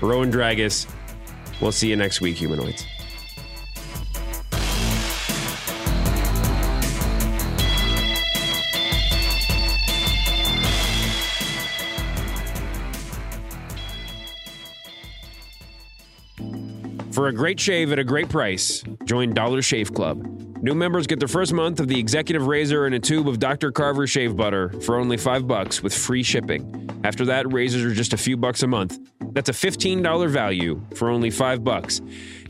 Rowan 0.00 0.30
Dragus. 0.32 0.86
We'll 1.60 1.72
see 1.72 1.88
you 1.88 1.96
next 1.96 2.20
week, 2.20 2.36
humanoids. 2.36 2.84
For 17.16 17.26
a 17.28 17.32
great 17.32 17.58
shave 17.58 17.92
at 17.92 17.98
a 17.98 18.04
great 18.04 18.28
price, 18.28 18.84
join 19.04 19.32
Dollar 19.32 19.62
Shave 19.62 19.94
Club. 19.94 20.22
New 20.62 20.74
members 20.74 21.06
get 21.06 21.18
their 21.18 21.28
first 21.28 21.54
month 21.54 21.80
of 21.80 21.88
the 21.88 21.98
executive 21.98 22.46
razor 22.46 22.84
and 22.84 22.94
a 22.94 22.98
tube 22.98 23.26
of 23.26 23.38
Dr. 23.38 23.72
Carver 23.72 24.06
shave 24.06 24.36
butter 24.36 24.68
for 24.82 24.96
only 24.96 25.16
5 25.16 25.46
bucks 25.46 25.82
with 25.82 25.94
free 25.94 26.22
shipping. 26.22 26.90
After 27.04 27.24
that, 27.24 27.50
razors 27.50 27.84
are 27.84 27.94
just 27.94 28.12
a 28.12 28.18
few 28.18 28.36
bucks 28.36 28.64
a 28.64 28.66
month. 28.66 28.98
That's 29.32 29.48
a 29.48 29.54
$15 29.54 30.28
value 30.28 30.82
for 30.94 31.08
only 31.08 31.30
5 31.30 31.64
bucks. 31.64 32.02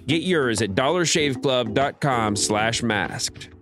Get 0.09 0.23
yours 0.23 0.61
at 0.61 0.71
dollarshaveclub.com/masked. 0.71 3.56